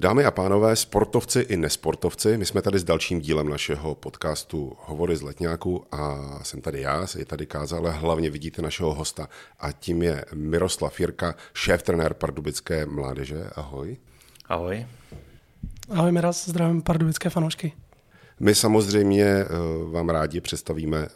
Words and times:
Dámy 0.00 0.24
a 0.24 0.30
pánové, 0.30 0.76
sportovci 0.76 1.40
i 1.40 1.56
nesportovci, 1.56 2.38
my 2.38 2.46
jsme 2.46 2.62
tady 2.62 2.78
s 2.78 2.84
dalším 2.84 3.20
dílem 3.20 3.48
našeho 3.48 3.94
podcastu 3.94 4.76
Hovory 4.80 5.16
z 5.16 5.22
letňáku 5.22 5.84
a 5.92 6.18
jsem 6.42 6.60
tady 6.60 6.80
já, 6.80 7.06
je 7.18 7.24
tady 7.24 7.46
Káza, 7.46 7.76
ale 7.76 7.90
hlavně 7.90 8.30
vidíte 8.30 8.62
našeho 8.62 8.94
hosta 8.94 9.28
a 9.58 9.72
tím 9.72 10.02
je 10.02 10.24
Miroslav 10.34 11.00
Jirka, 11.00 11.34
šéf 11.54 11.82
trenér 11.82 12.14
Pardubické 12.14 12.86
mládeže. 12.86 13.44
Ahoj. 13.56 13.96
Ahoj. 14.48 14.86
Ahoj 15.90 16.12
Miraz, 16.12 16.48
zdravím 16.48 16.82
pardubické 16.82 17.30
fanoušky. 17.30 17.72
My 18.40 18.54
samozřejmě 18.54 19.24
eh, 19.24 19.46
vám 19.90 20.08
rádi 20.08 20.40
představíme 20.40 21.08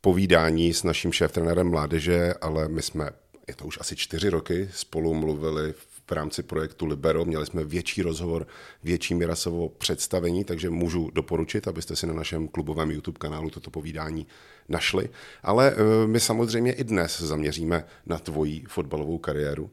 povídání 0.00 0.74
s 0.74 0.82
naším 0.82 1.12
šéf-trenérem 1.12 1.70
mládeže, 1.70 2.34
ale 2.40 2.68
my 2.68 2.82
jsme, 2.82 3.10
je 3.48 3.54
to 3.54 3.64
už 3.64 3.78
asi 3.80 3.96
čtyři 3.96 4.28
roky, 4.28 4.68
spolu 4.72 5.14
mluvili 5.14 5.74
v 6.06 6.12
rámci 6.12 6.42
projektu 6.42 6.86
Libero. 6.86 7.24
Měli 7.24 7.46
jsme 7.46 7.64
větší 7.64 8.02
rozhovor, 8.02 8.46
větší 8.82 9.14
Mirasovo 9.14 9.68
představení, 9.68 10.44
takže 10.44 10.70
můžu 10.70 11.10
doporučit, 11.14 11.68
abyste 11.68 11.96
si 11.96 12.06
na 12.06 12.14
našem 12.14 12.48
klubovém 12.48 12.90
YouTube 12.90 13.18
kanálu 13.18 13.50
toto 13.50 13.70
povídání 13.70 14.26
našli. 14.68 15.08
Ale 15.42 15.72
eh, 15.72 16.06
my 16.06 16.20
samozřejmě 16.20 16.72
i 16.72 16.84
dnes 16.84 17.20
zaměříme 17.20 17.84
na 18.06 18.18
tvoji 18.18 18.64
fotbalovou 18.68 19.18
kariéru. 19.18 19.70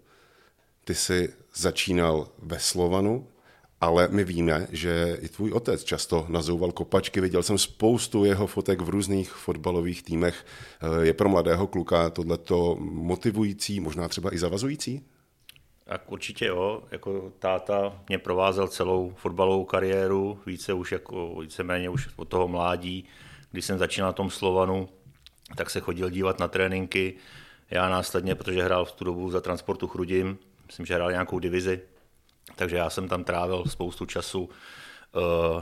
Ty 0.84 0.96
jsi 0.96 1.34
začínal 1.56 2.28
ve 2.40 2.60
Slovanu, 2.60 3.28
ale 3.82 4.08
my 4.12 4.24
víme, 4.24 4.68
že 4.72 5.18
i 5.22 5.30
tvůj 5.30 5.52
otec 5.52 5.84
často 5.84 6.26
nazouval 6.30 6.72
kopačky. 6.72 7.22
Viděl 7.22 7.44
jsem 7.44 7.58
spoustu 7.58 8.26
jeho 8.26 8.48
fotek 8.48 8.82
v 8.82 8.90
různých 8.90 9.32
fotbalových 9.32 10.04
týmech. 10.04 10.46
Eh, 10.82 11.06
je 11.06 11.14
pro 11.14 11.30
mladého 11.30 11.68
kluka 11.68 12.10
tohleto 12.10 12.78
motivující, 12.80 13.80
možná 13.80 14.08
třeba 14.08 14.34
i 14.34 14.38
zavazující? 14.38 15.06
Tak 15.90 16.12
určitě 16.12 16.46
jo, 16.46 16.84
jako 16.92 17.32
táta 17.40 18.02
mě 18.10 18.18
provázel 18.18 18.68
celou 18.68 19.14
fotbalovou 19.16 19.66
kariéru, 19.66 20.40
více 20.46 20.74
už 20.74 20.92
jako, 20.92 21.36
víceméně 21.42 21.90
už 21.90 22.10
od 22.16 22.28
toho 22.28 22.48
mládí, 22.48 23.06
když 23.52 23.66
jsem 23.66 23.78
začínal 23.78 24.10
na 24.10 24.14
tom 24.14 24.30
Slovanu, 24.30 24.90
tak 25.56 25.70
se 25.70 25.80
chodil 25.80 26.10
dívat 26.10 26.40
na 26.40 26.48
tréninky. 26.48 27.14
Já 27.70 27.90
následně, 27.90 28.36
protože 28.36 28.64
hrál 28.64 28.86
v 28.86 28.92
tu 28.92 29.04
dobu 29.04 29.32
za 29.32 29.42
transportu 29.42 29.88
Chrudim, 29.88 30.38
myslím, 30.68 30.86
že 30.86 30.96
hrál 30.96 31.12
nějakou 31.12 31.40
divizi, 31.40 31.82
takže 32.56 32.76
já 32.76 32.90
jsem 32.90 33.08
tam 33.08 33.24
trávil 33.24 33.64
spoustu 33.66 34.06
času 34.06 34.50
eh, 34.50 35.20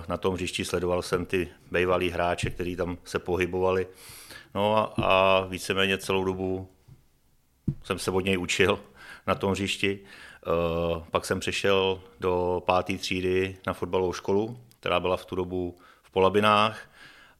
na 0.08 0.18
tom 0.18 0.34
hřišti, 0.34 0.66
sledoval 0.66 1.02
jsem 1.02 1.26
ty 1.26 1.50
bývalý 1.72 2.10
hráče, 2.10 2.50
kteří 2.50 2.76
tam 2.76 2.98
se 3.04 3.20
pohybovali. 3.20 3.88
No 4.56 4.78
a, 4.78 4.94
a 5.04 5.46
víceméně 5.46 5.98
celou 5.98 6.24
dobu 6.24 6.70
jsem 7.84 8.00
se 8.00 8.12
od 8.12 8.26
něj 8.26 8.38
učil 8.38 8.80
na 9.28 9.36
tom 9.36 9.52
hřišti. 9.52 10.00
Eh, 10.00 11.04
pak 11.12 11.26
jsem 11.26 11.40
přešel 11.40 12.02
do 12.20 12.64
páté 12.66 12.98
třídy 12.98 13.58
na 13.68 13.74
fotbalovou 13.74 14.14
školu, 14.14 14.60
která 14.80 15.00
byla 15.00 15.18
v 15.18 15.26
tu 15.26 15.36
dobu 15.36 15.78
v 16.04 16.12
Polabinách 16.12 16.90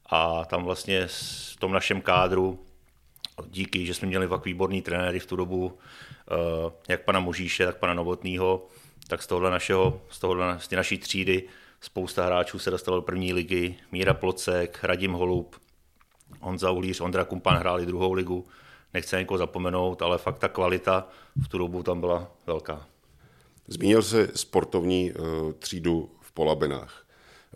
a 0.06 0.44
tam 0.44 0.64
vlastně 0.64 1.06
v 1.52 1.56
tom 1.58 1.72
našem 1.72 2.00
kádru 2.00 2.58
díky, 3.46 3.86
že 3.86 3.94
jsme 3.94 4.08
měli 4.08 4.26
fakt 4.26 4.44
výborný 4.44 4.82
trenéry 4.82 5.20
v 5.20 5.26
tu 5.26 5.36
dobu, 5.36 5.78
eh, 6.30 6.72
jak 6.88 7.04
pana 7.04 7.20
Možíše, 7.20 7.66
tak 7.66 7.76
pana 7.76 7.94
Novotného, 7.94 8.66
tak 9.08 9.22
z 9.22 9.26
tohohle 9.26 9.50
našeho, 9.50 10.00
z, 10.10 10.18
tohohle, 10.18 10.60
z 10.60 10.70
naší 10.70 10.98
třídy 10.98 11.42
spousta 11.80 12.26
hráčů 12.26 12.58
se 12.58 12.70
dostalo 12.70 12.96
do 12.96 13.02
první 13.02 13.32
ligy. 13.32 13.74
Míra 13.92 14.14
Plocek, 14.14 14.78
Radim 14.82 15.12
Holub, 15.12 15.56
Honza 16.40 16.70
Ulíř, 16.70 17.00
Ondra 17.00 17.24
Kumpan 17.24 17.56
hráli 17.56 17.86
druhou 17.86 18.12
ligu. 18.12 18.46
Nechci 18.94 19.16
někoho 19.16 19.38
zapomenout, 19.38 20.02
ale 20.02 20.18
fakt 20.18 20.38
ta 20.38 20.48
kvalita 20.48 21.08
v 21.42 21.48
tu 21.48 21.58
dobu 21.58 21.82
tam 21.82 22.00
byla 22.00 22.32
velká. 22.46 22.86
Zmínil 23.68 24.02
jsi 24.02 24.28
sportovní 24.34 25.12
uh, 25.12 25.52
třídu 25.52 26.10
v 26.20 26.32
Polabinách. 26.32 27.08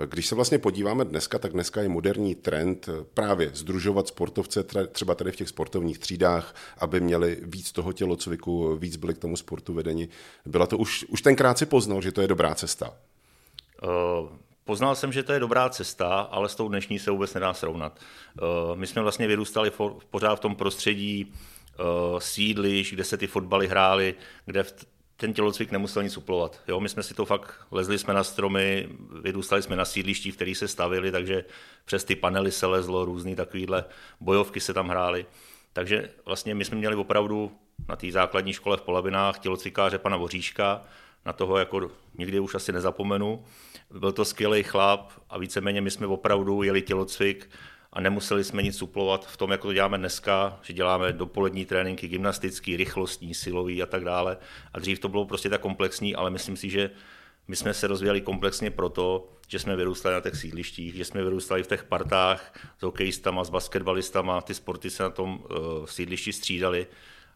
Když 0.06 0.26
se 0.26 0.34
vlastně 0.34 0.58
podíváme 0.58 1.04
dneska, 1.04 1.38
tak 1.38 1.52
dneska 1.52 1.82
je 1.82 1.88
moderní 1.88 2.34
trend 2.34 2.88
eh, 2.88 3.04
právě 3.14 3.50
združovat 3.54 4.08
sportovce 4.08 4.64
třeba 4.92 5.14
tady 5.14 5.32
v 5.32 5.36
těch 5.36 5.48
sportovních 5.48 5.98
třídách, 5.98 6.54
aby 6.78 7.00
měli 7.00 7.38
víc 7.42 7.72
toho 7.72 7.92
tělocviku, 7.92 8.76
víc 8.76 8.96
byli 8.96 9.14
k 9.14 9.18
tomu 9.18 9.36
sportu 9.36 9.74
vedeni. 9.74 10.08
Byla 10.46 10.66
to 10.66 10.78
už, 10.78 11.04
už 11.04 11.22
tenkrát 11.22 11.58
si 11.58 11.66
poznal, 11.66 12.02
že 12.02 12.12
to 12.12 12.20
je 12.20 12.28
dobrá 12.28 12.54
cesta? 12.54 12.94
Uh, 13.82 14.28
poznal 14.64 14.94
jsem, 14.94 15.12
že 15.12 15.22
to 15.22 15.32
je 15.32 15.40
dobrá 15.40 15.68
cesta, 15.68 16.20
ale 16.20 16.48
s 16.48 16.54
tou 16.54 16.68
dnešní 16.68 16.98
se 16.98 17.10
vůbec 17.10 17.34
nedá 17.34 17.54
srovnat. 17.54 17.98
Uh, 18.42 18.76
my 18.76 18.86
jsme 18.86 19.02
vlastně 19.02 19.26
vyrůstali 19.26 19.72
pořád 20.10 20.36
v 20.36 20.40
tom 20.40 20.56
prostředí 20.56 21.32
uh, 21.32 22.18
sídliš, 22.18 22.92
kde 22.92 23.04
se 23.04 23.16
ty 23.16 23.26
fotbaly 23.26 23.68
hrály, 23.68 24.14
kde 24.46 24.64
ten 25.16 25.32
tělocvik 25.32 25.70
nemusel 25.70 26.02
nic 26.02 26.12
suplovat. 26.12 26.60
Jo, 26.68 26.80
my 26.80 26.88
jsme 26.88 27.02
si 27.02 27.14
to 27.14 27.24
fakt, 27.24 27.54
lezli 27.70 27.98
jsme 27.98 28.14
na 28.14 28.24
stromy, 28.24 28.88
vyrůstali 29.22 29.62
jsme 29.62 29.76
na 29.76 29.84
sídliští, 29.84 30.30
v 30.30 30.36
kterých 30.36 30.58
se 30.58 30.68
stavili, 30.68 31.10
takže 31.10 31.44
přes 31.84 32.04
ty 32.04 32.16
panely 32.16 32.52
se 32.52 32.66
lezlo, 32.66 33.04
různé 33.04 33.36
takovéhle 33.36 33.84
bojovky 34.20 34.60
se 34.60 34.74
tam 34.74 34.88
hrály. 34.88 35.26
Takže 35.72 36.10
vlastně 36.24 36.54
my 36.54 36.64
jsme 36.64 36.76
měli 36.76 36.96
opravdu 36.96 37.52
na 37.88 37.96
té 37.96 38.10
základní 38.10 38.52
škole 38.52 38.76
v 38.76 38.82
Polavinách 38.82 39.38
tělocvikáře 39.38 39.98
pana 39.98 40.16
Voříška, 40.16 40.82
na 41.26 41.32
toho 41.32 41.58
jako 41.58 41.90
nikdy 42.18 42.40
už 42.40 42.54
asi 42.54 42.72
nezapomenu. 42.72 43.44
Byl 43.90 44.12
to 44.12 44.24
skvělý 44.24 44.62
chlap 44.62 45.12
a 45.30 45.38
víceméně 45.38 45.80
my 45.80 45.90
jsme 45.90 46.06
opravdu 46.06 46.62
jeli 46.62 46.82
tělocvik 46.82 47.50
a 47.92 48.00
nemuseli 48.00 48.44
jsme 48.44 48.62
nic 48.62 48.76
suplovat 48.78 49.26
v 49.26 49.36
tom, 49.36 49.50
jako 49.50 49.66
to 49.66 49.72
děláme 49.72 49.98
dneska, 49.98 50.58
že 50.62 50.72
děláme 50.72 51.12
dopolední 51.12 51.64
tréninky 51.64 52.08
gymnastický, 52.08 52.76
rychlostní, 52.76 53.34
silový 53.34 53.82
a 53.82 53.86
tak 53.86 54.04
dále. 54.04 54.36
A 54.72 54.78
dřív 54.78 54.98
to 54.98 55.08
bylo 55.08 55.24
prostě 55.24 55.48
tak 55.48 55.60
komplexní, 55.60 56.14
ale 56.14 56.30
myslím 56.30 56.56
si, 56.56 56.70
že 56.70 56.90
my 57.48 57.56
jsme 57.56 57.74
se 57.74 57.86
rozvíjeli 57.86 58.20
komplexně 58.20 58.70
proto, 58.70 59.28
že 59.48 59.58
jsme 59.58 59.76
vyrůstali 59.76 60.14
na 60.14 60.20
těch 60.20 60.36
sídlištích, 60.36 60.94
že 60.94 61.04
jsme 61.04 61.22
vyrůstali 61.22 61.62
v 61.62 61.66
těch 61.66 61.84
partách 61.84 62.54
s 62.78 62.82
hokejistama, 62.82 63.44
s 63.44 63.50
basketbalistama, 63.50 64.40
ty 64.40 64.54
sporty 64.54 64.90
se 64.90 65.02
na 65.02 65.10
tom 65.10 65.44
uh, 65.50 65.86
sídlišti 65.86 66.32
střídali. 66.32 66.86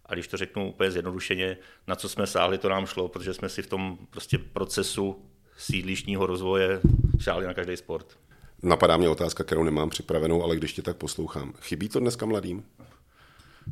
A 0.07 0.15
když 0.15 0.29
to 0.29 0.37
řeknu 0.37 0.69
úplně 0.69 0.91
zjednodušeně, 0.91 1.57
na 1.87 1.97
co 1.97 2.09
jsme 2.09 2.27
sáhli, 2.27 2.59
to 2.59 2.69
nám 2.69 2.87
šlo, 2.87 3.09
protože 3.09 3.35
jsme 3.35 3.49
si 3.49 3.63
v 3.63 3.67
tom 3.67 3.99
prostě 4.11 4.39
procesu 4.39 5.23
sídlištního 5.59 6.27
rozvoje 6.27 6.81
šáli 7.19 7.47
na 7.47 7.55
každý 7.55 7.77
sport. 7.77 8.19
Napadá 8.63 8.97
mě 8.97 9.09
otázka, 9.09 9.45
kterou 9.45 9.65
nemám 9.65 9.91
připravenou, 9.91 10.43
ale 10.43 10.57
když 10.57 10.73
tě 10.73 10.83
tak 10.83 10.97
poslouchám. 10.97 11.53
Chybí 11.61 11.89
to 11.89 12.01
dneska 12.01 12.27
mladým? 12.27 12.65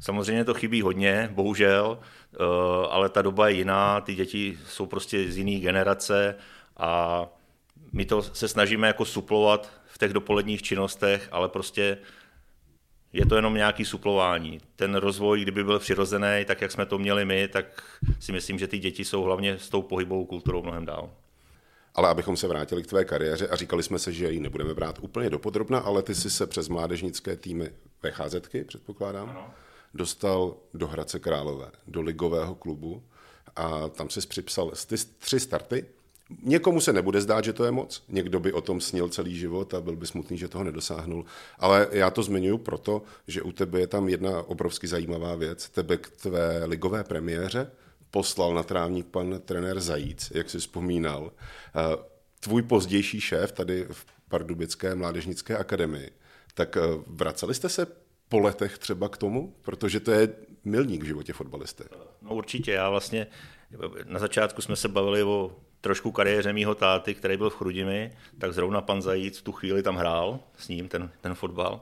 Samozřejmě 0.00 0.44
to 0.44 0.54
chybí 0.54 0.82
hodně, 0.82 1.30
bohužel, 1.32 1.98
eh, 2.00 2.36
ale 2.90 3.08
ta 3.08 3.22
doba 3.22 3.48
je 3.48 3.54
jiná, 3.54 4.00
ty 4.00 4.14
děti 4.14 4.58
jsou 4.68 4.86
prostě 4.86 5.32
z 5.32 5.38
jiné 5.38 5.60
generace 5.60 6.36
a 6.76 7.22
my 7.92 8.04
to 8.04 8.22
se 8.22 8.48
snažíme 8.48 8.86
jako 8.86 9.04
suplovat 9.04 9.70
v 9.86 9.98
těch 9.98 10.12
dopoledních 10.12 10.62
činnostech, 10.62 11.28
ale 11.32 11.48
prostě 11.48 11.98
je 13.14 13.26
to 13.26 13.36
jenom 13.36 13.54
nějaký 13.54 13.84
suplování. 13.84 14.60
Ten 14.76 14.94
rozvoj, 14.94 15.42
kdyby 15.42 15.64
byl 15.64 15.78
přirozený, 15.78 16.44
tak 16.46 16.60
jak 16.60 16.72
jsme 16.72 16.86
to 16.86 16.98
měli 16.98 17.24
my, 17.24 17.48
tak 17.48 17.82
si 18.20 18.32
myslím, 18.32 18.58
že 18.58 18.66
ty 18.66 18.78
děti 18.78 19.04
jsou 19.04 19.22
hlavně 19.22 19.58
s 19.58 19.68
tou 19.68 19.82
pohybovou 19.82 20.24
kulturou 20.24 20.62
mnohem 20.62 20.84
dál. 20.84 21.10
Ale 21.94 22.08
abychom 22.08 22.36
se 22.36 22.48
vrátili 22.48 22.82
k 22.82 22.86
tvé 22.86 23.04
kariéře 23.04 23.48
a 23.48 23.56
říkali 23.56 23.82
jsme 23.82 23.98
se, 23.98 24.12
že 24.12 24.30
ji 24.30 24.40
nebudeme 24.40 24.74
brát 24.74 24.98
úplně 25.00 25.30
dopodrobna, 25.30 25.78
ale 25.78 26.02
ty 26.02 26.14
jsi 26.14 26.30
se 26.30 26.46
přes 26.46 26.68
mládežnické 26.68 27.36
týmy 27.36 27.70
VHZky, 28.02 28.64
předpokládám, 28.64 29.30
ano. 29.30 29.50
dostal 29.94 30.56
do 30.74 30.86
Hradce 30.88 31.18
Králové, 31.18 31.70
do 31.86 32.00
ligového 32.00 32.54
klubu 32.54 33.02
a 33.56 33.88
tam 33.88 34.10
jsi 34.10 34.26
připsal 34.26 34.72
ty 34.86 34.96
tři 35.18 35.40
starty. 35.40 35.84
Někomu 36.42 36.80
se 36.80 36.92
nebude 36.92 37.20
zdát, 37.20 37.44
že 37.44 37.52
to 37.52 37.64
je 37.64 37.70
moc, 37.70 38.04
někdo 38.08 38.40
by 38.40 38.52
o 38.52 38.60
tom 38.60 38.80
snil 38.80 39.08
celý 39.08 39.36
život 39.36 39.74
a 39.74 39.80
byl 39.80 39.96
by 39.96 40.06
smutný, 40.06 40.38
že 40.38 40.48
toho 40.48 40.64
nedosáhnul. 40.64 41.24
Ale 41.58 41.88
já 41.92 42.10
to 42.10 42.22
zmiňuji 42.22 42.58
proto, 42.58 43.02
že 43.28 43.42
u 43.42 43.52
tebe 43.52 43.80
je 43.80 43.86
tam 43.86 44.08
jedna 44.08 44.42
obrovsky 44.42 44.86
zajímavá 44.86 45.34
věc. 45.34 45.68
Tebe 45.68 45.96
k 45.96 46.10
tvé 46.10 46.64
ligové 46.64 47.04
premiéře 47.04 47.70
poslal 48.10 48.54
na 48.54 48.62
trávník 48.62 49.06
pan 49.06 49.40
trenér 49.44 49.80
Zajíc, 49.80 50.32
jak 50.34 50.50
si 50.50 50.58
vzpomínal. 50.58 51.32
Eh, 51.76 51.96
tvůj 52.40 52.62
pozdější 52.62 53.20
šéf 53.20 53.52
tady 53.52 53.86
v 53.90 54.06
Pardubické 54.28 54.94
mládežnické 54.94 55.56
akademii, 55.56 56.10
tak 56.54 56.76
eh, 56.76 56.80
vraceli 57.06 57.54
jste 57.54 57.68
se 57.68 57.86
po 58.28 58.38
letech 58.38 58.78
třeba 58.78 59.08
k 59.08 59.16
tomu? 59.16 59.54
Protože 59.62 60.00
to 60.00 60.10
je 60.10 60.28
milník 60.64 61.02
v 61.02 61.06
životě 61.06 61.32
fotbalisty. 61.32 61.84
No 62.22 62.34
určitě, 62.34 62.72
já 62.72 62.90
vlastně 62.90 63.26
na 64.04 64.18
začátku 64.18 64.62
jsme 64.62 64.76
se 64.76 64.88
bavili 64.88 65.22
o 65.22 65.56
trošku 65.84 66.12
kariéře 66.12 66.52
mýho 66.52 66.74
táty, 66.74 67.14
který 67.14 67.36
byl 67.36 67.50
v 67.50 67.56
Chrudimi, 67.56 68.12
tak 68.38 68.52
zrovna 68.52 68.80
pan 68.80 69.02
Zajíc 69.02 69.42
tu 69.42 69.52
chvíli 69.52 69.82
tam 69.82 69.96
hrál 69.96 70.38
s 70.58 70.68
ním 70.68 70.88
ten, 70.88 71.10
ten 71.20 71.34
fotbal. 71.34 71.80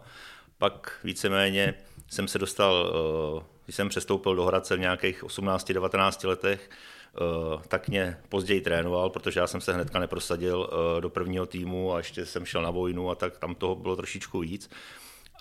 Pak 0.58 0.99
víceméně 1.04 1.75
jsem 2.08 2.28
se 2.28 2.38
dostal 2.38 2.93
uh, 3.37 3.43
když 3.64 3.76
jsem 3.76 3.88
přestoupil 3.88 4.37
do 4.37 4.44
Hradce 4.44 4.76
v 4.76 4.81
nějakých 4.81 5.25
18-19 5.25 6.28
letech, 6.28 6.70
eh, 6.70 7.62
tak 7.69 7.88
mě 7.88 8.19
později 8.28 8.60
trénoval, 8.60 9.10
protože 9.10 9.40
já 9.40 9.46
jsem 9.46 9.60
se 9.60 9.72
hnedka 9.72 9.99
neprosadil 9.99 10.70
eh, 10.70 11.00
do 11.00 11.10
prvního 11.10 11.46
týmu 11.46 11.94
a 11.94 11.98
ještě 11.98 12.26
jsem 12.26 12.44
šel 12.44 12.62
na 12.62 12.70
vojnu 12.70 13.10
a 13.10 13.14
tak 13.14 13.38
tam 13.38 13.55
toho 13.55 13.75
bylo 13.75 13.96
trošičku 13.96 14.38
víc. 14.38 14.70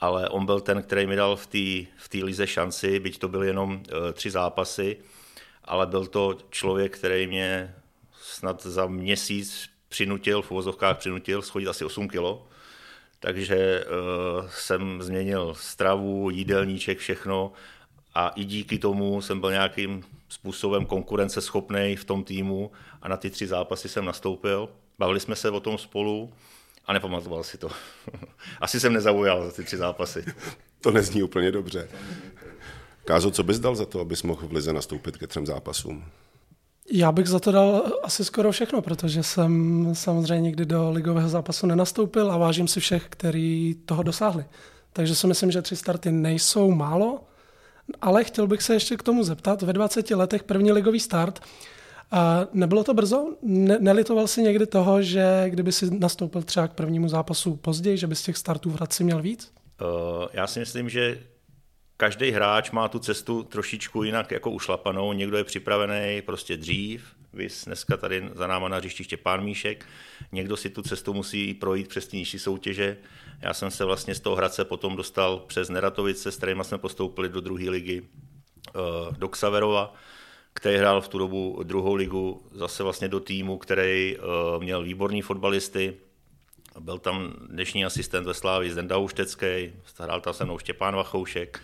Ale 0.01 0.29
on 0.29 0.45
byl 0.45 0.59
ten, 0.59 0.83
který 0.83 1.07
mi 1.07 1.15
dal 1.15 1.35
v 1.35 1.47
té 1.47 1.91
v 2.19 2.23
lize 2.23 2.47
šanci, 2.47 2.99
byť 2.99 3.19
to 3.19 3.27
byly 3.27 3.47
jenom 3.47 3.83
eh, 3.87 4.13
tři 4.13 4.31
zápasy, 4.31 4.97
ale 5.65 5.87
byl 5.87 6.05
to 6.05 6.37
člověk, 6.49 6.97
který 6.97 7.27
mě 7.27 7.75
snad 8.41 8.63
za 8.63 8.87
měsíc 8.87 9.69
přinutil, 9.89 10.41
v 10.41 10.51
uvozovkách 10.51 10.97
přinutil 10.97 11.41
schodit 11.41 11.67
asi 11.67 11.85
8 11.85 12.09
kilo. 12.09 12.47
Takže 13.19 13.85
uh, 13.85 14.47
jsem 14.49 15.01
změnil 15.01 15.53
stravu, 15.57 16.29
jídelníček, 16.29 16.97
všechno 16.97 17.53
a 18.13 18.29
i 18.29 18.43
díky 18.43 18.79
tomu 18.79 19.21
jsem 19.21 19.39
byl 19.39 19.51
nějakým 19.51 20.03
způsobem 20.29 20.85
konkurenceschopný 20.85 21.95
v 21.95 22.05
tom 22.05 22.23
týmu 22.23 22.71
a 23.01 23.09
na 23.09 23.17
ty 23.17 23.29
tři 23.29 23.47
zápasy 23.47 23.89
jsem 23.89 24.05
nastoupil. 24.05 24.69
Bavili 24.99 25.19
jsme 25.19 25.35
se 25.35 25.49
o 25.49 25.59
tom 25.59 25.77
spolu 25.77 26.33
a 26.85 26.93
nepamatoval 26.93 27.43
si 27.43 27.57
to. 27.57 27.69
Asi 28.61 28.79
jsem 28.79 28.93
nezaujal 28.93 29.45
za 29.45 29.51
ty 29.51 29.63
tři 29.63 29.77
zápasy. 29.77 30.25
To 30.81 30.91
nezní 30.91 31.23
úplně 31.23 31.51
dobře. 31.51 31.89
Kázo, 33.05 33.31
co 33.31 33.43
bys 33.43 33.59
dal 33.59 33.75
za 33.75 33.85
to, 33.85 33.99
abys 33.99 34.23
mohl 34.23 34.47
v 34.47 34.51
Lize 34.51 34.73
nastoupit 34.73 35.17
ke 35.17 35.27
třem 35.27 35.45
zápasům? 35.45 36.05
Já 36.89 37.11
bych 37.11 37.27
za 37.27 37.39
to 37.39 37.51
dal 37.51 37.83
asi 38.03 38.25
skoro 38.25 38.51
všechno, 38.51 38.81
protože 38.81 39.23
jsem 39.23 39.89
samozřejmě 39.93 40.41
nikdy 40.41 40.65
do 40.65 40.91
ligového 40.91 41.29
zápasu 41.29 41.67
nenastoupil 41.67 42.31
a 42.31 42.37
vážím 42.37 42.67
si 42.67 42.79
všech, 42.79 43.05
kteří 43.09 43.75
toho 43.85 44.03
dosáhli. 44.03 44.45
Takže 44.93 45.15
si 45.15 45.27
myslím, 45.27 45.51
že 45.51 45.61
tři 45.61 45.75
starty 45.75 46.11
nejsou 46.11 46.71
málo, 46.71 47.23
ale 48.01 48.23
chtěl 48.23 48.47
bych 48.47 48.61
se 48.61 48.73
ještě 48.73 48.97
k 48.97 49.03
tomu 49.03 49.23
zeptat. 49.23 49.61
Ve 49.61 49.73
20 49.73 50.11
letech 50.11 50.43
první 50.43 50.71
ligový 50.71 50.99
start. 50.99 51.39
A 52.11 52.47
nebylo 52.53 52.83
to 52.83 52.93
brzo? 52.93 53.35
Ne- 53.41 53.77
nelitoval 53.79 54.27
si 54.27 54.43
někdy 54.43 54.65
toho, 54.65 55.01
že 55.01 55.45
kdyby 55.47 55.71
si 55.71 55.99
nastoupil 55.99 56.43
třeba 56.43 56.67
k 56.67 56.73
prvnímu 56.73 57.09
zápasu 57.09 57.55
později, 57.55 57.97
že 57.97 58.07
by 58.07 58.15
z 58.15 58.23
těch 58.23 58.37
startů 58.37 58.69
v 58.69 58.73
Hradci 58.73 59.03
měl 59.03 59.21
víc? 59.21 59.51
Uh, 59.81 59.87
já 60.33 60.47
si 60.47 60.59
myslím, 60.59 60.89
že 60.89 61.19
každý 62.01 62.31
hráč 62.31 62.71
má 62.71 62.87
tu 62.87 62.99
cestu 62.99 63.43
trošičku 63.43 64.03
jinak 64.03 64.31
jako 64.31 64.51
ušlapanou. 64.51 65.13
Někdo 65.13 65.37
je 65.37 65.43
připravený 65.43 66.21
prostě 66.21 66.57
dřív, 66.57 67.15
vys 67.33 67.65
dneska 67.65 67.97
tady 67.97 68.29
za 68.33 68.47
náma 68.47 68.67
na 68.67 68.77
hřišti 68.77 69.03
Štěpán 69.03 69.43
Míšek. 69.43 69.85
Někdo 70.31 70.57
si 70.57 70.69
tu 70.69 70.81
cestu 70.81 71.13
musí 71.13 71.53
projít 71.53 71.87
přes 71.87 72.07
ty 72.07 72.17
nižší 72.17 72.39
soutěže. 72.39 72.97
Já 73.41 73.53
jsem 73.53 73.71
se 73.71 73.85
vlastně 73.85 74.15
z 74.15 74.19
toho 74.19 74.35
Hradce 74.35 74.65
potom 74.65 74.95
dostal 74.95 75.39
přes 75.39 75.69
Neratovice, 75.69 76.31
s 76.31 76.37
kterými 76.37 76.63
jsme 76.63 76.77
postoupili 76.77 77.29
do 77.29 77.41
druhé 77.41 77.69
ligy 77.69 78.01
eh, 78.01 78.79
do 79.17 79.29
Ksaverova, 79.29 79.93
který 80.53 80.77
hrál 80.77 81.01
v 81.01 81.07
tu 81.07 81.17
dobu 81.17 81.59
druhou 81.63 81.95
ligu 81.95 82.41
zase 82.51 82.83
vlastně 82.83 83.07
do 83.07 83.19
týmu, 83.19 83.57
který 83.57 84.17
eh, 84.17 84.19
měl 84.59 84.83
výborní 84.83 85.21
fotbalisty, 85.21 85.93
byl 86.79 86.99
tam 86.99 87.33
dnešní 87.49 87.85
asistent 87.85 88.27
ve 88.27 88.33
Slávi 88.33 88.71
Zdenda 88.71 88.97
Uštecký, 88.97 89.73
hrál 89.99 90.21
tam 90.21 90.33
se 90.33 90.45
mnou 90.45 90.57
Štěpán 90.57 90.95
Vachoušek, 90.95 91.61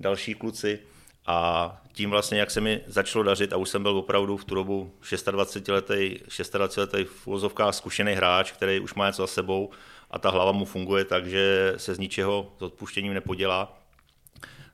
další 0.00 0.34
kluci. 0.34 0.78
A 1.26 1.80
tím 1.92 2.10
vlastně, 2.10 2.40
jak 2.40 2.50
se 2.50 2.60
mi 2.60 2.80
začalo 2.86 3.24
dařit 3.24 3.52
a 3.52 3.56
už 3.56 3.68
jsem 3.68 3.82
byl 3.82 3.96
opravdu 3.96 4.36
v 4.36 4.44
tu 4.44 4.54
dobu 4.54 4.92
26-letý, 5.02 6.18
26-letý 6.28 7.04
v 7.04 7.26
úvozovkách 7.26 7.74
zkušený 7.74 8.12
hráč, 8.12 8.52
který 8.52 8.80
už 8.80 8.94
má 8.94 9.06
něco 9.06 9.22
za 9.22 9.26
sebou 9.26 9.70
a 10.10 10.18
ta 10.18 10.30
hlava 10.30 10.52
mu 10.52 10.64
funguje 10.64 11.04
tak, 11.04 11.26
že 11.26 11.74
se 11.76 11.94
z 11.94 11.98
ničeho 11.98 12.52
s 12.58 12.62
odpuštěním 12.62 13.14
nepodělá, 13.14 13.78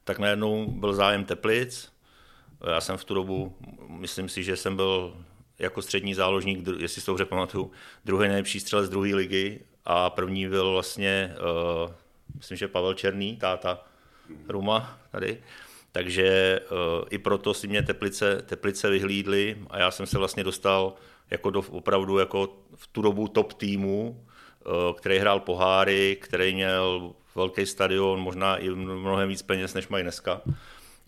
tak 0.04 0.18
najednou 0.18 0.70
byl 0.70 0.94
zájem 0.94 1.24
Teplic. 1.24 1.92
Já 2.66 2.80
jsem 2.80 2.96
v 2.96 3.04
tu 3.04 3.14
dobu, 3.14 3.56
myslím 3.88 4.28
si, 4.28 4.44
že 4.44 4.56
jsem 4.56 4.76
byl 4.76 5.16
jako 5.58 5.82
střední 5.82 6.14
záložník, 6.14 6.66
jestli 6.78 7.00
si 7.00 7.06
to 7.06 7.12
dobře 7.12 7.24
pamatuju, 7.24 7.70
druhý 8.04 8.28
nejlepší 8.28 8.60
střelec 8.60 8.90
druhé 8.90 9.14
ligy 9.14 9.60
a 9.84 10.10
první 10.10 10.48
byl 10.48 10.72
vlastně, 10.72 11.34
uh, 11.84 11.92
myslím, 12.36 12.56
že 12.56 12.68
Pavel 12.68 12.94
Černý, 12.94 13.36
táta, 13.36 13.84
Ruma 14.48 14.98
tady. 15.10 15.38
Takže 15.92 16.60
uh, 16.70 17.04
i 17.10 17.18
proto 17.18 17.54
si 17.54 17.68
mě 17.68 17.82
Teplice, 17.82 18.42
Teplice 18.42 18.90
vyhlídly 18.90 19.56
a 19.70 19.78
já 19.78 19.90
jsem 19.90 20.06
se 20.06 20.18
vlastně 20.18 20.44
dostal 20.44 20.92
jako 21.30 21.50
do 21.50 21.62
opravdu 21.70 22.18
jako 22.18 22.56
v 22.74 22.86
tu 22.86 23.02
dobu 23.02 23.28
top 23.28 23.52
týmu, 23.52 24.24
uh, 24.66 24.96
který 24.96 25.18
hrál 25.18 25.40
poháry, 25.40 26.16
který 26.20 26.54
měl 26.54 27.12
velký 27.34 27.66
stadion, 27.66 28.20
možná 28.20 28.56
i 28.56 28.70
mnohem 28.70 29.28
víc 29.28 29.42
peněz, 29.42 29.74
než 29.74 29.88
mají 29.88 30.02
dneska. 30.02 30.40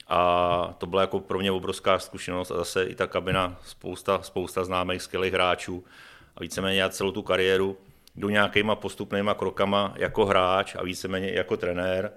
A 0.09 0.75
to 0.79 0.87
byla 0.87 1.03
jako 1.03 1.21
pro 1.21 1.39
mě 1.39 1.53
obrovská 1.53 1.99
zkušenost 1.99 2.51
a 2.51 2.57
zase 2.57 2.85
i 2.85 2.95
ta 2.95 3.07
kabina, 3.07 3.59
spousta, 3.65 4.23
spousta 4.23 4.65
známých, 4.65 5.03
skvělých 5.03 5.33
hráčů. 5.33 5.85
A 6.37 6.41
víceméně 6.41 6.81
já 6.81 6.89
celou 6.89 7.11
tu 7.11 7.23
kariéru 7.23 7.77
jdu 8.17 8.29
nějakýma 8.29 8.77
postupnýma 8.77 9.35
krokama 9.35 9.95
jako 9.97 10.27
hráč 10.27 10.75
a 10.75 10.83
víceméně 10.83 11.31
jako 11.33 11.57
trenér 11.57 12.13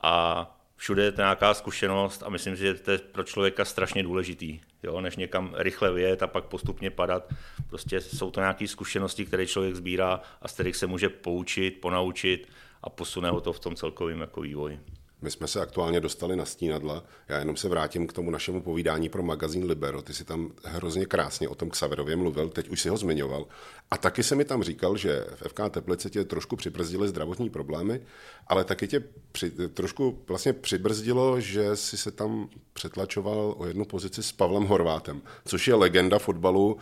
a 0.00 0.46
všude 0.76 1.02
je 1.02 1.12
to 1.12 1.20
nějaká 1.20 1.54
zkušenost 1.54 2.22
a 2.22 2.28
myslím 2.28 2.56
si, 2.56 2.62
že 2.62 2.74
to 2.74 2.90
je 2.90 2.98
pro 2.98 3.24
člověka 3.24 3.64
strašně 3.64 4.02
důležitý, 4.02 4.60
jo, 4.82 5.00
než 5.00 5.16
někam 5.16 5.54
rychle 5.56 5.92
vyjet 5.92 6.22
a 6.22 6.26
pak 6.26 6.44
postupně 6.44 6.90
padat. 6.90 7.32
Prostě 7.68 8.00
jsou 8.00 8.30
to 8.30 8.40
nějaké 8.40 8.68
zkušenosti, 8.68 9.26
které 9.26 9.46
člověk 9.46 9.74
sbírá 9.74 10.20
a 10.42 10.48
z 10.48 10.52
kterých 10.52 10.76
se 10.76 10.86
může 10.86 11.08
poučit, 11.08 11.80
ponaučit 11.80 12.48
a 12.82 12.90
posune 12.90 13.30
ho 13.30 13.40
to 13.40 13.52
v 13.52 13.60
tom 13.60 13.76
celkovém 13.76 14.20
jako 14.20 14.40
vývoji. 14.40 14.80
My 15.22 15.30
jsme 15.30 15.46
se 15.46 15.60
aktuálně 15.60 16.00
dostali 16.00 16.36
na 16.36 16.44
stínadla. 16.44 17.04
Já 17.28 17.38
jenom 17.38 17.56
se 17.56 17.68
vrátím 17.68 18.06
k 18.06 18.12
tomu 18.12 18.30
našemu 18.30 18.62
povídání 18.62 19.08
pro 19.08 19.22
magazín 19.22 19.64
Libero. 19.64 20.02
Ty 20.02 20.14
si 20.14 20.24
tam 20.24 20.52
hrozně 20.64 21.06
krásně 21.06 21.48
o 21.48 21.54
tom 21.54 21.70
Xaverově 21.70 22.16
mluvil, 22.16 22.48
teď 22.48 22.68
už 22.68 22.80
si 22.80 22.88
ho 22.88 22.96
zmiňoval. 22.96 23.46
A 23.90 23.96
taky 23.96 24.22
se 24.22 24.34
mi 24.34 24.44
tam 24.44 24.62
říkal, 24.62 24.96
že 24.96 25.26
v 25.34 25.48
FK 25.48 25.60
Teplice 25.70 26.10
tě 26.10 26.24
trošku 26.24 26.56
přibrzdily 26.56 27.08
zdravotní 27.08 27.50
problémy, 27.50 28.00
ale 28.46 28.64
taky 28.64 28.88
tě 28.88 29.02
při, 29.32 29.50
trošku 29.50 30.22
vlastně 30.28 30.52
přibrzdilo, 30.52 31.40
že 31.40 31.76
si 31.76 31.96
se 31.96 32.10
tam 32.10 32.48
přetlačoval 32.72 33.54
o 33.58 33.66
jednu 33.66 33.84
pozici 33.84 34.22
s 34.22 34.32
Pavlem 34.32 34.64
Horvátem, 34.64 35.22
což 35.44 35.68
je 35.68 35.74
legenda 35.74 36.18
fotbalu, 36.18 36.78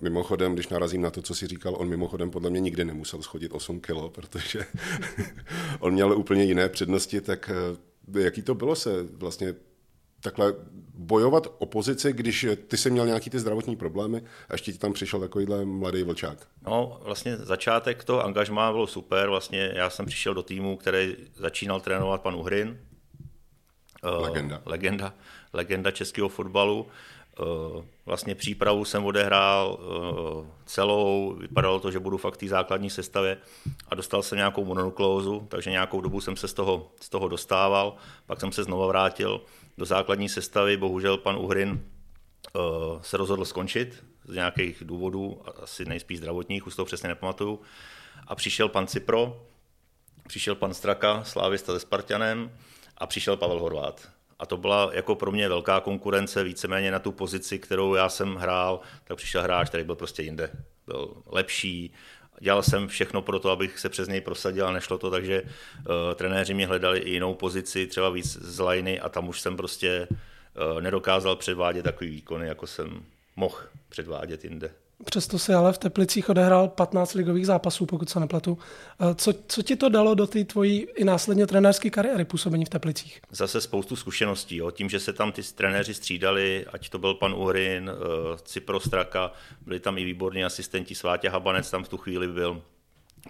Mimochodem, 0.00 0.54
když 0.54 0.68
narazím 0.68 1.02
na 1.02 1.10
to, 1.10 1.22
co 1.22 1.34
si 1.34 1.46
říkal, 1.46 1.74
on 1.78 1.88
mimochodem 1.88 2.30
podle 2.30 2.50
mě 2.50 2.60
nikdy 2.60 2.84
nemusel 2.84 3.22
schodit 3.22 3.52
8 3.52 3.80
kilo, 3.80 4.10
protože 4.10 4.66
on 5.80 5.92
měl 5.92 6.18
úplně 6.18 6.44
jiné 6.44 6.68
přednosti, 6.68 7.20
tak 7.20 7.50
eh, 8.14 8.20
jaký 8.20 8.42
to 8.42 8.54
bylo 8.54 8.76
se 8.76 8.90
vlastně 9.02 9.54
takhle 10.20 10.54
bojovat 10.94 11.46
o 11.58 11.66
pozici, 11.66 12.12
když 12.12 12.46
ty 12.68 12.76
jsi 12.76 12.90
měl 12.90 13.06
nějaký 13.06 13.30
ty 13.30 13.38
zdravotní 13.38 13.76
problémy 13.76 14.22
a 14.48 14.54
ještě 14.54 14.72
ti 14.72 14.78
tam 14.78 14.92
přišel 14.92 15.20
takovýhle 15.20 15.64
mladý 15.64 16.02
vlčák? 16.02 16.46
No, 16.66 17.00
vlastně 17.02 17.36
začátek 17.36 18.04
toho 18.04 18.24
angažmá 18.24 18.72
bylo 18.72 18.86
super. 18.86 19.28
Vlastně 19.28 19.72
já 19.74 19.90
jsem 19.90 20.06
přišel 20.06 20.34
do 20.34 20.42
týmu, 20.42 20.76
který 20.76 21.16
začínal 21.36 21.80
trénovat 21.80 22.22
pan 22.22 22.34
Uhrin. 22.34 22.78
Eh, 24.04 24.08
legenda. 24.08 24.58
Uh, 24.58 24.62
legenda, 24.66 25.14
legenda 25.52 25.90
českého 25.90 26.28
fotbalu. 26.28 26.86
Eh, 27.40 27.84
vlastně 28.06 28.34
přípravu 28.34 28.84
jsem 28.84 29.04
odehrál 29.04 29.78
eh, 29.80 30.50
celou, 30.66 31.34
vypadalo 31.40 31.80
to, 31.80 31.90
že 31.90 31.98
budu 31.98 32.16
fakt 32.16 32.34
v 32.34 32.36
té 32.36 32.48
základní 32.48 32.90
sestavě 32.90 33.38
a 33.88 33.94
dostal 33.94 34.22
jsem 34.22 34.36
nějakou 34.36 34.64
mononuklózu, 34.64 35.46
takže 35.48 35.70
nějakou 35.70 36.00
dobu 36.00 36.20
jsem 36.20 36.36
se 36.36 36.48
z 36.48 36.52
toho, 36.52 36.92
z 37.00 37.08
toho 37.08 37.28
dostával, 37.28 37.96
pak 38.26 38.40
jsem 38.40 38.52
se 38.52 38.64
znova 38.64 38.86
vrátil 38.86 39.40
do 39.78 39.84
základní 39.84 40.28
sestavy, 40.28 40.76
bohužel 40.76 41.16
pan 41.16 41.36
Uhrin 41.36 41.84
eh, 42.56 42.60
se 43.02 43.16
rozhodl 43.16 43.44
skončit 43.44 44.04
z 44.24 44.34
nějakých 44.34 44.82
důvodů, 44.86 45.42
asi 45.62 45.84
nejspíš 45.84 46.18
zdravotních, 46.18 46.66
už 46.66 46.76
to 46.76 46.84
přesně 46.84 47.08
nepamatuju, 47.08 47.60
a 48.26 48.34
přišel 48.34 48.68
pan 48.68 48.86
Cipro, 48.86 49.42
přišel 50.28 50.54
pan 50.54 50.74
Straka, 50.74 51.24
slávista 51.24 51.72
se 51.72 51.80
Spartanem 51.80 52.52
a 52.98 53.06
přišel 53.06 53.36
Pavel 53.36 53.60
Horvát 53.60 54.17
a 54.38 54.46
to 54.46 54.56
byla 54.56 54.90
jako 54.92 55.14
pro 55.14 55.32
mě 55.32 55.48
velká 55.48 55.80
konkurence, 55.80 56.44
víceméně 56.44 56.90
na 56.90 56.98
tu 56.98 57.12
pozici, 57.12 57.58
kterou 57.58 57.94
já 57.94 58.08
jsem 58.08 58.34
hrál, 58.34 58.80
tak 59.04 59.16
přišel 59.16 59.42
hráč, 59.42 59.68
který 59.68 59.84
byl 59.84 59.94
prostě 59.94 60.22
jinde, 60.22 60.50
byl 60.86 61.14
lepší, 61.26 61.92
dělal 62.40 62.62
jsem 62.62 62.88
všechno 62.88 63.22
pro 63.22 63.38
to, 63.38 63.50
abych 63.50 63.78
se 63.78 63.88
přes 63.88 64.08
něj 64.08 64.20
prosadil 64.20 64.66
a 64.66 64.72
nešlo 64.72 64.98
to, 64.98 65.10
takže 65.10 65.42
uh, 65.42 65.84
trenéři 66.14 66.54
mě 66.54 66.66
hledali 66.66 66.98
i 66.98 67.10
jinou 67.10 67.34
pozici, 67.34 67.86
třeba 67.86 68.10
víc 68.10 68.26
z 68.26 68.60
liny 68.60 69.00
a 69.00 69.08
tam 69.08 69.28
už 69.28 69.40
jsem 69.40 69.56
prostě 69.56 70.08
uh, 70.10 70.80
nedokázal 70.80 71.36
předvádět 71.36 71.82
takový 71.82 72.10
výkony, 72.10 72.46
jako 72.46 72.66
jsem 72.66 73.02
mohl 73.36 73.58
předvádět 73.88 74.44
jinde. 74.44 74.70
Přesto 75.04 75.38
si 75.38 75.54
ale 75.54 75.72
v 75.72 75.78
Teplicích 75.78 76.28
odehrál 76.30 76.68
15 76.68 77.14
ligových 77.14 77.46
zápasů, 77.46 77.86
pokud 77.86 78.10
se 78.10 78.20
nepletu. 78.20 78.58
Co, 79.14 79.32
co 79.48 79.62
ti 79.62 79.76
to 79.76 79.88
dalo 79.88 80.14
do 80.14 80.26
té 80.26 80.44
tvojí 80.44 80.86
i 80.96 81.04
následně 81.04 81.46
trenérské 81.46 81.90
kariéry 81.90 82.24
působení 82.24 82.64
v 82.64 82.68
Teplicích? 82.68 83.20
Zase 83.30 83.60
spoustu 83.60 83.96
zkušeností. 83.96 84.56
Jo. 84.56 84.70
Tím, 84.70 84.90
že 84.90 85.00
se 85.00 85.12
tam 85.12 85.32
ty 85.32 85.42
trenéři 85.42 85.94
střídali, 85.94 86.66
ať 86.72 86.88
to 86.88 86.98
byl 86.98 87.14
pan 87.14 87.34
Uhrin, 87.34 87.90
eh, 87.90 88.38
Cipro 88.42 88.80
Straka, 88.80 89.32
byli 89.66 89.80
tam 89.80 89.98
i 89.98 90.04
výborní 90.04 90.44
asistenti, 90.44 90.94
Svátě 90.94 91.28
Habanec 91.28 91.70
tam 91.70 91.84
v 91.84 91.88
tu 91.88 91.96
chvíli 91.96 92.28
byl, 92.28 92.62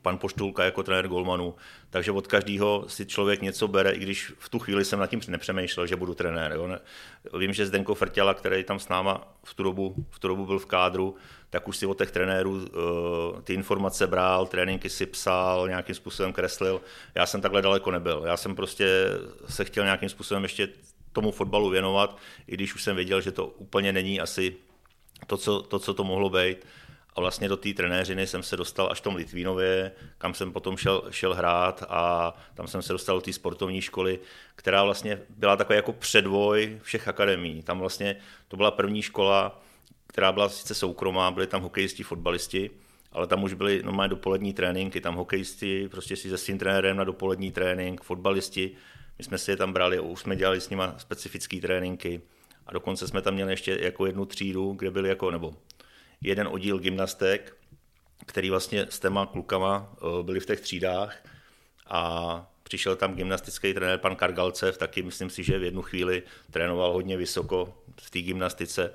pan 0.02 0.18
Poštulka 0.18 0.64
jako 0.64 0.82
trenér 0.82 1.08
Golmanu, 1.08 1.54
takže 1.90 2.12
od 2.12 2.26
každého 2.26 2.84
si 2.88 3.06
člověk 3.06 3.42
něco 3.42 3.68
bere, 3.68 3.90
i 3.90 3.98
když 3.98 4.32
v 4.38 4.48
tu 4.48 4.58
chvíli 4.58 4.84
jsem 4.84 4.98
nad 4.98 5.06
tím 5.06 5.20
nepřemýšlel, 5.28 5.86
že 5.86 5.96
budu 5.96 6.14
trenér. 6.14 6.52
Jo. 6.52 6.68
Vím, 7.38 7.52
že 7.52 7.66
Zdenko 7.66 7.94
Frtěla, 7.94 8.34
který 8.34 8.64
tam 8.64 8.78
s 8.78 8.88
náma 8.88 9.28
v 9.44 9.54
tu 9.54 9.62
dobu, 9.62 9.94
v 10.10 10.18
tu 10.18 10.28
dobu 10.28 10.46
byl 10.46 10.58
v 10.58 10.66
kádru, 10.66 11.14
tak 11.50 11.68
už 11.68 11.76
si 11.76 11.86
od 11.86 11.98
těch 11.98 12.10
trenérů 12.10 12.50
uh, 12.52 13.40
ty 13.42 13.54
informace 13.54 14.06
bral, 14.06 14.46
tréninky 14.46 14.90
si 14.90 15.06
psal, 15.06 15.68
nějakým 15.68 15.94
způsobem 15.94 16.32
kreslil. 16.32 16.80
Já 17.14 17.26
jsem 17.26 17.40
takhle 17.40 17.62
daleko 17.62 17.90
nebyl. 17.90 18.22
Já 18.26 18.36
jsem 18.36 18.56
prostě 18.56 18.86
se 19.48 19.64
chtěl 19.64 19.84
nějakým 19.84 20.08
způsobem 20.08 20.42
ještě 20.42 20.68
tomu 21.12 21.30
fotbalu 21.30 21.70
věnovat, 21.70 22.16
i 22.46 22.54
když 22.54 22.74
už 22.74 22.82
jsem 22.82 22.96
věděl, 22.96 23.20
že 23.20 23.32
to 23.32 23.46
úplně 23.46 23.92
není 23.92 24.20
asi 24.20 24.56
to, 25.26 25.36
co 25.36 25.62
to, 25.62 25.78
co 25.78 25.94
to 25.94 26.04
mohlo 26.04 26.30
být. 26.30 26.66
A 27.16 27.20
vlastně 27.20 27.48
do 27.48 27.56
té 27.56 27.74
trenéřiny 27.74 28.26
jsem 28.26 28.42
se 28.42 28.56
dostal 28.56 28.88
až 28.90 28.98
v 28.98 29.02
tom 29.02 29.16
Litvínově, 29.16 29.92
kam 30.18 30.34
jsem 30.34 30.52
potom 30.52 30.76
šel, 30.76 31.02
šel 31.10 31.34
hrát 31.34 31.84
a 31.88 32.34
tam 32.54 32.66
jsem 32.66 32.82
se 32.82 32.92
dostal 32.92 33.16
do 33.16 33.20
té 33.20 33.32
sportovní 33.32 33.80
školy, 33.80 34.20
která 34.54 34.84
vlastně 34.84 35.20
byla 35.28 35.56
takový 35.56 35.76
jako 35.76 35.92
předvoj 35.92 36.78
všech 36.82 37.08
akademií. 37.08 37.62
Tam 37.62 37.78
vlastně 37.78 38.16
to 38.48 38.56
byla 38.56 38.70
první 38.70 39.02
škola, 39.02 39.60
která 40.18 40.32
byla 40.32 40.48
sice 40.48 40.74
soukromá, 40.74 41.30
byli 41.30 41.46
tam 41.46 41.62
hokejisti, 41.62 42.02
fotbalisti, 42.02 42.70
ale 43.12 43.26
tam 43.26 43.44
už 43.44 43.54
byly 43.54 43.82
normálně 43.82 44.08
dopolední 44.08 44.52
tréninky, 44.52 45.00
tam 45.00 45.14
hokejisti, 45.14 45.88
prostě 45.88 46.16
si 46.16 46.30
se 46.30 46.38
svým 46.38 46.58
trenérem 46.58 46.96
na 46.96 47.04
dopolední 47.04 47.52
trénink, 47.52 48.02
fotbalisti, 48.02 48.70
my 49.18 49.24
jsme 49.24 49.38
si 49.38 49.50
je 49.50 49.56
tam 49.56 49.72
brali, 49.72 50.00
už 50.00 50.20
jsme 50.20 50.36
dělali 50.36 50.60
s 50.60 50.70
nimi 50.70 50.82
specifické 50.96 51.60
tréninky. 51.60 52.20
A 52.66 52.72
dokonce 52.72 53.08
jsme 53.08 53.22
tam 53.22 53.34
měli 53.34 53.52
ještě 53.52 53.78
jako 53.80 54.06
jednu 54.06 54.26
třídu, 54.26 54.72
kde 54.72 54.90
byli 54.90 55.08
jako, 55.08 55.30
nebo 55.30 55.54
jeden 56.20 56.48
oddíl 56.48 56.78
gymnastek, 56.78 57.56
který 58.26 58.50
vlastně 58.50 58.86
s 58.90 59.00
těma 59.00 59.26
klukama 59.26 59.92
eh, 59.92 60.22
byli 60.22 60.40
v 60.40 60.46
těch 60.46 60.60
třídách. 60.60 61.16
A 61.86 62.52
přišel 62.62 62.96
tam 62.96 63.14
gymnastický 63.14 63.74
trenér 63.74 63.98
pan 63.98 64.16
Kargalcev, 64.16 64.78
taky 64.78 65.02
myslím 65.02 65.30
si, 65.30 65.42
že 65.42 65.58
v 65.58 65.62
jednu 65.62 65.82
chvíli 65.82 66.22
trénoval 66.50 66.92
hodně 66.92 67.16
vysoko 67.16 67.74
v 68.00 68.10
té 68.10 68.20
gymnastice. 68.20 68.94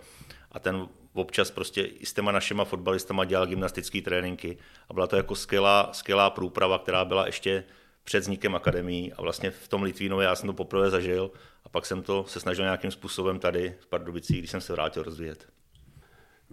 A 0.51 0.60
ten 0.60 0.88
občas 1.13 1.51
prostě 1.51 1.82
i 1.82 2.05
s 2.05 2.13
těma 2.13 2.32
našima 2.32 2.65
fotbalistama 2.65 3.25
dělal 3.25 3.48
gymnastické 3.48 4.01
tréninky. 4.01 4.58
A 4.89 4.93
byla 4.93 5.08
to 5.08 5.15
jako 5.15 5.36
skvělá, 5.36 5.89
skvělá 5.93 6.29
průprava, 6.29 6.79
která 6.79 7.05
byla 7.05 7.25
ještě 7.25 7.63
před 8.03 8.20
vznikem 8.20 8.55
akademii. 8.55 9.13
A 9.13 9.22
vlastně 9.22 9.51
v 9.51 9.67
tom 9.67 9.84
Litvínově 9.84 10.25
já 10.25 10.36
jsem 10.36 10.48
to 10.48 10.53
poprvé 10.53 10.89
zažil. 10.89 11.32
A 11.63 11.70
pak 11.70 11.86
jsem 11.86 12.03
to 12.03 12.25
se 12.27 12.39
snažil 12.39 12.65
nějakým 12.65 12.91
způsobem 12.91 13.39
tady 13.39 13.75
v 13.79 13.88
Pardubicích, 13.88 14.38
když 14.38 14.51
jsem 14.51 14.62
se 14.62 14.74
vrátil 14.74 15.03
rozvíjet. 15.03 15.48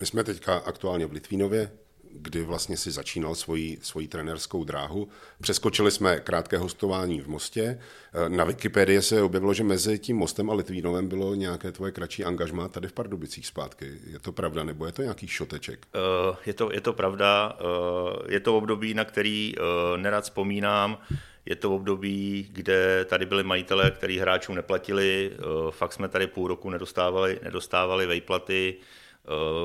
My 0.00 0.06
jsme 0.06 0.24
teďka 0.24 0.56
aktuálně 0.56 1.06
v 1.06 1.12
Litvínově, 1.12 1.72
kdy 2.12 2.42
vlastně 2.42 2.76
si 2.76 2.90
začínal 2.90 3.34
svoji, 3.34 3.78
svoji 3.82 4.08
trenerskou 4.08 4.64
dráhu. 4.64 5.08
Přeskočili 5.40 5.90
jsme 5.90 6.20
krátké 6.20 6.58
hostování 6.58 7.20
v 7.20 7.28
Mostě. 7.28 7.80
Na 8.28 8.44
Wikipedii 8.44 9.02
se 9.02 9.22
objevilo, 9.22 9.54
že 9.54 9.64
mezi 9.64 9.98
tím 9.98 10.16
Mostem 10.16 10.50
a 10.50 10.54
Litvínovem 10.54 11.08
bylo 11.08 11.34
nějaké 11.34 11.72
tvoje 11.72 11.92
kratší 11.92 12.24
angažmá 12.24 12.68
tady 12.68 12.88
v 12.88 12.92
Pardubicích 12.92 13.46
zpátky. 13.46 13.92
Je 14.06 14.18
to 14.18 14.32
pravda, 14.32 14.64
nebo 14.64 14.86
je 14.86 14.92
to 14.92 15.02
nějaký 15.02 15.26
šoteček? 15.26 15.86
Uh, 15.94 16.36
je, 16.46 16.54
to, 16.54 16.72
je 16.72 16.80
to 16.80 16.92
pravda. 16.92 17.58
Uh, 17.60 18.32
je 18.32 18.40
to 18.40 18.56
období, 18.56 18.94
na 18.94 19.04
který 19.04 19.54
nerad 19.96 20.24
vzpomínám. 20.24 20.98
Je 21.46 21.56
to 21.56 21.74
období, 21.74 22.48
kde 22.52 23.04
tady 23.04 23.26
byli 23.26 23.44
majitelé, 23.44 23.90
kteří 23.90 24.18
hráčům 24.18 24.54
neplatili. 24.54 25.32
Fakt 25.70 25.92
jsme 25.92 26.08
tady 26.08 26.26
půl 26.26 26.48
roku 26.48 26.70
nedostávali, 26.70 27.40
nedostávali 27.42 28.06
vejplaty. 28.06 28.76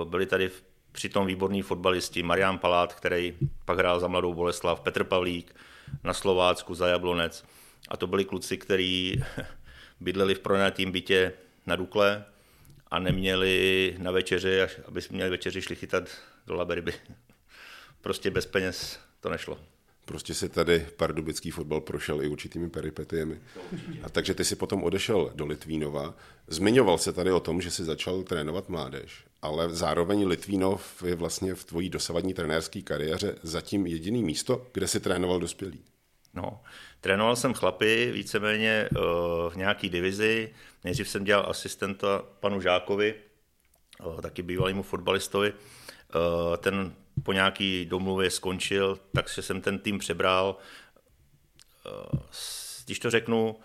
Byli 0.03 0.25
tady 0.25 0.49
přitom 0.95 1.27
výborní 1.27 1.61
fotbalisti. 1.61 2.23
Marian 2.23 2.57
Palát, 2.57 2.93
který 2.93 3.33
pak 3.65 3.77
hrál 3.77 3.99
za 3.99 4.07
Mladou 4.07 4.33
Boleslav, 4.33 4.79
Petr 4.79 5.03
Pavlík 5.03 5.55
na 6.03 6.13
Slovácku 6.13 6.75
za 6.75 6.87
Jablonec. 6.87 7.45
A 7.89 7.97
to 7.97 8.07
byli 8.07 8.25
kluci, 8.25 8.57
kteří 8.57 9.23
bydleli 9.99 10.35
v 10.35 10.39
pronajatým 10.39 10.91
bytě 10.91 11.33
na 11.65 11.75
Dukle 11.75 12.25
a 12.87 12.99
neměli 12.99 13.95
na 13.97 14.11
večeři, 14.11 14.61
až 14.61 14.79
aby 14.85 15.01
měli 15.11 15.29
večeři, 15.29 15.61
šli 15.61 15.75
chytat 15.75 16.03
do 16.47 16.55
Laberyby. 16.55 16.93
Prostě 18.01 18.31
bez 18.31 18.45
peněz 18.45 18.99
to 19.19 19.29
nešlo. 19.29 19.59
Prostě 20.05 20.33
si 20.33 20.49
tady 20.49 20.87
pardubický 20.97 21.51
fotbal 21.51 21.81
prošel 21.81 22.21
i 22.21 22.27
určitými 22.27 22.69
peripetiemi. 22.69 23.39
A 24.03 24.09
takže 24.09 24.33
ty 24.33 24.45
si 24.45 24.55
potom 24.55 24.83
odešel 24.83 25.31
do 25.35 25.45
Litvínova. 25.45 26.13
Zmiňoval 26.47 26.97
se 26.97 27.13
tady 27.13 27.31
o 27.31 27.39
tom, 27.39 27.61
že 27.61 27.71
si 27.71 27.83
začal 27.83 28.23
trénovat 28.23 28.69
mládež, 28.69 29.25
ale 29.45 29.69
zároveň 29.69 30.27
Litvínov 30.27 31.03
je 31.03 31.15
vlastně 31.15 31.55
v 31.55 31.63
tvojí 31.63 31.89
dosavadní 31.89 32.33
trenérské 32.33 32.81
kariéře 32.81 33.35
zatím 33.43 33.87
jediný 33.87 34.23
místo, 34.23 34.67
kde 34.71 34.87
si 34.87 34.99
trénoval 34.99 35.39
dospělý. 35.39 35.79
No, 36.33 36.61
trénoval 37.01 37.35
jsem 37.35 37.53
chlapy 37.53 38.11
víceméně 38.13 38.89
uh, 38.91 38.99
v 39.53 39.55
nějaký 39.55 39.89
divizi. 39.89 40.53
Nejdřív 40.83 41.09
jsem 41.09 41.23
dělal 41.23 41.45
asistenta 41.49 42.23
panu 42.39 42.61
Žákovi, 42.61 43.15
uh, 44.05 44.21
taky 44.21 44.41
bývalému 44.41 44.83
fotbalistovi. 44.83 45.53
Uh, 45.53 46.57
ten 46.57 46.93
po 47.23 47.33
nějaký 47.33 47.85
domluvě 47.85 48.31
skončil, 48.31 48.99
takže 49.13 49.41
jsem 49.41 49.61
ten 49.61 49.79
tým 49.79 49.99
přebral. 49.99 50.57
Eh, 51.85 52.17
když 52.85 52.99
to 52.99 53.09
řeknu, 53.09 53.59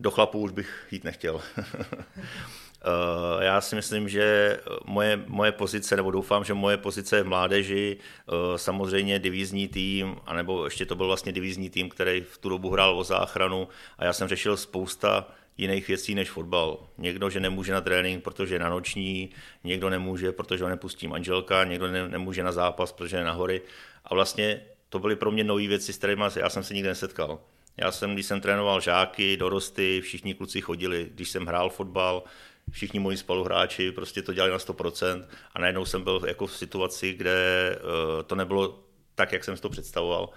do 0.00 0.10
chlapů 0.10 0.38
už 0.38 0.52
bych 0.52 0.86
jít 0.90 1.04
nechtěl. 1.04 1.40
Eh, 2.84 3.44
já 3.44 3.60
si 3.60 3.76
myslím, 3.76 4.08
že 4.08 4.58
moje, 4.84 5.24
moje 5.26 5.52
pozice, 5.52 5.96
nebo 5.96 6.10
doufám, 6.10 6.44
že 6.44 6.54
moje 6.54 6.76
pozice 6.76 7.22
v 7.22 7.26
mládeži, 7.26 7.96
eh, 7.96 8.58
samozřejmě 8.58 9.18
divizní 9.18 9.68
tým, 9.68 10.16
anebo 10.26 10.64
ještě 10.64 10.86
to 10.86 10.94
byl 10.94 11.06
vlastně 11.06 11.32
divizní 11.32 11.70
tým, 11.70 11.88
který 11.88 12.20
v 12.20 12.38
tu 12.38 12.48
dobu 12.48 12.70
hrál 12.70 12.98
o 12.98 13.04
záchranu 13.04 13.68
a 13.98 14.04
já 14.04 14.12
jsem 14.12 14.28
řešil 14.28 14.56
spousta 14.56 15.28
jiných 15.56 15.88
věcí 15.88 16.14
než 16.14 16.30
fotbal. 16.30 16.78
Někdo, 16.98 17.30
že 17.30 17.40
nemůže 17.40 17.72
na 17.72 17.80
trénink, 17.80 18.24
protože 18.24 18.54
je 18.54 18.58
na 18.58 18.68
noční, 18.68 19.30
někdo 19.64 19.90
nemůže, 19.90 20.32
protože 20.32 20.64
ho 20.64 20.70
nepustí 20.70 21.08
manželka, 21.08 21.64
někdo 21.64 21.86
ne, 21.90 22.08
nemůže 22.08 22.44
na 22.44 22.52
zápas, 22.52 22.92
protože 22.92 23.16
je 23.16 23.24
na 23.24 23.32
hory. 23.32 23.62
A 24.04 24.14
vlastně 24.14 24.60
to 24.88 24.98
byly 24.98 25.16
pro 25.16 25.30
mě 25.30 25.44
nové 25.44 25.66
věci, 25.68 25.92
s 25.92 25.98
kterými 25.98 26.24
já 26.36 26.50
jsem 26.50 26.62
se 26.62 26.74
nikdy 26.74 26.88
nesetkal. 26.88 27.40
Já 27.76 27.92
jsem, 27.92 28.14
když 28.14 28.26
jsem 28.26 28.40
trénoval 28.40 28.80
žáky, 28.80 29.36
dorosty, 29.36 30.00
všichni 30.00 30.34
kluci 30.34 30.60
chodili, 30.60 31.10
když 31.14 31.28
jsem 31.30 31.46
hrál 31.46 31.70
fotbal, 31.70 32.22
všichni 32.70 33.00
moji 33.00 33.16
spoluhráči 33.16 33.92
prostě 33.92 34.22
to 34.22 34.32
dělali 34.32 34.52
na 34.52 34.58
100% 34.58 35.24
a 35.54 35.58
najednou 35.58 35.84
jsem 35.84 36.02
byl 36.02 36.20
jako 36.26 36.46
v 36.46 36.56
situaci, 36.56 37.14
kde 37.14 37.76
uh, 37.76 38.22
to 38.22 38.34
nebylo 38.34 38.78
tak, 39.14 39.32
jak 39.32 39.44
jsem 39.44 39.56
si 39.56 39.62
to 39.62 39.68
představoval. 39.68 40.28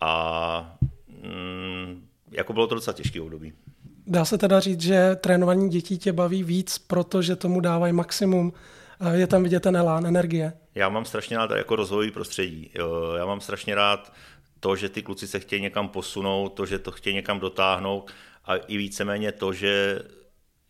A 0.00 0.76
mm, 1.08 2.08
jako 2.30 2.52
bylo 2.52 2.66
to 2.66 2.74
docela 2.74 2.94
těžké 2.94 3.20
období. 3.20 3.52
Dá 4.06 4.24
se 4.24 4.38
teda 4.38 4.60
říct, 4.60 4.80
že 4.80 5.16
trénování 5.16 5.68
dětí 5.68 5.98
tě 5.98 6.12
baví 6.12 6.44
víc, 6.44 6.78
protože 6.78 7.36
tomu 7.36 7.60
dávají 7.60 7.92
maximum, 7.92 8.52
je 9.12 9.26
tam 9.26 9.42
vidět 9.42 9.60
ten 9.60 9.76
elán, 9.76 10.06
energie. 10.06 10.52
Já 10.74 10.88
mám 10.88 11.04
strašně 11.04 11.36
rád 11.36 11.50
jako 11.50 11.76
rozvojový 11.76 12.10
prostředí. 12.10 12.70
Já 13.16 13.26
mám 13.26 13.40
strašně 13.40 13.74
rád 13.74 14.12
to, 14.60 14.76
že 14.76 14.88
ty 14.88 15.02
kluci 15.02 15.28
se 15.28 15.40
chtějí 15.40 15.62
někam 15.62 15.88
posunout, 15.88 16.48
to, 16.48 16.66
že 16.66 16.78
to 16.78 16.90
chtějí 16.90 17.16
někam 17.16 17.40
dotáhnout 17.40 18.10
a 18.44 18.56
i 18.56 18.76
víceméně 18.76 19.32
to, 19.32 19.52
že 19.52 20.02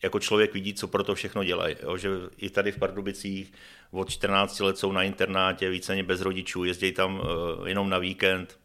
jako 0.05 0.21
člověk 0.21 0.55
vidí, 0.55 0.75
co 0.75 0.89
pro 0.89 1.05
to 1.05 1.15
všechno 1.15 1.45
dělají. 1.45 1.77
Jo? 1.83 1.97
Že 1.97 2.09
i 2.37 2.51
tady 2.51 2.73
v 2.73 2.79
Pardubicích 2.79 3.53
od 3.91 4.11
14 4.11 4.61
let 4.61 4.79
jsou 4.79 4.93
na 4.93 5.03
internátě, 5.03 5.71
víceméně 5.71 6.03
bez 6.03 6.21
rodičů, 6.21 6.65
jezdí 6.65 6.93
tam 6.93 7.15
uh, 7.15 7.69
jenom 7.69 7.91
na 7.91 7.99
víkend. 7.99 8.59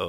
Uh, 0.00 0.06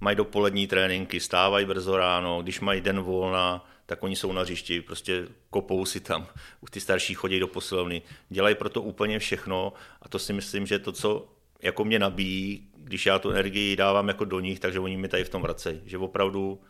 mají 0.00 0.16
dopolední 0.16 0.66
tréninky, 0.66 1.20
stávají 1.20 1.66
brzo 1.66 1.96
ráno, 1.96 2.42
když 2.42 2.60
mají 2.60 2.80
den 2.80 3.00
volna, 3.00 3.70
tak 3.86 4.02
oni 4.02 4.16
jsou 4.16 4.32
na 4.32 4.42
hřišti, 4.42 4.80
prostě 4.80 5.26
kopou 5.50 5.84
si 5.84 6.00
tam, 6.00 6.26
už 6.60 6.70
ty 6.70 6.80
starší 6.80 7.14
chodí 7.14 7.40
do 7.40 7.48
posilovny, 7.48 8.02
dělají 8.28 8.54
pro 8.54 8.68
to 8.68 8.82
úplně 8.82 9.18
všechno 9.18 9.72
a 10.02 10.08
to 10.08 10.18
si 10.18 10.32
myslím, 10.32 10.66
že 10.66 10.78
to, 10.78 10.92
co 10.92 11.28
jako 11.62 11.84
mě 11.84 11.98
nabíjí, 11.98 12.68
když 12.76 13.06
já 13.06 13.18
tu 13.18 13.30
energii 13.30 13.76
dávám 13.76 14.08
jako 14.08 14.24
do 14.24 14.40
nich, 14.40 14.60
takže 14.60 14.80
oni 14.80 14.96
mi 14.96 15.08
tady 15.08 15.24
v 15.24 15.28
tom 15.28 15.42
vracejí, 15.42 15.80
že 15.86 15.98
opravdu 15.98 16.60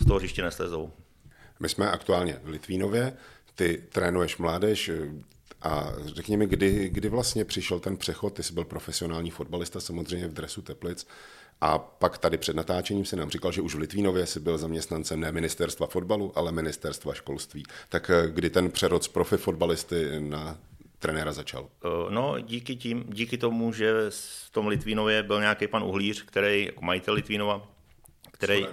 z 0.00 0.06
toho 0.06 0.18
hřiště 0.18 0.42
neslezou. 0.42 0.92
My 1.60 1.68
jsme 1.68 1.90
aktuálně 1.90 2.40
v 2.42 2.48
Litvínově, 2.48 3.16
ty 3.54 3.82
trénuješ 3.92 4.36
mládež, 4.36 4.90
a 5.62 5.92
řekni 6.04 6.36
mi, 6.36 6.46
kdy, 6.46 6.88
kdy 6.88 7.08
vlastně 7.08 7.44
přišel 7.44 7.80
ten 7.80 7.96
přechod, 7.96 8.34
ty 8.34 8.42
jsi 8.42 8.52
byl 8.52 8.64
profesionální 8.64 9.30
fotbalista 9.30 9.80
samozřejmě 9.80 10.28
v 10.28 10.32
dresu 10.32 10.62
Teplic, 10.62 11.06
a 11.60 11.78
pak 11.78 12.18
tady 12.18 12.38
před 12.38 12.56
natáčením 12.56 13.04
si 13.04 13.16
nám 13.16 13.30
říkal, 13.30 13.52
že 13.52 13.60
už 13.60 13.74
v 13.74 13.78
Litvínově 13.78 14.26
si 14.26 14.40
byl 14.40 14.58
zaměstnancem 14.58 15.20
ne 15.20 15.32
ministerstva 15.32 15.86
fotbalu, 15.86 16.32
ale 16.34 16.52
ministerstva 16.52 17.14
školství. 17.14 17.62
Tak 17.88 18.10
eh, 18.10 18.30
kdy 18.30 18.50
ten 18.50 18.70
přerod 18.70 19.04
z 19.04 19.08
profi 19.08 19.36
fotbalisty 19.36 20.20
na 20.20 20.58
trenéra 20.98 21.32
začal? 21.32 21.68
Eh, 21.84 21.88
no, 22.10 22.40
díky, 22.40 22.76
tím, 22.76 23.04
díky 23.08 23.38
tomu, 23.38 23.72
že 23.72 23.92
v 24.10 24.50
tom 24.52 24.66
Litvínově 24.66 25.22
byl 25.22 25.40
nějaký 25.40 25.66
pan 25.66 25.82
Uhlíř, 25.82 26.22
který, 26.22 26.64
jako 26.66 26.84
majitel 26.84 27.14
Litvínova, 27.14 27.68
který... 28.30 28.66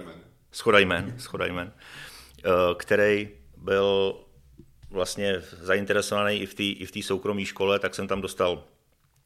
Schodajmen. 0.52 1.14
Schodajmen. 1.18 1.72
Eh, 1.76 2.09
který 2.78 3.28
byl 3.56 4.20
vlastně 4.90 5.40
zainteresovaný 5.40 6.36
i 6.36 6.46
v 6.46 6.54
té 6.54 6.62
i 6.62 6.86
v 6.86 7.04
soukromé 7.04 7.44
škole, 7.44 7.78
tak 7.78 7.94
jsem 7.94 8.08
tam 8.08 8.20
dostal 8.20 8.64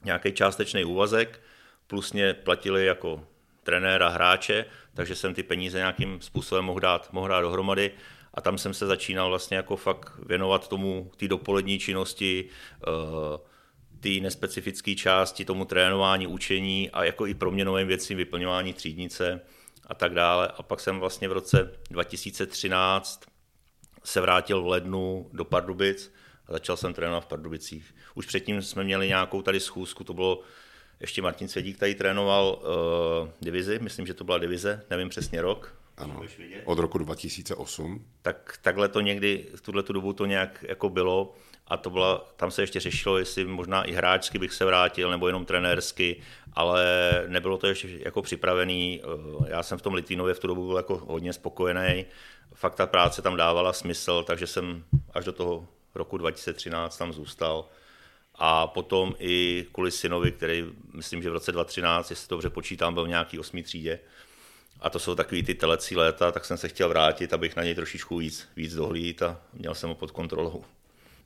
nějaký 0.05 0.33
částečný 0.33 0.85
úvazek, 0.85 1.41
plus 1.87 2.13
mě 2.13 2.35
platili 2.35 2.87
jako 2.87 3.27
trenéra, 3.63 4.09
hráče, 4.09 4.65
takže 4.95 5.15
jsem 5.15 5.35
ty 5.35 5.43
peníze 5.43 5.79
nějakým 5.79 6.21
způsobem 6.21 6.65
mohl 6.65 6.81
dát, 6.81 7.13
mohl 7.13 7.29
dát 7.29 7.41
dohromady. 7.41 7.91
A 8.35 8.41
tam 8.41 8.59
jsem 8.59 8.75
se 8.75 8.87
začínal 8.87 9.29
vlastně 9.29 9.57
jako 9.57 9.77
fakt 9.77 10.13
věnovat 10.27 10.69
tomu, 10.69 11.11
té 11.17 11.29
dopolední 11.29 11.79
činnosti, 11.79 12.45
eh, 12.83 13.39
té 14.01 14.09
nespecifické 14.09 14.95
části, 14.95 15.45
tomu 15.45 15.65
trénování, 15.65 16.27
učení 16.27 16.91
a 16.91 17.05
jako 17.05 17.27
i 17.27 17.35
proměnovým 17.35 17.89
věcím, 17.89 18.17
vyplňování 18.17 18.73
třídnice 18.73 19.41
a 19.87 19.95
tak 19.95 20.15
dále. 20.15 20.49
A 20.49 20.63
pak 20.63 20.81
jsem 20.81 21.01
vlastně 21.01 21.29
v 21.29 21.33
roce 21.33 21.71
2013 21.91 23.21
se 24.05 24.21
vrátil 24.21 24.63
v 24.63 24.67
lednu 24.67 25.31
do 25.33 25.45
Pardubic 25.45 26.13
a 26.47 26.53
začal 26.53 26.77
jsem 26.77 26.95
trénovat 26.95 27.25
v 27.25 27.27
Pardubicích. 27.27 27.95
Už 28.15 28.27
předtím 28.27 28.63
jsme 28.63 28.85
měli 28.85 29.09
nějakou 29.09 29.43
tady 29.43 29.61
schůzku, 29.61 30.05
to 30.05 30.15
bylo 30.15 30.43
ještě 31.01 31.23
Martin 31.23 31.49
Svědík 31.49 31.79
tady 31.79 31.95
trénoval 31.95 32.63
uh, 32.63 33.29
divizi, 33.41 33.79
myslím, 33.79 34.07
že 34.07 34.15
to 34.15 34.25
byla 34.25 34.39
divize, 34.39 34.85
nevím 34.91 35.09
přesně 35.09 35.43
rok. 35.43 35.75
Ano, 35.97 36.23
od 36.65 36.79
roku 36.79 36.99
2008. 36.99 38.05
Tak 38.23 38.59
takhle 38.63 38.89
to 38.89 39.01
někdy, 39.01 39.47
v 39.55 39.61
tuhle 39.61 39.83
tu 39.83 39.93
dobu 39.93 40.13
to 40.13 40.27
nějak 40.27 40.65
jako 40.69 40.89
bylo 40.89 41.35
a 41.67 41.77
to 41.77 41.91
byla, 41.91 42.33
tam 42.37 42.51
se 42.51 42.63
ještě 42.63 42.81
řešilo, 42.81 43.19
jestli 43.19 43.45
možná 43.45 43.85
i 43.85 43.93
hráčsky 43.93 44.39
bych 44.39 44.53
se 44.53 44.65
vrátil, 44.65 45.11
nebo 45.11 45.27
jenom 45.27 45.45
trenérsky, 45.45 46.23
ale 46.55 46.85
nebylo 47.27 47.59
to 47.59 47.67
ještě 47.67 47.89
jako 47.99 48.23
připravený. 48.23 49.03
Eh, 49.03 49.51
já 49.51 49.63
jsem 49.63 49.79
v 49.79 49.83
tom 49.83 49.95
Litvínově 49.95 50.35
v 50.35 50.39
tu 50.39 50.47
dobu 50.47 50.67
byl 50.67 50.77
jako 50.77 50.97
hodně 50.97 51.33
spokojený. 51.33 52.07
Fakt 52.55 52.75
ta 52.75 52.87
práce 52.87 53.23
tam 53.23 53.37
dávala 53.37 53.73
smysl, 53.73 54.23
takže 54.23 54.47
jsem 54.47 54.85
až 55.15 55.25
do 55.25 55.33
toho 55.33 55.69
roku 55.95 56.19
2013 56.19 56.97
tam 56.97 57.13
zůstal. 57.13 57.69
A 58.35 58.67
potom 58.67 59.15
i 59.19 59.67
kvůli 59.73 59.91
synovi, 59.91 60.33
který 60.33 60.65
myslím, 60.93 61.23
že 61.23 61.31
v 61.31 61.33
roce 61.33 61.53
2013, 61.53 62.11
jestli 62.11 62.29
to 62.29 62.35
dobře 62.35 62.51
počítám, 62.51 62.95
byl 62.95 63.05
v 63.05 63.09
nějaký 63.09 63.39
osmý 63.39 63.63
třídě. 63.63 63.99
A 64.81 64.91
to 64.91 64.99
jsou 64.99 65.15
takový 65.15 65.43
ty 65.43 65.55
telecí 65.55 65.97
léta, 65.97 66.33
tak 66.33 66.45
jsem 66.45 66.59
se 66.59 66.69
chtěl 66.69 66.89
vrátit, 66.89 67.33
abych 67.33 67.57
na 67.57 67.63
něj 67.63 67.75
trošičku 67.75 68.17
víc, 68.17 68.49
víc 68.57 68.75
dohlíd 68.75 69.23
a 69.23 69.41
měl 69.53 69.75
jsem 69.75 69.89
ho 69.89 69.95
pod 69.95 70.11
kontrolou. 70.11 70.65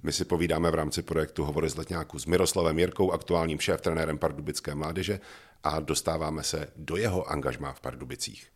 My 0.02 0.12
si 0.12 0.24
povídáme 0.24 0.70
v 0.70 0.74
rámci 0.74 1.02
projektu 1.02 1.44
Hovory 1.44 1.70
z 1.70 1.76
letňáku 1.76 2.18
s 2.18 2.26
Miroslavem 2.26 2.78
Jirkou, 2.78 3.10
aktuálním 3.10 3.58
šéf-trenérem 3.58 4.18
Pardubické 4.18 4.74
mládeže 4.74 5.20
a 5.64 5.80
dostáváme 5.80 6.42
se 6.42 6.68
do 6.76 6.96
jeho 6.96 7.30
angažmá 7.30 7.72
v 7.72 7.80
Pardubicích. 7.80 8.46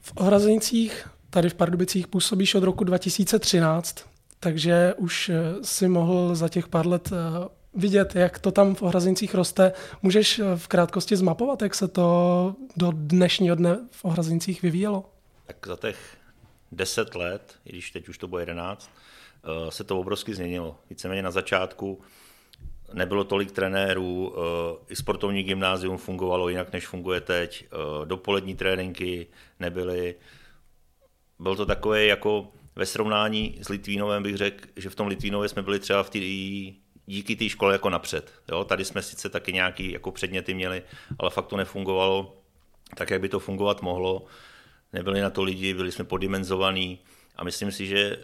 V 0.00 0.12
Ohrazenicích 0.14 1.08
tady 1.30 1.48
v 1.48 1.54
Pardubicích 1.54 2.06
působíš 2.06 2.54
od 2.54 2.62
roku 2.62 2.84
2013, 2.84 3.96
takže 4.40 4.94
už 4.96 5.28
eh, 5.28 5.34
si 5.62 5.88
mohl 5.88 6.34
za 6.34 6.48
těch 6.48 6.68
pár 6.68 6.86
let 6.86 7.10
eh, 7.12 7.48
vidět, 7.74 8.16
jak 8.16 8.38
to 8.38 8.50
tam 8.50 8.74
v 8.74 8.82
Ohrazenicích 8.82 9.34
roste. 9.34 9.72
Můžeš 10.02 10.38
eh, 10.38 10.56
v 10.56 10.68
krátkosti 10.68 11.16
zmapovat, 11.16 11.62
jak 11.62 11.74
se 11.74 11.88
to 11.88 12.54
do 12.76 12.92
dnešního 12.94 13.56
dne 13.56 13.78
v 13.90 14.04
Ohrazenicích 14.04 14.62
vyvíjelo? 14.62 15.11
Tak 15.52 15.66
za 15.66 15.76
těch 15.76 16.16
deset 16.72 17.14
let, 17.14 17.58
i 17.64 17.68
když 17.68 17.90
teď 17.90 18.08
už 18.08 18.18
to 18.18 18.28
bude 18.28 18.42
jedenáct, 18.42 18.90
se 19.68 19.84
to 19.84 20.00
obrovsky 20.00 20.34
změnilo. 20.34 20.78
Víceméně 20.90 21.22
na 21.22 21.30
začátku 21.30 22.00
nebylo 22.92 23.24
tolik 23.24 23.52
trenérů, 23.52 24.34
i 24.88 24.96
sportovní 24.96 25.42
gymnázium 25.42 25.98
fungovalo 25.98 26.48
jinak, 26.48 26.72
než 26.72 26.86
funguje 26.86 27.20
teď, 27.20 27.66
dopolední 28.04 28.56
tréninky 28.56 29.26
nebyly, 29.60 30.14
byl 31.38 31.56
to 31.56 31.66
takové 31.66 32.04
jako 32.04 32.48
ve 32.76 32.86
srovnání 32.86 33.58
s 33.62 33.68
Litvínovem 33.68 34.22
bych 34.22 34.36
řekl, 34.36 34.68
že 34.76 34.90
v 34.90 34.94
tom 34.94 35.06
Litvínově 35.06 35.48
jsme 35.48 35.62
byli 35.62 35.78
třeba 35.78 36.02
v 36.02 36.10
tý, 36.10 36.76
díky 37.06 37.36
té 37.36 37.48
škole 37.48 37.72
jako 37.72 37.90
napřed. 37.90 38.32
Jo? 38.48 38.64
Tady 38.64 38.84
jsme 38.84 39.02
sice 39.02 39.28
taky 39.28 39.52
nějaký 39.52 39.92
jako 39.92 40.12
předměty 40.12 40.54
měli, 40.54 40.82
ale 41.18 41.30
fakt 41.30 41.46
to 41.46 41.56
nefungovalo 41.56 42.36
tak, 42.94 43.10
jak 43.10 43.20
by 43.20 43.28
to 43.28 43.38
fungovat 43.38 43.82
mohlo. 43.82 44.24
Nebyli 44.92 45.20
na 45.20 45.30
to 45.30 45.42
lidi, 45.42 45.74
byli 45.74 45.92
jsme 45.92 46.04
podimenzovaní 46.04 46.98
a 47.36 47.44
myslím 47.44 47.72
si, 47.72 47.86
že 47.86 48.16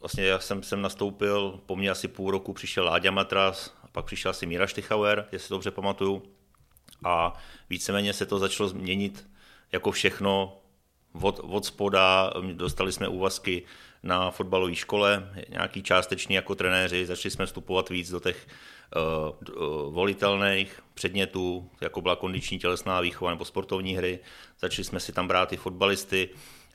vlastně 0.00 0.24
já 0.24 0.38
jsem 0.38 0.62
sem 0.62 0.82
nastoupil, 0.82 1.60
po 1.66 1.76
mně 1.76 1.90
asi 1.90 2.08
půl 2.08 2.30
roku 2.30 2.52
přišel 2.52 2.84
Láďa 2.84 3.10
Matras, 3.10 3.76
a 3.82 3.88
pak 3.88 4.04
přišel 4.04 4.30
asi 4.30 4.46
Míra 4.46 4.66
Štychauer, 4.66 5.28
jestli 5.32 5.52
dobře 5.52 5.70
pamatuju. 5.70 6.22
A 7.04 7.34
víceméně 7.70 8.12
se 8.12 8.26
to 8.26 8.38
začalo 8.38 8.68
změnit 8.68 9.28
jako 9.72 9.90
všechno 9.90 10.61
od, 11.20 11.40
od 11.42 11.64
spoda, 11.64 12.32
dostali 12.52 12.92
jsme 12.92 13.08
úvazky 13.08 13.62
na 14.02 14.30
fotbalové 14.30 14.74
škole, 14.74 15.32
nějaký 15.48 15.82
částečný 15.82 16.34
jako 16.34 16.54
trenéři, 16.54 17.06
začali 17.06 17.30
jsme 17.30 17.46
vstupovat 17.46 17.88
víc 17.88 18.10
do 18.10 18.20
těch 18.20 18.46
uh, 18.96 19.94
volitelných 19.94 20.80
předmětů, 20.94 21.70
jako 21.80 22.00
byla 22.00 22.16
kondiční 22.16 22.58
tělesná 22.58 23.00
výchova 23.00 23.30
nebo 23.30 23.44
sportovní 23.44 23.96
hry, 23.96 24.18
začali 24.60 24.84
jsme 24.84 25.00
si 25.00 25.12
tam 25.12 25.28
brát 25.28 25.52
i 25.52 25.56
fotbalisty 25.56 26.28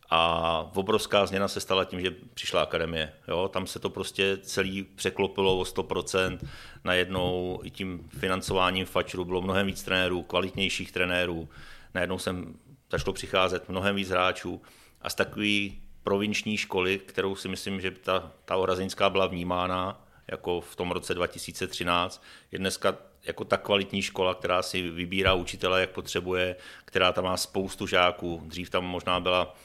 a 0.10 0.72
obrovská 0.76 1.26
změna 1.26 1.48
se 1.48 1.60
stala 1.60 1.86
tím, 1.86 2.02
že 2.02 2.16
přišla 2.34 2.62
akademie. 2.62 3.14
Jo? 3.28 3.48
Tam 3.48 3.68
se 3.68 3.80
to 3.80 3.90
prostě 3.90 4.38
celý 4.38 4.84
překlopilo 4.84 5.60
o 5.60 5.64
100%, 5.64 6.40
najednou 6.84 7.60
i 7.64 7.70
tím 7.70 8.10
financováním 8.18 8.86
fačru 8.86 9.26
bylo 9.26 9.42
mnohem 9.42 9.68
víc 9.68 9.84
trenérů, 9.84 10.24
kvalitnějších 10.24 10.92
trenérů, 10.92 11.50
najednou 11.94 12.20
jsem 12.20 12.56
začalo 12.92 13.14
přicházet 13.14 13.70
mnohem 13.70 13.96
víc 13.96 14.10
hráčů 14.10 14.62
a 15.02 15.10
z 15.10 15.16
takové 15.16 15.70
provinční 16.04 16.58
školy, 16.58 17.00
kterou 17.00 17.36
si 17.36 17.48
myslím, 17.48 17.82
že 17.82 17.92
ta, 17.92 18.32
ta 18.46 18.56
Orazinská 18.56 19.10
byla 19.10 19.28
vnímána 19.28 20.08
jako 20.32 20.62
v 20.62 20.76
tom 20.76 20.92
roce 20.92 21.14
2013, 21.14 22.24
je 22.52 22.60
dneska 22.60 22.98
jako 23.24 23.46
ta 23.46 23.58
kvalitní 23.58 24.02
škola, 24.02 24.36
která 24.36 24.62
si 24.62 24.90
vybírá 24.90 25.34
učitele, 25.34 25.82
jak 25.82 25.90
potřebuje, 25.90 26.56
která 26.86 27.12
tam 27.12 27.24
má 27.24 27.38
spoustu 27.38 27.88
žáků. 27.88 28.42
Dřív 28.46 28.70
tam 28.70 28.86
možná 28.86 29.20
byla 29.20 29.56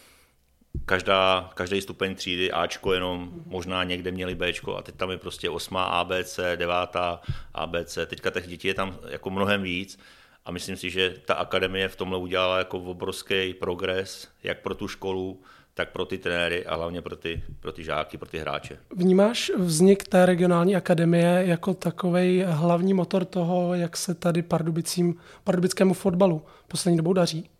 každá, 0.84 1.50
každý 1.54 1.80
stupeň 1.80 2.14
třídy 2.14 2.52
Ačko 2.52 2.92
jenom, 2.92 3.32
možná 3.46 3.84
někde 3.84 4.10
měli 4.10 4.34
Bčko 4.34 4.76
a 4.76 4.82
teď 4.82 4.94
tam 4.94 5.10
je 5.10 5.18
prostě 5.18 5.50
osmá 5.50 5.84
ABC, 5.84 6.40
devátá 6.56 7.20
ABC, 7.54 7.98
teďka 8.06 8.30
těch 8.30 8.46
dětí 8.46 8.68
je 8.68 8.74
tam 8.74 8.98
jako 9.08 9.30
mnohem 9.30 9.62
víc 9.62 9.98
a 10.44 10.50
myslím 10.50 10.76
si, 10.76 10.90
že 10.90 11.14
ta 11.26 11.34
akademie 11.34 11.88
v 11.88 11.96
tomhle 11.96 12.18
udělala 12.18 12.58
jako 12.58 12.78
obrovský 12.78 13.54
progres, 13.54 14.28
jak 14.42 14.60
pro 14.60 14.74
tu 14.74 14.88
školu, 14.88 15.42
tak 15.74 15.90
pro 15.90 16.04
ty 16.04 16.18
trenéry 16.18 16.66
a 16.66 16.74
hlavně 16.74 17.02
pro 17.02 17.16
ty, 17.16 17.42
pro 17.60 17.72
ty 17.72 17.84
žáky, 17.84 18.18
pro 18.18 18.28
ty 18.28 18.38
hráče. 18.38 18.78
Vnímáš 18.96 19.50
vznik 19.56 20.08
té 20.08 20.26
regionální 20.26 20.76
akademie 20.76 21.42
jako 21.46 21.74
takový 21.74 22.44
hlavní 22.46 22.94
motor 22.94 23.24
toho, 23.24 23.74
jak 23.74 23.96
se 23.96 24.14
tady 24.14 24.42
pardubicím, 24.42 25.14
pardubickému 25.44 25.94
fotbalu 25.94 26.42
poslední 26.68 26.96
dobou 26.96 27.12
daří? 27.12 27.50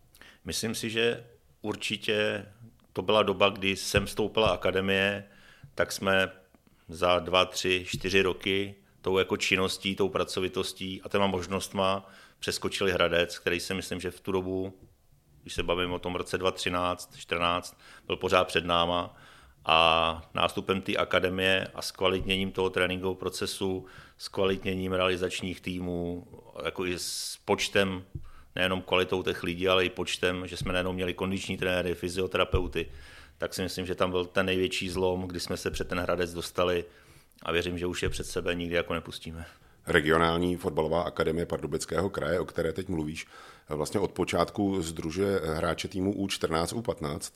Myslím 0.45 0.75
si, 0.75 0.91
že 0.91 1.25
určitě 1.63 2.47
to 2.93 3.03
byla 3.03 3.23
doba, 3.23 3.49
kdy 3.49 3.77
jsem 3.77 4.07
vstoupila 4.07 4.51
akademie, 4.51 5.25
tak 5.75 5.93
jsme 5.93 6.31
za 6.89 7.19
dva, 7.19 7.45
tři, 7.45 7.85
čtyři 7.89 8.23
roky 8.23 8.75
tou 9.01 9.19
jako 9.19 9.37
činností, 9.37 9.97
tou 9.97 10.09
pracovitostí 10.09 11.03
a 11.03 11.09
těma 11.09 11.27
možnostma 11.27 12.11
přeskočili 12.43 12.93
Hradec, 12.93 13.39
který 13.39 13.61
si 13.61 13.75
myslím, 13.75 14.01
že 14.01 14.11
v 14.11 14.21
tu 14.21 14.33
dobu, 14.33 14.75
když 15.43 15.55
se 15.55 15.63
bavím 15.63 15.93
o 15.93 15.99
tom 15.99 16.15
roce 16.15 16.39
2013, 16.39 17.17
14, 17.17 17.81
byl 18.07 18.17
pořád 18.17 18.45
před 18.45 18.65
náma. 18.65 19.17
A 19.65 20.31
nástupem 20.35 20.83
té 20.83 20.97
akademie 20.97 21.69
a 21.75 21.83
zkvalitněním 21.83 22.53
toho 22.53 22.71
tréninkového 22.71 23.15
procesu, 23.15 23.87
zkvalitněním 24.19 24.93
realizačních 24.93 25.61
týmů, 25.61 26.27
jako 26.65 26.87
i 26.87 26.99
s 26.99 27.39
počtem, 27.45 28.05
nejenom 28.55 28.83
kvalitou 28.83 29.23
těch 29.23 29.43
lidí, 29.43 29.69
ale 29.69 29.85
i 29.85 29.91
počtem, 29.91 30.47
že 30.47 30.57
jsme 30.57 30.73
nejenom 30.73 30.95
měli 30.95 31.15
kondiční 31.15 31.57
trenéry, 31.57 31.95
fyzioterapeuty, 31.95 32.91
tak 33.39 33.55
si 33.55 33.63
myslím, 33.63 33.87
že 33.87 33.95
tam 33.95 34.11
byl 34.11 34.25
ten 34.25 34.47
největší 34.47 34.89
zlom, 34.89 35.23
kdy 35.23 35.41
jsme 35.41 35.57
se 35.57 35.71
před 35.71 35.89
ten 35.89 36.01
Hradec 36.01 36.35
dostali 36.35 36.85
a 37.43 37.53
věřím, 37.53 37.79
že 37.79 37.87
už 37.87 38.03
je 38.03 38.09
před 38.09 38.27
sebe 38.27 38.55
nikdy 38.55 38.77
jako 38.77 38.95
nepustíme 38.95 39.47
regionální 39.87 40.57
fotbalová 40.57 41.03
akademie 41.03 41.47
Pardubického 41.47 42.11
kraje, 42.11 42.41
o 42.41 42.45
které 42.45 42.73
teď 42.73 42.89
mluvíš, 42.89 43.27
vlastně 43.69 44.01
od 44.01 44.13
počátku 44.13 44.83
združuje 44.83 45.41
hráče 45.45 45.89
týmu 45.89 46.13
U14, 46.13 46.83
U15. 46.83 47.33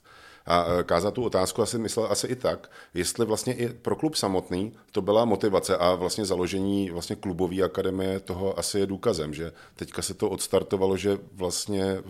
A 0.46 0.66
e, 0.68 0.82
Káza 0.82 1.10
tu 1.10 1.24
otázku 1.24 1.62
asi 1.62 1.78
myslel 1.78 2.06
asi 2.10 2.26
i 2.26 2.36
tak, 2.36 2.70
jestli 2.94 3.26
vlastně 3.26 3.54
i 3.54 3.68
pro 3.68 3.96
klub 3.96 4.14
samotný 4.14 4.72
to 4.92 5.02
byla 5.02 5.24
motivace 5.24 5.76
a 5.76 5.94
vlastně 5.94 6.24
založení 6.24 6.90
vlastně 6.90 7.16
klubové 7.16 7.62
akademie 7.62 8.20
toho 8.20 8.58
asi 8.58 8.78
je 8.78 8.86
důkazem, 8.86 9.34
že 9.34 9.52
teďka 9.74 10.02
se 10.02 10.14
to 10.14 10.30
odstartovalo, 10.30 10.96
že 10.96 11.18
vlastně 11.32 12.02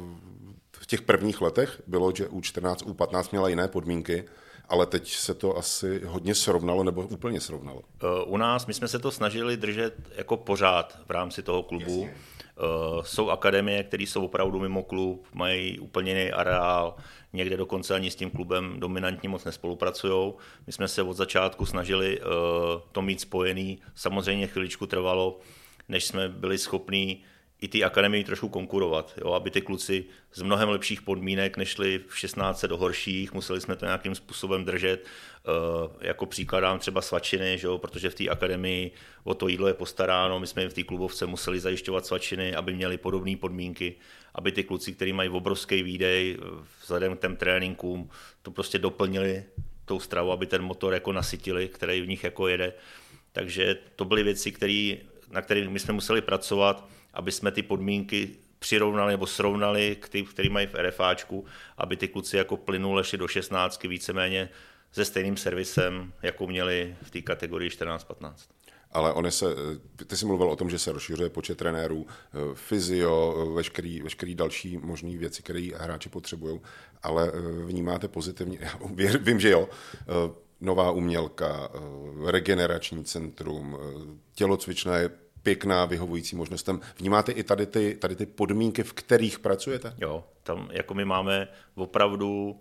v 0.73 0.87
těch 0.87 1.03
prvních 1.03 1.41
letech 1.41 1.83
bylo, 1.87 2.13
že 2.15 2.29
U14, 2.29 2.77
U15 2.77 3.29
měla 3.33 3.49
jiné 3.49 3.69
podmínky, 3.69 4.25
ale 4.69 4.87
teď 4.87 5.09
se 5.09 5.35
to 5.35 5.57
asi 5.57 6.01
hodně 6.05 6.35
srovnalo 6.35 6.85
nebo 6.85 7.03
úplně 7.03 7.41
srovnalo. 7.41 7.83
Eh, 8.03 8.25
u 8.25 8.37
nás 8.37 8.67
my 8.67 8.75
jsme 8.75 8.89
se 8.89 8.99
to 8.99 9.11
snažili 9.11 9.57
držet 9.57 9.95
jako 10.17 10.37
pořád 10.37 10.99
v 11.07 11.11
rámci 11.11 11.43
toho 11.43 11.63
klubu. 11.63 12.03
Jasně. 12.03 12.17
Eh, 12.59 13.03
jsou 13.03 13.31
akademie, 13.31 13.85
které 13.85 14.03
jsou 14.03 14.25
opravdu 14.25 14.61
mimo 14.61 14.83
klub, 14.83 15.27
mají 15.35 15.79
úplně 15.79 16.11
jiný 16.11 16.33
areál, 16.33 16.97
někde 17.33 17.57
dokonce 17.57 17.95
ani 17.95 18.11
s 18.11 18.17
tím 18.17 18.31
klubem 18.31 18.81
dominantně 18.81 19.29
moc 19.29 19.45
nespolupracují. 19.45 20.33
My 20.67 20.73
jsme 20.73 20.89
se 20.89 21.03
od 21.03 21.13
začátku 21.13 21.67
snažili 21.67 22.21
eh, 22.21 22.25
to 22.93 23.03
mít 23.03 23.21
spojený. 23.21 23.79
Samozřejmě 23.95 24.47
chviličku 24.47 24.87
trvalo, 24.87 25.39
než 25.89 26.05
jsme 26.05 26.29
byli 26.29 26.59
schopní 26.59 27.25
i 27.61 27.69
ty 27.69 27.85
akademii 27.85 28.25
trošku 28.25 28.49
konkurovat, 28.49 29.15
jo, 29.17 29.33
aby 29.33 29.51
ty 29.51 29.61
kluci 29.61 30.05
z 30.33 30.43
mnohem 30.43 30.69
lepších 30.69 31.03
podmínek 31.03 31.57
nešli 31.57 32.01
v 32.09 32.19
16 32.19 32.65
do 32.65 32.77
horších, 32.77 33.33
museli 33.33 33.61
jsme 33.61 33.77
to 33.77 33.85
nějakým 33.85 34.15
způsobem 34.15 34.65
držet. 34.65 35.05
E, 35.05 36.07
jako 36.09 36.27
příklad 36.27 36.61
dám 36.61 36.79
třeba 36.79 37.03
svačiny, 37.03 37.59
že 37.59 37.67
jo, 37.67 37.79
protože 37.79 38.11
v 38.11 38.15
té 38.15 38.29
akademii 38.29 38.91
o 39.25 39.35
to 39.35 39.49
jídlo 39.49 39.69
je 39.69 39.75
postaráno, 39.75 40.41
my 40.41 40.47
jsme 40.47 40.63
jim 40.63 40.71
v 40.71 40.75
té 40.75 40.83
klubovce 40.83 41.27
museli 41.27 41.61
zajišťovat 41.61 42.07
svačiny, 42.07 42.55
aby 42.55 42.75
měli 42.75 42.99
podobné 42.99 43.37
podmínky, 43.37 43.95
aby 44.35 44.53
ty 44.53 44.65
kluci, 44.65 44.93
kteří 44.93 45.13
mají 45.13 45.29
obrovský 45.29 45.83
výdej 45.83 46.39
vzhledem 46.83 47.17
k 47.17 47.21
těm 47.21 47.37
tréninkům, 47.37 48.11
to 48.43 48.51
prostě 48.51 48.79
doplnili 48.79 49.45
tou 49.85 50.01
stravu, 50.01 50.33
aby 50.33 50.47
ten 50.47 50.63
motor 50.63 50.95
jako 50.95 51.13
nasytili, 51.13 51.69
který 51.69 52.01
v 52.01 52.09
nich 52.09 52.25
jako 52.25 52.49
jede. 52.49 52.73
Takže 53.33 53.77
to 53.97 54.05
byly 54.05 54.23
věci, 54.23 54.53
který, 54.53 54.99
na 55.31 55.43
kterých 55.43 55.69
my 55.69 55.79
jsme 55.79 55.95
museli 55.95 56.21
pracovat 56.21 56.89
aby 57.17 57.33
jsme 57.33 57.51
ty 57.51 57.63
podmínky 57.63 58.31
přirovnali 58.59 59.13
nebo 59.13 59.27
srovnali 59.27 59.97
k 60.01 60.09
tým, 60.09 60.27
který 60.27 60.49
mají 60.49 60.67
v 60.67 60.75
RFáčku, 60.75 61.45
aby 61.79 61.97
ty 61.97 62.09
kluci 62.09 62.37
jako 62.37 62.57
plynule 62.57 63.05
šli 63.05 63.19
do 63.19 63.29
16 63.29 63.83
víceméně 63.83 64.49
se 64.93 65.05
stejným 65.05 65.37
servisem, 65.37 66.13
jako 66.23 66.47
měli 66.47 66.97
v 67.03 67.11
té 67.11 67.21
kategorii 67.23 67.71
14-15. 67.71 68.33
Ale 68.93 69.13
one 69.13 69.31
se, 69.31 69.47
ty 70.07 70.17
jsi 70.17 70.27
mluvil 70.27 70.51
o 70.51 70.57
tom, 70.57 70.71
že 70.71 70.79
se 70.79 70.93
rozšiřuje 70.93 71.31
počet 71.31 71.59
trenérů, 71.59 72.07
eh, 72.09 72.39
fyzio, 72.55 73.47
veškerý, 73.55 74.03
veškerý 74.03 74.35
další 74.35 74.79
možné 74.79 75.17
věci, 75.17 75.43
které 75.43 75.69
hráči 75.77 76.09
potřebují, 76.09 76.61
ale 77.03 77.33
eh, 77.35 77.65
vnímáte 77.65 78.09
pozitivně, 78.09 78.59
já 78.61 78.79
vím, 79.19 79.41
že 79.41 79.51
jo, 79.51 79.69
eh, 79.93 80.35
nová 80.61 80.91
umělka, 80.91 81.69
regenerační 82.27 83.05
centrum, 83.05 83.79
tělocvičné 84.35 85.11
pěkná, 85.47 85.85
vyhovující 85.85 86.37
možnostem. 86.37 86.81
Vnímáte 86.99 87.33
i 87.33 87.43
tady 87.43 87.67
ty, 87.67 87.95
tady 87.95 88.17
ty 88.17 88.27
podmínky, 88.27 88.83
v 88.83 88.93
kterých 88.93 89.39
pracujete? 89.39 89.95
Jo, 89.99 90.25
tam 90.43 90.69
jako 90.73 90.95
my 90.95 91.05
máme 91.05 91.49
opravdu 91.75 92.61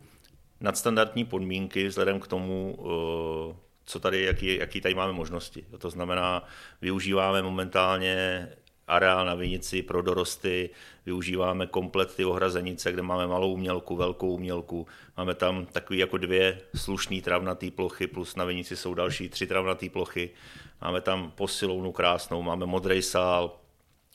nadstandardní 0.62 1.26
podmínky 1.26 1.88
vzhledem 1.88 2.20
k 2.20 2.28
tomu, 2.28 2.78
eh, 2.80 3.56
co 3.86 4.00
tady, 4.00 4.24
jaký, 4.24 4.56
jaký 4.56 4.82
tady 4.82 4.96
máme 4.96 5.14
možnosti. 5.14 5.66
To 5.78 5.90
znamená, 5.90 6.44
využíváme 6.82 7.42
momentálně 7.42 8.48
areál 8.88 9.26
na 9.26 9.36
Vinici 9.36 9.82
pro 9.82 10.02
dorosty, 10.02 10.70
využíváme 11.06 11.68
komplet 11.68 12.16
ty 12.16 12.26
ohrazenice, 12.26 12.92
kde 12.92 13.02
máme 13.02 13.28
malou 13.28 13.54
umělku, 13.54 13.96
velkou 13.96 14.34
umělku, 14.34 14.88
máme 15.18 15.36
tam 15.36 15.66
takový 15.66 16.00
jako 16.00 16.18
dvě 16.18 16.62
slušné 16.76 17.22
travnaté 17.22 17.72
plochy, 17.72 18.08
plus 18.08 18.36
na 18.36 18.46
Vinici 18.46 18.76
jsou 18.76 18.94
další 18.94 19.30
tři 19.30 19.48
travnaté 19.48 19.90
plochy, 19.90 20.30
máme 20.82 21.02
tam 21.02 21.32
posilovnu 21.32 21.92
krásnou, 21.92 22.42
máme 22.42 22.66
modrý 22.66 23.02
sál, 23.02 23.60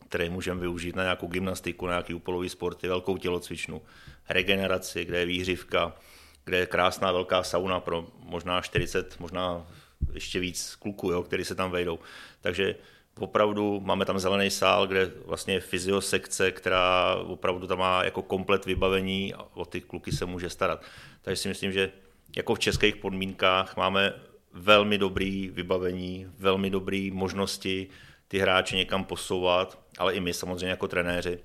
který 0.09 0.28
můžeme 0.30 0.61
využít 0.61 0.96
na 0.96 1.02
nějakou 1.02 1.26
gymnastiku, 1.26 1.87
na 1.87 1.92
nějaký 1.92 2.14
úpolový 2.14 2.48
sporty, 2.48 2.88
velkou 2.88 3.16
tělocvičnu, 3.16 3.83
regeneraci, 4.28 5.04
kde 5.04 5.18
je 5.18 5.26
výhřivka, 5.26 5.96
kde 6.44 6.56
je 6.56 6.66
krásná 6.66 7.12
velká 7.12 7.42
sauna 7.42 7.80
pro 7.80 8.06
možná 8.18 8.61
40, 8.61 9.20
možná 9.20 9.66
ještě 10.12 10.40
víc 10.40 10.74
kluků, 10.74 11.11
jo, 11.11 11.22
který 11.22 11.44
se 11.44 11.54
tam 11.54 11.70
vejdou. 11.70 11.98
Takže 12.40 12.74
opravdu 13.20 13.80
máme 13.80 14.04
tam 14.04 14.18
zelený 14.18 14.50
sál, 14.50 14.87
kde 14.87 15.12
vlastně 15.26 15.54
je 15.54 15.61
fyziosekce, 15.61 16.52
která 16.52 17.14
opravdu 17.14 17.66
tam 17.66 17.78
má 17.78 18.04
jako 18.04 18.22
komplet 18.22 18.66
vybavení 18.66 19.35
a 19.35 19.46
o 19.54 19.64
ty 19.64 19.80
kluky 19.80 20.12
se 20.12 20.26
může 20.26 20.50
starat. 20.50 20.83
Takže 21.22 21.42
si 21.42 21.48
myslím, 21.48 21.72
že 21.72 21.92
jako 22.37 22.54
v 22.54 22.59
českých 22.59 22.96
podmínkách 22.96 23.76
máme 23.76 24.12
velmi 24.52 24.98
dobrý 24.98 25.50
vybavení, 25.50 26.26
velmi 26.38 26.70
dobré 26.70 27.09
možnosti 27.12 27.88
ty 28.28 28.38
hráče 28.38 28.76
někam 28.76 29.04
posouvat, 29.04 29.78
ale 29.98 30.14
i 30.14 30.20
my 30.20 30.35
samozřejmě 30.35 30.68
jako 30.68 30.88
trenéři 30.88 31.38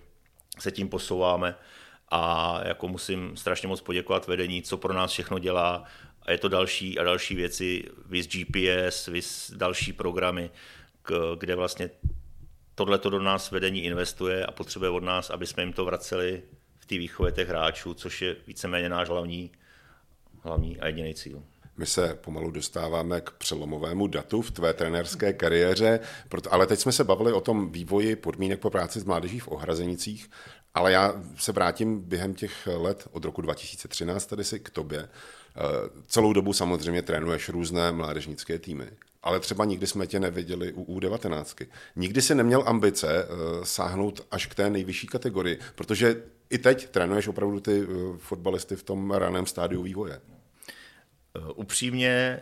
se 0.59 0.71
tím 0.71 0.89
posouváme 0.89 1.55
a 2.09 2.59
jako 2.63 2.88
musím 2.88 3.38
strašně 3.38 3.67
moc 3.67 3.81
poděkovat 3.81 4.27
vedení, 4.27 4.61
co 4.61 4.77
pro 4.77 4.93
nás 4.93 5.11
všechno 5.11 5.39
dělá 5.39 5.83
a 6.21 6.31
je 6.31 6.38
to 6.38 6.49
další 6.49 6.99
a 6.99 7.03
další 7.03 7.35
věci, 7.35 7.83
vys 8.05 8.27
GPS, 8.27 9.07
vys 9.07 9.51
další 9.55 9.93
programy, 9.93 10.49
kde 11.39 11.55
vlastně 11.55 11.89
tohle 12.75 12.97
to 12.97 13.09
do 13.09 13.19
nás 13.19 13.51
vedení 13.51 13.83
investuje 13.83 14.45
a 14.45 14.51
potřebuje 14.51 14.91
od 14.91 15.03
nás, 15.03 15.29
aby 15.29 15.47
jsme 15.47 15.63
jim 15.63 15.73
to 15.73 15.85
vraceli 15.85 16.43
v 16.79 16.85
té 16.85 16.97
výchově 16.97 17.31
těch 17.31 17.47
hráčů, 17.47 17.93
což 17.93 18.21
je 18.21 18.35
víceméně 18.47 18.89
náš 18.89 19.09
hlavní, 19.09 19.51
hlavní 20.43 20.79
a 20.79 20.87
jediný 20.87 21.15
cíl. 21.15 21.43
My 21.77 21.85
se 21.85 22.17
pomalu 22.21 22.51
dostáváme 22.51 23.21
k 23.21 23.31
přelomovému 23.31 24.07
datu 24.07 24.41
v 24.41 24.51
tvé 24.51 24.73
trenérské 24.73 25.33
kariéře, 25.33 25.99
ale 26.49 26.67
teď 26.67 26.79
jsme 26.79 26.91
se 26.91 27.03
bavili 27.03 27.33
o 27.33 27.41
tom 27.41 27.71
vývoji 27.71 28.15
podmínek 28.15 28.59
pro 28.59 28.69
práci 28.69 28.99
s 28.99 29.03
mládeží 29.03 29.39
v 29.39 29.47
Ohrazenicích, 29.47 30.29
ale 30.73 30.91
já 30.91 31.13
se 31.37 31.51
vrátím 31.51 32.01
během 32.01 32.33
těch 32.33 32.67
let 32.67 33.07
od 33.11 33.25
roku 33.25 33.41
2013 33.41 34.25
tady 34.25 34.43
si 34.43 34.59
k 34.59 34.69
tobě. 34.69 34.99
Eh, 34.99 35.59
celou 36.07 36.33
dobu 36.33 36.53
samozřejmě 36.53 37.01
trénuješ 37.01 37.49
různé 37.49 37.91
mládežnické 37.91 38.59
týmy 38.59 38.87
ale 39.25 39.39
třeba 39.39 39.65
nikdy 39.65 39.88
jsme 39.88 40.07
tě 40.07 40.19
neviděli 40.19 40.73
u 40.73 40.99
U19. 40.99 41.67
Nikdy 41.95 42.21
si 42.21 42.35
neměl 42.35 42.63
ambice 42.65 43.27
uh, 43.27 43.63
sáhnout 43.63 44.27
až 44.31 44.45
k 44.45 44.55
té 44.55 44.69
nejvyšší 44.69 45.07
kategorii, 45.07 45.59
protože 45.75 46.23
i 46.49 46.57
teď 46.57 46.89
trénuješ 46.89 47.27
opravdu 47.27 47.59
ty 47.59 47.85
uh, 47.85 48.17
fotbalisty 48.17 48.75
v 48.75 48.83
tom 48.83 49.11
raném 49.11 49.45
stádiu 49.45 49.81
vývoje. 49.81 50.21
Uh, 51.38 51.51
upřímně 51.55 52.39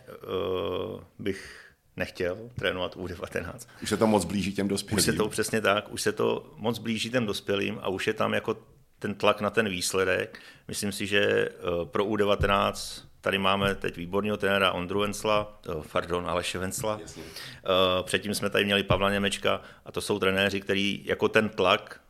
bych 1.19 1.59
nechtěl 1.97 2.37
trénovat 2.55 2.95
U19. 2.95 3.53
Už 3.83 3.89
se 3.89 3.97
to 3.97 4.07
moc 4.07 4.25
blíží 4.25 4.53
těm 4.53 4.67
dospělým. 4.67 4.97
Už 4.97 5.05
se 5.05 5.13
to 5.13 5.29
přesně 5.29 5.61
tak, 5.61 5.93
už 5.93 6.01
se 6.01 6.11
to 6.11 6.53
moc 6.57 6.79
blíží 6.79 7.11
těm 7.11 7.25
dospělým 7.25 7.79
a 7.81 7.89
už 7.89 8.07
je 8.07 8.13
tam 8.13 8.33
jako 8.33 8.57
ten 8.99 9.15
tlak 9.15 9.41
na 9.41 9.49
ten 9.49 9.69
výsledek. 9.69 10.39
Myslím 10.67 10.91
si, 10.91 11.07
že 11.07 11.49
pro 11.83 12.05
U19 12.05 13.03
Tady 13.23 13.37
máme 13.37 13.75
teď 13.75 13.97
výborného 13.97 14.37
trenéra 14.37 14.71
Ondru 14.71 14.99
Vencla, 14.99 15.59
pardon, 15.91 16.27
Aleše 16.27 16.59
Vencla. 16.59 16.99
Jasně. 17.01 17.23
Eh, 17.57 18.03
předtím 18.03 18.35
jsme 18.35 18.49
tady 18.49 18.65
měli 18.65 18.83
Pavla 18.83 19.11
Němečka 19.11 19.61
a 19.85 19.91
to 19.91 20.01
jsou 20.01 20.19
trenéři, 20.19 20.61
který 20.61 21.01
jako 21.05 21.29
ten 21.29 21.49
tlak 21.49 22.01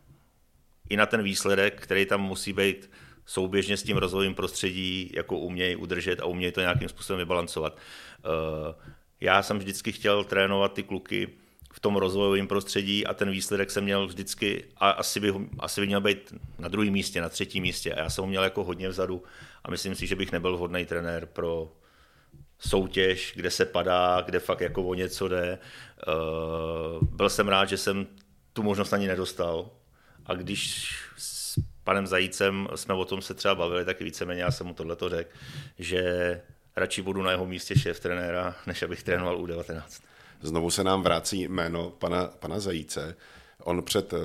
i 0.89 0.97
na 0.97 1.05
ten 1.05 1.23
výsledek, 1.23 1.81
který 1.81 2.05
tam 2.05 2.21
musí 2.21 2.53
být 2.53 2.91
souběžně 3.25 3.77
s 3.77 3.83
tím 3.83 3.97
rozvojovým 3.97 4.35
prostředí, 4.35 5.11
jako 5.13 5.37
umějí 5.37 5.75
udržet 5.75 6.19
a 6.19 6.25
umějí 6.25 6.51
to 6.51 6.61
nějakým 6.61 6.89
způsobem 6.89 7.19
vybalancovat. 7.19 7.77
Eh, 7.77 8.75
já 9.21 9.43
jsem 9.43 9.59
vždycky 9.59 9.91
chtěl 9.91 10.23
trénovat 10.23 10.73
ty 10.73 10.83
kluky 10.83 11.29
v 11.73 11.79
tom 11.79 11.95
rozvojovém 11.95 12.47
prostředí 12.47 13.07
a 13.07 13.13
ten 13.13 13.31
výsledek 13.31 13.71
jsem 13.71 13.83
měl 13.83 14.07
vždycky, 14.07 14.63
a 14.77 14.89
asi 14.89 15.19
by, 15.19 15.33
asi 15.59 15.81
by 15.81 15.87
měl 15.87 16.01
být 16.01 16.33
na 16.59 16.67
druhém 16.67 16.93
místě, 16.93 17.21
na 17.21 17.29
třetím 17.29 17.63
místě 17.63 17.93
a 17.93 17.99
já 17.99 18.09
jsem 18.09 18.21
ho 18.21 18.27
měl 18.27 18.43
jako 18.43 18.63
hodně 18.63 18.89
vzadu 18.89 19.23
a 19.63 19.71
myslím 19.71 19.95
si, 19.95 20.07
že 20.07 20.15
bych 20.15 20.31
nebyl 20.31 20.57
vhodný 20.57 20.85
trenér 20.85 21.25
pro 21.25 21.71
soutěž, 22.59 23.33
kde 23.35 23.51
se 23.51 23.65
padá, 23.65 24.21
kde 24.21 24.39
fakt 24.39 24.61
jako 24.61 24.83
o 24.83 24.93
něco 24.93 25.27
jde. 25.27 25.59
Eh, 26.07 26.11
byl 27.01 27.29
jsem 27.29 27.47
rád, 27.47 27.69
že 27.69 27.77
jsem 27.77 28.07
tu 28.53 28.63
možnost 28.63 28.93
ani 28.93 29.07
nedostal 29.07 29.69
a 30.25 30.33
když 30.33 30.93
s 31.17 31.59
panem 31.83 32.07
Zajícem 32.07 32.67
jsme 32.75 32.93
o 32.93 33.05
tom 33.05 33.21
se 33.21 33.33
třeba 33.33 33.55
bavili, 33.55 33.85
tak 33.85 33.99
víceméně 33.99 34.41
já 34.41 34.51
jsem 34.51 34.67
mu 34.67 34.73
tohleto 34.73 35.09
řekl, 35.09 35.29
že 35.79 36.41
radši 36.75 37.01
budu 37.01 37.21
na 37.21 37.31
jeho 37.31 37.45
místě 37.45 37.79
šéf 37.79 37.99
trenéra, 37.99 38.55
než 38.67 38.83
abych 38.83 39.03
trénoval 39.03 39.37
U19. 39.37 39.83
Znovu 40.41 40.71
se 40.71 40.83
nám 40.83 41.03
vrací 41.03 41.41
jméno 41.41 41.89
pana, 41.89 42.27
pana 42.27 42.59
Zajíce. 42.59 43.15
On 43.63 43.83
před 43.83 44.13
eh, 44.13 44.17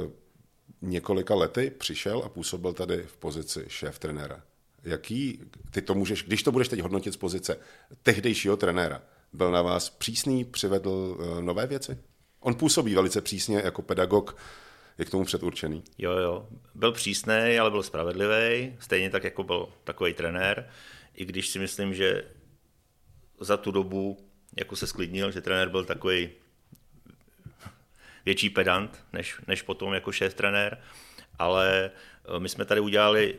několika 0.83 1.35
lety 1.35 1.71
přišel 1.79 2.23
a 2.25 2.29
působil 2.29 2.73
tady 2.73 3.03
v 3.03 3.17
pozici 3.17 3.65
šéf 3.69 3.99
trenéra. 3.99 4.43
Jaký, 4.85 5.41
ty 5.71 5.83
to 5.83 5.95
můžeš, 5.95 6.23
když 6.23 6.43
to 6.43 6.53
budeš 6.53 6.69
teď 6.69 6.81
hodnotit 6.81 7.15
z 7.15 7.17
pozice 7.17 7.59
tehdejšího 8.03 8.57
trenéra, 8.57 9.03
byl 9.33 9.51
na 9.51 9.63
vás 9.63 9.91
přísný, 9.91 10.45
přivedl 10.45 11.19
eh, 11.21 11.43
nové 11.43 11.67
věci? 11.67 11.99
On 12.41 12.55
působí 12.55 12.95
velice 12.95 13.21
přísně 13.21 13.61
jako 13.65 13.83
pedagog, 13.83 14.37
je 14.99 15.05
k 15.05 15.11
tomu 15.11 15.25
předurčený. 15.25 15.83
Jo, 15.99 16.13
jo, 16.13 16.49
byl 16.75 16.93
přísný, 16.93 17.59
ale 17.61 17.71
byl 17.71 17.83
spravedlivý, 17.83 18.77
stejně 18.81 19.11
tak 19.11 19.25
jako 19.25 19.43
byl 19.43 19.69
takový 19.85 20.15
trenér, 20.15 20.71
i 21.15 21.25
když 21.25 21.49
si 21.49 21.59
myslím, 21.59 21.95
že 21.95 22.25
za 23.41 23.57
tu 23.57 23.71
dobu 23.71 24.29
jako 24.57 24.77
se 24.77 24.87
sklidnil, 24.87 25.31
že 25.31 25.41
trenér 25.41 25.69
byl 25.69 25.85
takový 25.85 26.31
větší 28.25 28.51
pedant, 28.51 29.05
než, 29.13 29.41
než 29.47 29.63
potom 29.63 29.95
jako 29.95 30.13
šéf 30.13 30.35
trenér, 30.35 30.79
ale 31.39 31.91
eh, 32.37 32.41
my 32.41 32.49
jsme 32.49 32.65
tady 32.65 32.81
udělali 32.81 33.39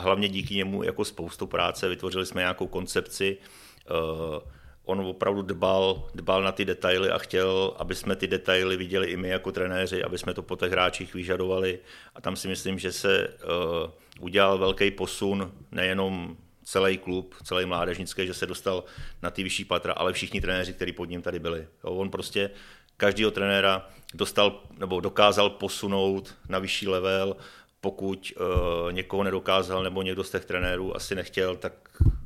a 0.00 0.02
hlavně 0.02 0.28
díky 0.28 0.54
němu 0.54 0.82
jako 0.82 1.04
spoustu 1.04 1.46
práce, 1.46 1.88
vytvořili 1.88 2.26
jsme 2.26 2.40
nějakou 2.40 2.66
koncepci, 2.66 3.36
eh, 3.36 4.40
on 4.84 5.00
opravdu 5.00 5.42
dbal, 5.42 6.08
dbal 6.14 6.42
na 6.42 6.52
ty 6.52 6.64
detaily 6.64 7.10
a 7.10 7.18
chtěl, 7.18 7.74
aby 7.78 7.94
jsme 7.94 8.16
ty 8.16 8.26
detaily 8.26 8.76
viděli 8.76 9.06
i 9.06 9.16
my 9.16 9.28
jako 9.28 9.52
trenéři, 9.52 10.04
aby 10.04 10.18
jsme 10.18 10.34
to 10.34 10.42
po 10.42 10.56
těch 10.56 10.72
hráčích 10.72 11.14
vyžadovali. 11.14 11.78
A 12.14 12.20
tam 12.20 12.36
si 12.36 12.48
myslím, 12.48 12.78
že 12.78 12.92
se 12.92 13.28
uh, 13.28 13.90
udělal 14.20 14.58
velký 14.58 14.90
posun 14.90 15.52
nejenom 15.70 16.36
celý 16.64 16.98
klub, 16.98 17.34
celý 17.44 17.66
mládežnický, 17.66 18.26
že 18.26 18.34
se 18.34 18.46
dostal 18.46 18.84
na 19.22 19.30
ty 19.30 19.42
vyšší 19.42 19.64
patra, 19.64 19.92
ale 19.92 20.12
všichni 20.12 20.40
trenéři, 20.40 20.72
kteří 20.72 20.92
pod 20.92 21.04
ním 21.04 21.22
tady 21.22 21.38
byli. 21.38 21.68
Jo, 21.84 21.90
on 21.90 22.10
prostě 22.10 22.50
každého 22.96 23.30
trenéra 23.30 23.88
dostal 24.14 24.62
nebo 24.78 25.00
dokázal 25.00 25.50
posunout 25.50 26.34
na 26.48 26.58
vyšší 26.58 26.88
level, 26.88 27.36
pokud 27.80 28.32
uh, 28.36 28.92
někoho 28.92 29.22
nedokázal 29.22 29.82
nebo 29.82 30.02
někdo 30.02 30.24
z 30.24 30.30
těch 30.30 30.44
trenérů 30.44 30.96
asi 30.96 31.14
nechtěl, 31.14 31.56
tak 31.56 31.72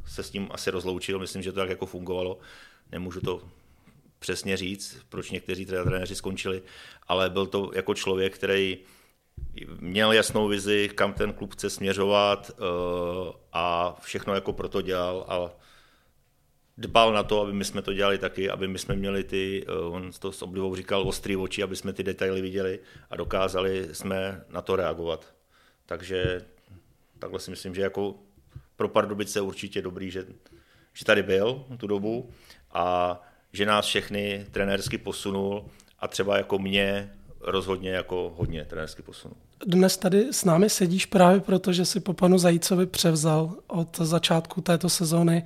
se 0.06 0.22
s 0.22 0.32
ním 0.32 0.48
asi 0.50 0.70
rozloučil. 0.70 1.18
Myslím, 1.18 1.42
že 1.42 1.52
to 1.52 1.60
tak 1.60 1.68
jako 1.68 1.86
fungovalo. 1.86 2.38
Nemůžu 2.92 3.20
to 3.20 3.42
přesně 4.18 4.56
říct, 4.56 4.98
proč 5.08 5.30
někteří 5.30 5.66
trenéři 5.66 6.14
skončili, 6.14 6.62
ale 7.08 7.30
byl 7.30 7.46
to 7.46 7.70
jako 7.74 7.94
člověk, 7.94 8.34
který 8.34 8.78
měl 9.80 10.12
jasnou 10.12 10.48
vizi, 10.48 10.90
kam 10.94 11.12
ten 11.12 11.32
klub 11.32 11.52
chce 11.52 11.70
směřovat 11.70 12.50
uh, 12.50 13.32
a 13.52 13.96
všechno 14.00 14.34
jako 14.34 14.52
proto 14.52 14.82
dělal 14.82 15.24
a 15.28 15.50
dbal 16.78 17.12
na 17.12 17.22
to, 17.22 17.40
aby 17.40 17.52
my 17.52 17.64
jsme 17.64 17.82
to 17.82 17.92
dělali 17.92 18.18
taky, 18.18 18.50
aby 18.50 18.68
my 18.68 18.78
jsme 18.78 18.94
měli 18.94 19.24
ty, 19.24 19.66
uh, 19.66 19.94
on 19.94 20.10
to 20.18 20.32
s 20.32 20.42
oblivou 20.42 20.76
říkal, 20.76 21.08
ostrý 21.08 21.36
oči, 21.36 21.62
aby 21.62 21.76
jsme 21.76 21.92
ty 21.92 22.02
detaily 22.02 22.40
viděli 22.40 22.80
a 23.10 23.16
dokázali 23.16 23.88
jsme 23.92 24.44
na 24.48 24.62
to 24.62 24.76
reagovat. 24.76 25.33
Takže 25.86 26.44
takhle 27.18 27.40
si 27.40 27.50
myslím, 27.50 27.74
že 27.74 27.82
jako 27.82 28.14
pro 28.76 28.88
Pardubice 28.88 29.40
určitě 29.40 29.82
dobrý, 29.82 30.10
že, 30.10 30.26
že 30.92 31.04
tady 31.04 31.22
byl 31.22 31.64
tu 31.76 31.86
dobu 31.86 32.30
a 32.72 33.20
že 33.52 33.66
nás 33.66 33.86
všechny 33.86 34.46
trenérsky 34.50 34.98
posunul 34.98 35.64
a 35.98 36.08
třeba 36.08 36.36
jako 36.36 36.58
mě 36.58 37.10
rozhodně 37.40 37.90
jako 37.90 38.34
hodně 38.36 38.64
trenérsky 38.64 39.02
posunul. 39.02 39.36
Dnes 39.66 39.96
tady 39.96 40.32
s 40.32 40.44
námi 40.44 40.70
sedíš 40.70 41.06
právě 41.06 41.40
proto, 41.40 41.72
že 41.72 41.84
si 41.84 42.00
po 42.00 42.12
panu 42.12 42.38
Zajícovi 42.38 42.86
převzal 42.86 43.54
od 43.66 43.98
začátku 43.98 44.60
této 44.60 44.88
sezóny 44.88 45.44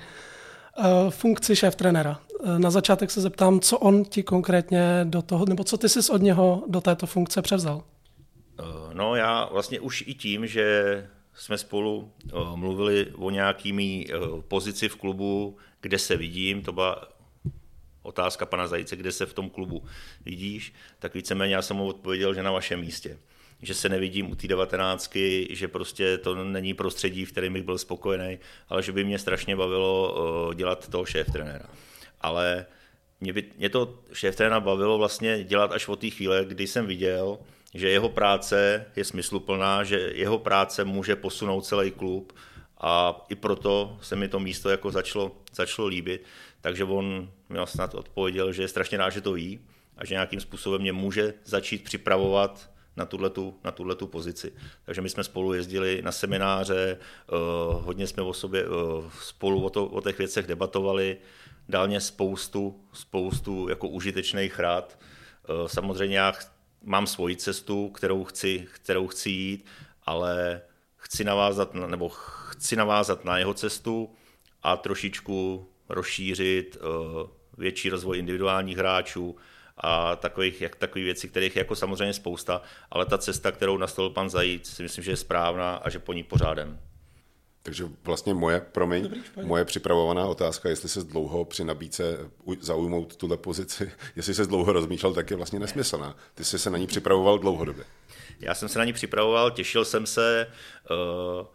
eh, 0.79 0.83
funkci 1.11 1.57
šéf 1.57 1.77
trenéra. 1.77 2.21
Eh, 2.45 2.59
na 2.59 2.71
začátek 2.71 3.11
se 3.11 3.21
zeptám, 3.21 3.61
co 3.61 3.79
on 3.79 4.05
ti 4.05 4.23
konkrétně 4.23 5.01
do 5.05 5.23
toho, 5.23 5.45
nebo 5.49 5.65
co 5.65 5.79
ty 5.79 5.89
jsi 5.89 6.13
od 6.13 6.23
něho 6.23 6.65
do 6.69 6.81
této 6.81 7.07
funkce 7.07 7.43
převzal? 7.43 7.83
Eh, 8.59 8.95
no 8.95 9.15
já 9.15 9.49
vlastně 9.53 9.81
už 9.81 10.05
i 10.07 10.15
tím, 10.15 10.47
že 10.47 11.07
jsme 11.35 11.59
spolu 11.59 12.13
mluvili 12.55 13.07
o 13.17 13.31
nějakými 13.31 14.07
pozici 14.49 14.89
v 14.89 14.97
klubu, 14.97 15.57
kde 15.81 15.99
se 15.99 16.17
vidím, 16.17 16.63
to 16.63 16.73
byla 16.73 17.09
otázka 18.03 18.47
pana 18.47 18.67
Zajíce, 18.67 18.97
kde 18.97 19.13
se 19.13 19.27
v 19.27 19.35
tom 19.35 19.51
klubu 19.51 19.85
vidíš, 20.25 20.73
tak 20.99 21.15
víceméně 21.15 21.55
já 21.55 21.63
jsem 21.63 21.77
mu 21.77 21.87
odpověděl, 21.87 22.35
že 22.35 22.43
na 22.43 22.53
vašem 22.53 22.81
místě. 22.81 23.19
Že 23.63 23.75
se 23.75 23.89
nevidím 23.89 24.31
u 24.31 24.35
té 24.35 24.49
devatenáctky, 24.49 25.49
že 25.51 25.69
prostě 25.69 26.19
to 26.19 26.45
není 26.45 26.75
prostředí, 26.75 27.25
v 27.25 27.33
kterém 27.33 27.53
bych 27.53 27.63
byl 27.63 27.79
spokojený, 27.79 28.39
ale 28.69 28.83
že 28.83 28.93
by 28.93 29.05
mě 29.05 29.19
strašně 29.19 29.57
bavilo 29.57 30.55
dělat 30.55 30.89
toho 30.89 31.05
šéf 31.05 31.33
trenéra. 31.33 31.67
Ale 32.21 32.67
mě, 33.21 33.33
by, 33.33 33.45
mě 33.57 33.69
to 33.69 33.99
šéf 34.13 34.37
trenéra 34.37 34.61
bavilo 34.61 34.99
vlastně 34.99 35.45
dělat 35.45 35.73
až 35.73 35.89
od 35.89 36.01
té 36.01 36.11
chvíle, 36.11 36.45
kdy 36.45 36.67
jsem 36.67 36.87
viděl, 36.87 37.39
že 37.79 37.89
jeho 37.89 38.09
práce 38.09 38.87
je 38.97 39.05
smysluplná, 39.05 39.85
že 39.85 40.11
jeho 40.15 40.39
práce 40.39 40.85
může 40.85 41.17
posunout 41.17 41.61
celý 41.61 41.91
klub 41.91 42.33
a 42.81 43.25
i 43.29 43.35
proto 43.35 43.99
se 44.03 44.17
mi 44.17 44.29
to 44.29 44.41
místo 44.41 44.71
jako 44.71 44.91
začalo, 44.91 45.33
začalo 45.55 45.89
líbit. 45.89 46.25
Takže 46.61 46.85
on 46.85 47.31
mi 47.49 47.59
snad 47.65 47.95
odpověděl, 47.95 48.53
že 48.53 48.63
je 48.63 48.69
strašně 48.69 48.99
rád, 48.99 49.11
že 49.11 49.21
to 49.21 49.33
ví 49.33 49.61
a 49.97 50.05
že 50.05 50.15
nějakým 50.15 50.41
způsobem 50.41 50.81
mě 50.81 50.93
může 50.93 51.35
začít 51.45 51.85
připravovat 51.85 52.71
na 52.97 53.05
tuhletu, 53.05 53.55
na 53.65 53.71
tuhletu 53.71 54.07
pozici. 54.07 54.53
Takže 54.85 55.01
my 55.01 55.09
jsme 55.09 55.25
spolu 55.25 55.53
jezdili 55.53 56.03
na 56.03 56.13
semináře, 56.13 56.99
uh, 57.33 57.85
hodně 57.85 58.07
jsme 58.07 58.23
o 58.23 58.33
sobě 58.33 58.69
uh, 58.69 58.75
spolu 59.23 59.65
o, 59.65 59.71
to, 59.71 59.87
o 59.87 60.01
těch 60.01 60.19
věcech 60.19 60.47
debatovali, 60.47 61.17
dal 61.69 61.87
mě 61.87 62.01
spoustu, 62.01 62.81
spoustu 62.93 63.69
jako 63.69 63.89
užitečných 63.89 64.59
rád. 64.59 64.99
Uh, 65.49 65.67
samozřejmě 65.67 66.19
já 66.19 66.33
mám 66.83 67.07
svoji 67.07 67.37
cestu, 67.37 67.89
kterou 67.89 68.25
chci, 68.25 68.67
kterou 68.73 69.07
chci 69.07 69.31
jít, 69.31 69.67
ale 70.03 70.61
chci 70.97 71.25
navázat, 71.25 71.75
nebo 71.75 72.09
chci 72.09 72.77
navázat 72.77 73.25
na 73.25 73.39
jeho 73.39 73.55
cestu 73.55 74.15
a 74.63 74.77
trošičku 74.77 75.69
rozšířit 75.89 76.77
eh, 76.77 77.29
větší 77.59 77.89
rozvoj 77.89 78.19
individuálních 78.19 78.77
hráčů 78.77 79.37
a 79.77 80.17
takových, 80.17 80.61
jak, 80.61 80.77
takových 80.77 81.05
věcí, 81.05 81.29
kterých 81.29 81.57
je 81.57 81.61
jako 81.61 81.77
samozřejmě 81.77 82.13
spousta, 82.13 82.63
ale 82.91 83.07
ta 83.07 83.19
cesta, 83.19 83.53
kterou 83.53 83.77
nastavil 83.77 84.11
pan 84.11 84.31
Zajíc, 84.31 84.71
si 84.71 84.83
myslím, 84.83 85.05
že 85.05 85.11
je 85.11 85.17
správná 85.17 85.77
a 85.77 85.91
že 85.91 85.99
po 85.99 86.13
ní 86.13 86.23
pořádem. 86.23 86.81
Takže 87.63 87.85
vlastně 88.05 88.35
moje, 88.35 88.61
promiň, 88.61 89.03
Dobrý, 89.03 89.21
moje 89.43 89.65
připravovaná 89.65 90.27
otázka, 90.27 90.69
jestli 90.69 90.89
se 90.89 91.05
dlouho 91.05 91.45
při 91.45 91.65
nabídce 91.65 92.19
zaujmout 92.61 93.17
tuhle 93.17 93.37
pozici, 93.37 93.93
jestli 94.17 94.35
se 94.35 94.47
dlouho 94.47 94.73
rozmýšlel, 94.73 95.15
tak 95.15 95.31
je 95.31 95.37
vlastně 95.37 95.59
nesmyslná. 95.59 96.17
Ty 96.35 96.45
jsi 96.45 96.59
se 96.59 96.71
na 96.71 96.79
ní 96.79 96.87
připravoval 96.87 97.39
dlouhodobě. 97.39 97.85
Já 98.41 98.55
jsem 98.55 98.69
se 98.69 98.79
na 98.79 98.85
ní 98.85 98.93
připravoval, 98.93 99.51
těšil 99.51 99.85
jsem 99.85 100.07
se. 100.07 100.47
Uh, 100.91 101.47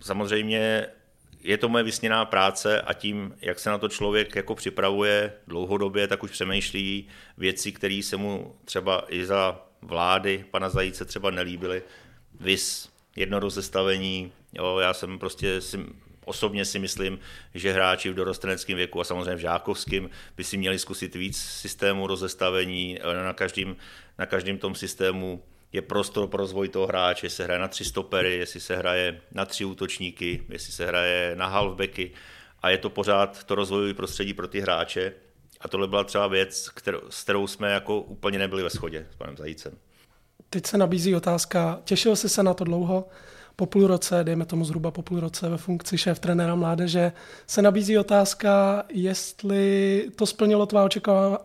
samozřejmě 0.00 0.86
je 1.40 1.58
to 1.58 1.68
moje 1.68 1.84
vysněná 1.84 2.24
práce 2.24 2.80
a 2.80 2.92
tím, 2.92 3.34
jak 3.40 3.58
se 3.58 3.70
na 3.70 3.78
to 3.78 3.88
člověk 3.88 4.36
jako 4.36 4.54
připravuje 4.54 5.32
dlouhodobě, 5.46 6.08
tak 6.08 6.22
už 6.22 6.30
přemýšlí 6.30 7.08
věci, 7.38 7.72
které 7.72 8.00
se 8.04 8.16
mu 8.16 8.56
třeba 8.64 9.04
i 9.08 9.26
za 9.26 9.66
vlády 9.82 10.44
pana 10.50 10.68
Zajíce 10.68 11.04
třeba 11.04 11.30
nelíbily. 11.30 11.82
Vys 12.40 12.91
jedno 13.16 13.40
rozestavení, 13.40 14.32
jo, 14.52 14.78
já 14.78 14.94
jsem 14.94 15.18
prostě 15.18 15.60
si, 15.60 15.78
osobně 16.24 16.64
si 16.64 16.78
myslím, 16.78 17.18
že 17.54 17.72
hráči 17.72 18.10
v 18.10 18.14
dorosteneckém 18.14 18.76
věku 18.76 19.00
a 19.00 19.04
samozřejmě 19.04 19.34
v 19.34 19.38
žákovském 19.38 20.10
by 20.36 20.44
si 20.44 20.56
měli 20.56 20.78
zkusit 20.78 21.14
víc 21.14 21.36
systému 21.36 22.06
rozestavení, 22.06 22.98
na 23.24 23.32
každém, 23.32 23.76
na 24.18 24.26
každém 24.26 24.58
tom 24.58 24.74
systému 24.74 25.42
je 25.72 25.82
prostor 25.82 26.28
pro 26.28 26.36
rozvoj 26.36 26.68
toho 26.68 26.86
hráče, 26.86 27.26
jestli 27.26 27.36
se 27.36 27.44
hraje 27.44 27.60
na 27.60 27.68
tři 27.68 27.84
stopery, 27.84 28.36
jestli 28.36 28.60
se 28.60 28.76
hraje 28.76 29.20
na 29.32 29.44
tři 29.44 29.64
útočníky, 29.64 30.42
jestli 30.48 30.72
se 30.72 30.86
hraje 30.86 31.36
na 31.36 31.46
halfbacky. 31.46 32.10
A 32.62 32.70
je 32.70 32.78
to 32.78 32.90
pořád 32.90 33.44
to 33.44 33.54
rozvojové 33.54 33.94
prostředí 33.94 34.34
pro 34.34 34.48
ty 34.48 34.60
hráče. 34.60 35.12
A 35.60 35.68
tohle 35.68 35.88
byla 35.88 36.04
třeba 36.04 36.26
věc, 36.26 36.68
kterou, 36.68 37.00
s 37.10 37.22
kterou 37.22 37.46
jsme 37.46 37.72
jako 37.72 38.00
úplně 38.00 38.38
nebyli 38.38 38.62
ve 38.62 38.70
shodě 38.70 39.06
s 39.12 39.16
panem 39.16 39.36
Zajícem. 39.36 39.78
Teď 40.52 40.66
se 40.66 40.78
nabízí 40.78 41.16
otázka, 41.16 41.80
těšil 41.84 42.16
jsi 42.16 42.28
se 42.28 42.42
na 42.42 42.54
to 42.54 42.64
dlouho? 42.64 43.08
Po 43.56 43.66
půl 43.66 43.86
roce, 43.86 44.24
dejme 44.24 44.46
tomu 44.46 44.64
zhruba 44.64 44.90
po 44.90 45.02
půl 45.02 45.20
roce 45.20 45.48
ve 45.48 45.56
funkci 45.56 45.98
šéf 45.98 46.18
trenéra 46.18 46.54
mládeže, 46.54 47.12
se 47.46 47.62
nabízí 47.62 47.98
otázka, 47.98 48.84
jestli 48.88 50.06
to 50.16 50.26
splnilo 50.26 50.66
tvá 50.66 50.88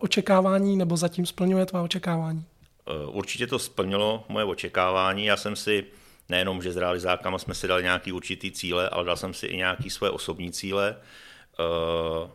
očekávání 0.00 0.76
nebo 0.76 0.96
zatím 0.96 1.26
splňuje 1.26 1.66
tvá 1.66 1.82
očekávání. 1.82 2.44
Eh, 2.86 3.06
určitě 3.06 3.46
to 3.46 3.58
splnilo 3.58 4.24
moje 4.28 4.44
očekávání. 4.44 5.24
Já 5.24 5.36
jsem 5.36 5.56
si 5.56 5.84
nejenom, 6.28 6.62
že 6.62 6.72
s 6.72 6.76
realizákama 6.76 7.38
jsme 7.38 7.54
si 7.54 7.68
dali 7.68 7.82
nějaký 7.82 8.12
určitý 8.12 8.52
cíle, 8.52 8.88
ale 8.88 9.04
dal 9.04 9.16
jsem 9.16 9.34
si 9.34 9.46
i 9.46 9.56
nějaký 9.56 9.90
své 9.90 10.10
osobní 10.10 10.52
cíle. 10.52 10.96
Eh, 11.60 12.30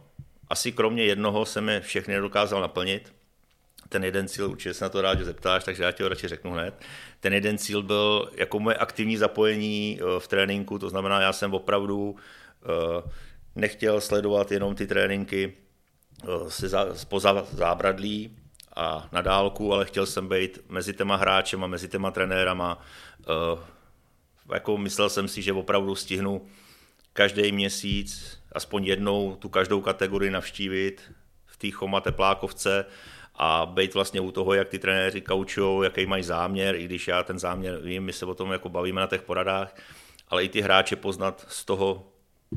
asi 0.50 0.72
kromě 0.72 1.04
jednoho 1.04 1.46
se 1.46 1.62
mi 1.62 1.80
všechny 1.80 2.14
nedokázal 2.14 2.62
naplnit. 2.62 3.14
Ten 3.94 4.04
jeden 4.04 4.28
cíl, 4.28 4.50
určitě 4.50 4.74
se 4.74 4.86
na 4.86 4.90
to 4.90 5.02
rád 5.02 5.20
zeptáš, 5.20 5.64
takže 5.64 5.84
já 5.84 5.92
ti 5.92 6.04
ho 6.04 6.10
radši 6.10 6.28
řeknu 6.28 6.52
hned. 6.52 6.74
Ten 7.20 7.34
jeden 7.34 7.58
cíl 7.58 7.84
byl 7.84 8.32
jako 8.36 8.60
moje 8.60 8.76
aktivní 8.76 9.18
zapojení 9.18 10.00
eh, 10.02 10.20
v 10.20 10.28
tréninku, 10.28 10.80
to 10.80 10.90
znamená, 10.90 11.22
já 11.22 11.34
jsem 11.34 11.54
opravdu 11.54 12.16
nechtěl 13.56 14.02
sledovat 14.02 14.52
jenom 14.52 14.76
ty 14.76 14.88
tréninky 14.88 15.54
spoza 16.94 17.46
zábradlí, 17.52 18.38
a 18.76 19.10
na 19.12 19.22
dálku, 19.22 19.74
ale 19.74 19.86
chtěl 19.86 20.06
jsem 20.06 20.30
být 20.30 20.60
mezi 20.70 20.94
těma 20.94 21.16
hráčema, 21.16 21.68
mezi 21.68 21.88
těma 21.88 22.12
trenérama. 22.12 22.82
Jako 24.54 24.78
myslel 24.78 25.10
jsem 25.10 25.28
si, 25.28 25.42
že 25.42 25.54
opravdu 25.54 25.96
stihnu 25.96 26.46
každý 27.14 27.52
měsíc 27.52 28.40
aspoň 28.52 28.86
jednou 28.86 29.36
tu 29.36 29.50
každou 29.50 29.82
kategorii 29.82 30.32
navštívit 30.32 31.12
v 31.46 31.58
té 31.58 31.72
Choma 31.72 32.02
Teplákovce 32.02 32.86
a 33.36 33.66
být 33.66 33.94
vlastně 33.94 34.22
u 34.22 34.32
toho, 34.32 34.54
jak 34.54 34.70
ty 34.70 34.80
trenéři 34.80 35.22
kaučují, 35.22 35.84
jaký 35.84 36.06
mají 36.06 36.24
záměr, 36.24 36.76
i 36.76 36.86
když 36.86 37.08
já 37.08 37.24
ten 37.24 37.40
záměr 37.40 37.80
vím, 37.82 38.04
my 38.04 38.14
se 38.14 38.26
o 38.26 38.36
tom 38.36 38.52
jako 38.52 38.70
bavíme 38.70 39.02
na 39.02 39.08
těch 39.08 39.22
poradách, 39.22 39.76
ale 40.30 40.44
i 40.44 40.50
ty 40.50 40.62
hráče 40.62 40.96
poznat 40.96 41.46
z 41.50 41.66
toho 41.66 42.08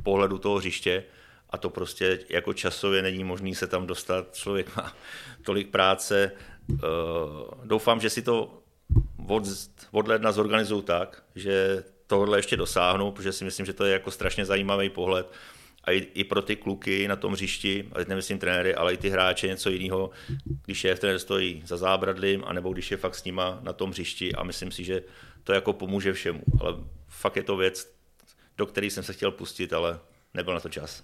pohledu 0.02 0.38
toho 0.38 0.56
hřiště 0.56 1.04
a 1.50 1.58
to 1.58 1.70
prostě 1.70 2.18
jako 2.28 2.52
časově 2.52 3.02
není 3.02 3.24
možný 3.24 3.54
se 3.54 3.66
tam 3.66 3.86
dostat. 3.86 4.34
Člověk 4.34 4.76
má 4.76 4.92
tolik 5.44 5.70
práce. 5.70 6.32
Eh, 6.72 6.76
doufám, 7.64 8.00
že 8.00 8.10
si 8.10 8.22
to 8.22 8.62
od, 9.28 9.44
od 9.90 10.08
ledna 10.08 10.32
zorganizují 10.32 10.82
tak, 10.82 11.22
že 11.34 11.84
tohle 12.06 12.38
ještě 12.38 12.56
dosáhnu, 12.56 13.12
protože 13.12 13.32
si 13.32 13.44
myslím, 13.44 13.66
že 13.66 13.72
to 13.72 13.84
je 13.84 13.92
jako 13.92 14.10
strašně 14.10 14.44
zajímavý 14.44 14.90
pohled 14.90 15.32
a 15.86 15.92
i, 15.92 15.96
i 15.96 16.24
pro 16.24 16.42
ty 16.42 16.56
kluky 16.56 17.08
na 17.08 17.16
tom 17.16 17.32
hřišti, 17.32 17.88
a 17.92 17.94
teď 17.94 18.08
nemyslím 18.08 18.38
trenéry, 18.38 18.74
ale 18.74 18.94
i 18.94 18.96
ty 18.96 19.10
hráče 19.10 19.46
něco 19.46 19.70
jiného, 19.70 20.10
když 20.64 20.84
je 20.84 20.96
trenér 20.96 21.18
stojí 21.18 21.62
za 21.66 21.76
zábradlím, 21.76 22.44
anebo 22.46 22.72
když 22.72 22.90
je 22.90 22.96
fakt 22.96 23.14
s 23.14 23.24
nima 23.24 23.58
na 23.62 23.72
tom 23.72 23.90
hřišti 23.90 24.34
a 24.34 24.42
myslím 24.42 24.70
si, 24.70 24.84
že 24.84 25.02
to 25.44 25.52
jako 25.52 25.72
pomůže 25.72 26.12
všemu. 26.12 26.40
Ale 26.60 26.74
fakt 27.08 27.36
je 27.36 27.42
to 27.42 27.56
věc, 27.56 27.92
do 28.56 28.66
které 28.66 28.86
jsem 28.86 29.02
se 29.02 29.12
chtěl 29.12 29.30
pustit, 29.30 29.72
ale 29.72 29.98
nebyl 30.34 30.54
na 30.54 30.60
to 30.60 30.68
čas. 30.68 31.02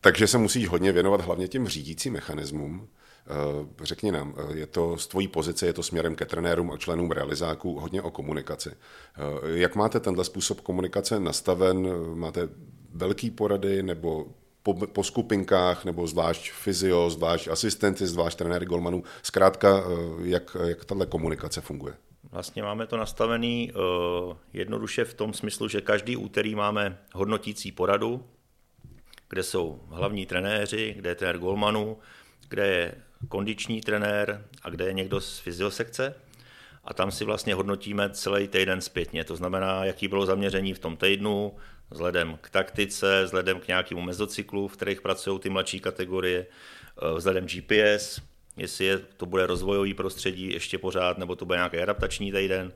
Takže 0.00 0.26
se 0.26 0.38
musíš 0.38 0.68
hodně 0.68 0.92
věnovat 0.92 1.20
hlavně 1.20 1.48
těm 1.48 1.68
řídícím 1.68 2.12
mechanismům. 2.12 2.88
Eh, 3.26 3.84
řekni 3.84 4.12
nám, 4.12 4.34
eh, 4.36 4.56
je 4.56 4.66
to 4.66 4.96
z 4.96 5.06
tvojí 5.06 5.28
pozice, 5.28 5.66
je 5.66 5.72
to 5.72 5.82
směrem 5.82 6.16
ke 6.16 6.26
trenérům 6.26 6.70
a 6.70 6.76
členům 6.76 7.10
realizáků 7.10 7.80
hodně 7.80 8.02
o 8.02 8.10
komunikaci. 8.10 8.70
Eh, 8.70 9.20
jak 9.42 9.76
máte 9.76 10.00
tenhle 10.00 10.24
způsob 10.24 10.60
komunikace 10.60 11.20
nastaven? 11.20 11.88
Máte 12.14 12.48
velký 12.94 13.30
porady 13.30 13.82
nebo 13.82 14.26
po, 14.62 14.74
po 14.74 15.04
skupinkách, 15.04 15.84
nebo 15.84 16.06
zvlášť 16.06 16.50
fyzio, 16.52 17.10
zvlášť 17.10 17.48
asistenty, 17.48 18.06
zvlášť 18.06 18.38
trenéry 18.38 18.66
golmanů. 18.66 19.04
Zkrátka, 19.22 19.84
jak, 20.22 20.56
jak 20.66 20.84
tahle 20.84 21.06
komunikace 21.06 21.60
funguje? 21.60 21.94
Vlastně 22.32 22.62
máme 22.62 22.86
to 22.86 22.96
nastavený 22.96 23.72
uh, 23.72 24.36
jednoduše 24.52 25.04
v 25.04 25.14
tom 25.14 25.32
smyslu, 25.32 25.68
že 25.68 25.80
každý 25.80 26.16
úterý 26.16 26.54
máme 26.54 26.98
hodnotící 27.14 27.72
poradu, 27.72 28.24
kde 29.28 29.42
jsou 29.42 29.80
hlavní 29.88 30.26
trenéři, 30.26 30.94
kde 30.98 31.10
je 31.10 31.14
trenér 31.14 31.38
golmanů, 31.38 31.98
kde 32.48 32.66
je 32.66 32.94
kondiční 33.28 33.80
trenér 33.80 34.44
a 34.62 34.70
kde 34.70 34.84
je 34.84 34.92
někdo 34.92 35.20
z 35.20 35.38
fyziosekce 35.38 36.14
a 36.84 36.94
tam 36.94 37.10
si 37.10 37.24
vlastně 37.24 37.54
hodnotíme 37.54 38.10
celý 38.10 38.48
týden 38.48 38.80
zpětně. 38.80 39.24
To 39.24 39.36
znamená, 39.36 39.84
jaký 39.84 40.08
bylo 40.08 40.26
zaměření 40.26 40.74
v 40.74 40.78
tom 40.78 40.96
týdnu, 40.96 41.54
vzhledem 41.90 42.38
k 42.40 42.50
taktice, 42.50 43.24
vzhledem 43.24 43.60
k 43.60 43.68
nějakému 43.68 44.00
mezocyklu, 44.00 44.68
v 44.68 44.72
kterých 44.72 45.00
pracují 45.00 45.38
ty 45.38 45.48
mladší 45.50 45.80
kategorie, 45.80 46.46
eh, 46.46 47.14
vzhledem 47.14 47.46
GPS, 47.46 48.20
jestli 48.56 48.84
je, 48.84 48.98
to 48.98 49.26
bude 49.26 49.46
rozvojový 49.46 49.94
prostředí 49.94 50.52
ještě 50.52 50.78
pořád, 50.78 51.18
nebo 51.18 51.36
to 51.36 51.44
bude 51.44 51.58
nějaký 51.58 51.78
adaptační 51.78 52.32
týden 52.32 52.72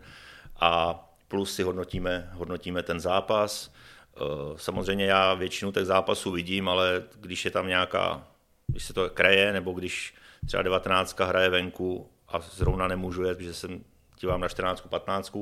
a 0.61 1.01
plus 1.29 1.55
si 1.55 1.63
hodnotíme, 1.63 2.31
hodnotíme 2.33 2.83
ten 2.83 3.01
zápas. 3.01 3.75
Eh, 4.17 4.21
samozřejmě 4.57 5.07
já 5.07 5.35
většinu 5.35 5.73
těch 5.73 5.85
zápasů 5.85 6.31
vidím, 6.31 6.69
ale 6.69 7.05
když 7.21 7.45
je 7.45 7.51
tam 7.51 7.69
nějaká, 7.69 8.29
když 8.67 8.85
se 8.85 8.93
to 8.93 9.11
kraje, 9.11 9.53
nebo 9.53 9.73
když 9.73 10.15
třeba 10.47 10.63
19 10.63 11.21
hraje 11.21 11.51
venku 11.51 12.11
a 12.29 12.41
zrovna 12.41 12.89
nemůžu 12.89 13.23
jet, 13.23 13.39
protože 13.39 13.55
jsem 13.55 13.85
dívám 14.25 14.41
na 14.41 14.49
14, 14.49 14.81
15, 14.81 15.37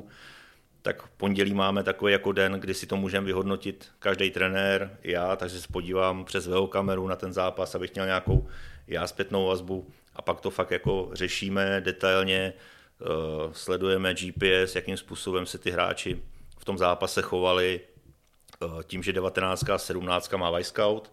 tak 0.83 1.09
pondělí 1.09 1.55
máme 1.55 1.83
takový 1.83 2.13
jako 2.13 2.33
den, 2.33 2.53
kdy 2.53 2.75
si 2.75 2.87
to 2.87 2.97
můžeme 2.97 3.27
vyhodnotit. 3.27 3.89
Každý 3.99 4.31
trenér, 4.31 4.99
já, 5.03 5.37
takže 5.37 5.61
se 5.61 5.69
podívám 5.73 6.25
přes 6.25 6.47
VO 6.47 6.67
kameru 6.67 7.07
na 7.07 7.17
ten 7.17 7.33
zápas, 7.33 7.75
abych 7.75 7.95
měl 7.95 8.07
nějakou 8.07 8.49
já 8.87 9.07
zpětnou 9.07 9.47
vazbu. 9.47 9.87
A 10.17 10.23
pak 10.23 10.41
to 10.41 10.51
fakt 10.51 10.71
jako 10.71 11.11
řešíme 11.13 11.81
detailně, 11.81 12.53
eh, 12.53 13.05
sledujeme 13.53 14.15
GPS, 14.15 14.75
jakým 14.75 14.97
způsobem 14.97 15.47
se 15.47 15.59
ty 15.59 15.71
hráči 15.71 16.23
v 16.59 16.65
tom 16.65 16.79
zápase 16.79 17.23
chovali, 17.23 17.81
eh, 17.81 18.67
tím, 18.85 19.03
že 19.03 19.13
19 19.13 19.71
a 19.71 19.79
17 19.79 20.37
má 20.37 20.51
Vice 20.51 20.69
Scout, 20.69 21.13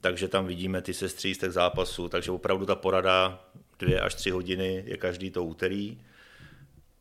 takže 0.00 0.28
tam 0.28 0.46
vidíme 0.46 0.82
ty 0.82 0.94
sestří 0.94 1.34
z 1.34 1.38
těch 1.38 1.52
zápasů, 1.52 2.08
takže 2.08 2.30
opravdu 2.30 2.66
ta 2.66 2.74
porada 2.74 3.44
dvě 3.78 4.00
až 4.00 4.14
tři 4.14 4.30
hodiny 4.30 4.82
je 4.86 4.96
každý 4.96 5.30
to 5.30 5.44
úterý. 5.44 5.98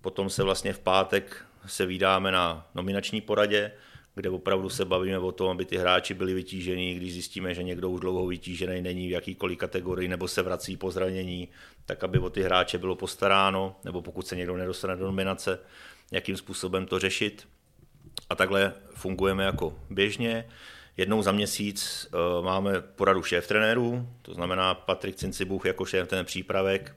Potom 0.07 0.29
se 0.29 0.43
vlastně 0.43 0.73
v 0.73 0.79
pátek 0.79 1.45
se 1.65 1.85
vydáme 1.85 2.31
na 2.31 2.67
nominační 2.75 3.21
poradě, 3.21 3.71
kde 4.15 4.29
opravdu 4.29 4.69
se 4.69 4.85
bavíme 4.85 5.19
o 5.19 5.31
tom, 5.31 5.49
aby 5.49 5.65
ty 5.65 5.77
hráči 5.77 6.13
byli 6.13 6.33
vytížení, 6.33 6.95
když 6.95 7.13
zjistíme, 7.13 7.53
že 7.53 7.63
někdo 7.63 7.89
už 7.89 7.99
dlouho 7.99 8.27
vytížený 8.27 8.81
není 8.81 9.07
v 9.07 9.11
jakýkoliv 9.11 9.57
kategorii 9.57 10.07
nebo 10.07 10.27
se 10.27 10.41
vrací 10.41 10.77
po 10.77 10.91
zranění, 10.91 11.47
tak 11.85 12.03
aby 12.03 12.19
o 12.19 12.29
ty 12.29 12.41
hráče 12.41 12.77
bylo 12.77 12.95
postaráno, 12.95 13.75
nebo 13.83 14.01
pokud 14.01 14.27
se 14.27 14.35
někdo 14.35 14.57
nedostane 14.57 14.95
do 14.95 15.05
nominace, 15.05 15.59
jakým 16.11 16.37
způsobem 16.37 16.85
to 16.85 16.99
řešit. 16.99 17.47
A 18.29 18.35
takhle 18.35 18.73
fungujeme 18.95 19.43
jako 19.43 19.79
běžně. 19.89 20.47
Jednou 20.97 21.21
za 21.21 21.31
měsíc 21.31 22.09
uh, 22.39 22.45
máme 22.45 22.81
poradu 22.81 23.23
šéf 23.23 23.47
trenérů, 23.47 24.09
to 24.21 24.33
znamená 24.33 24.73
Patrik 24.73 25.15
Cincibuch 25.15 25.65
jako 25.65 25.85
šéf 25.85 26.07
ten 26.07 26.25
přípravek, 26.25 26.95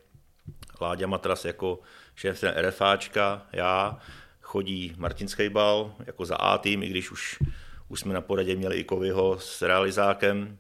Láďa 0.81 1.07
Matras 1.07 1.45
jako 1.45 1.79
šéf 2.15 2.41
ten 2.41 2.55
RFáčka, 2.57 3.47
já, 3.53 3.99
chodí 4.41 4.95
Martin 4.97 5.29
Skejbal 5.29 5.95
jako 6.07 6.25
za 6.25 6.37
A 6.37 6.59
tým, 6.59 6.83
i 6.83 6.89
když 6.89 7.11
už, 7.11 7.39
už 7.89 8.01
jsme 8.01 8.15
na 8.15 8.21
poradě 8.21 8.57
měli 8.57 8.77
i 8.77 8.85
Kovyho 8.85 9.39
s 9.39 9.63
realizákem, 9.63 10.59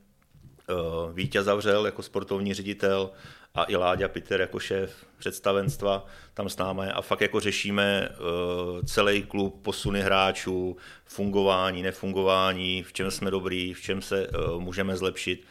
uh, 0.70 1.12
Vítě 1.14 1.42
Zavřel 1.42 1.87
jako 1.87 2.02
sportovní 2.02 2.54
ředitel, 2.54 3.11
a 3.54 3.64
i 3.68 3.76
Láďa 3.76 4.09
Peter 4.09 4.40
jako 4.40 4.59
šéf 4.59 5.06
představenstva 5.18 6.06
tam 6.35 6.48
s 6.48 6.56
námi 6.56 6.87
a 6.87 7.02
fakt 7.02 7.20
jako 7.20 7.40
řešíme 7.40 8.09
uh, 8.09 8.83
celý 8.85 9.22
klub, 9.22 9.62
posuny 9.62 10.00
hráčů, 10.00 10.76
fungování, 11.04 11.83
nefungování, 11.83 12.83
v 12.83 12.92
čem 12.92 13.11
jsme 13.11 13.30
dobrý, 13.30 13.74
v 13.74 13.80
čem 13.80 14.02
se 14.02 14.28
uh, 14.28 14.61
můžeme 14.61 14.96
zlepšit, 14.96 15.46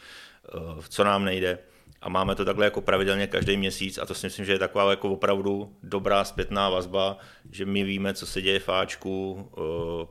co 0.88 1.04
nám 1.04 1.24
nejde. 1.24 1.58
A 2.02 2.08
máme 2.08 2.34
to 2.34 2.44
takhle 2.44 2.64
jako 2.64 2.80
pravidelně 2.80 3.26
každý 3.26 3.56
měsíc 3.56 3.98
a 3.98 4.06
to 4.06 4.14
si 4.14 4.26
myslím, 4.26 4.44
že 4.44 4.52
je 4.52 4.58
taková 4.58 4.90
jako 4.90 5.10
opravdu 5.10 5.76
dobrá 5.82 6.24
zpětná 6.24 6.70
vazba, 6.70 7.18
že 7.52 7.66
my 7.66 7.84
víme, 7.84 8.14
co 8.14 8.26
se 8.26 8.42
děje 8.42 8.60
v 8.60 8.68
Ačku, 8.68 9.50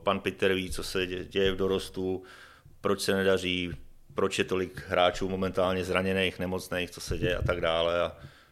pan 0.04 0.20
Peter 0.20 0.54
ví, 0.54 0.70
co 0.70 0.82
se 0.82 1.06
děje 1.06 1.52
v 1.52 1.56
dorostu, 1.56 2.22
proč 2.80 3.00
se 3.00 3.14
nedaří, 3.14 3.72
proč 4.14 4.38
je 4.38 4.44
tolik 4.44 4.82
hráčů 4.88 5.28
momentálně 5.28 5.84
zraněných, 5.84 6.38
nemocných, 6.38 6.90
co 6.90 7.00
se 7.00 7.18
děje 7.18 7.36
a 7.36 7.42
tak 7.42 7.60
dále. 7.60 8.00
A 8.00 8.08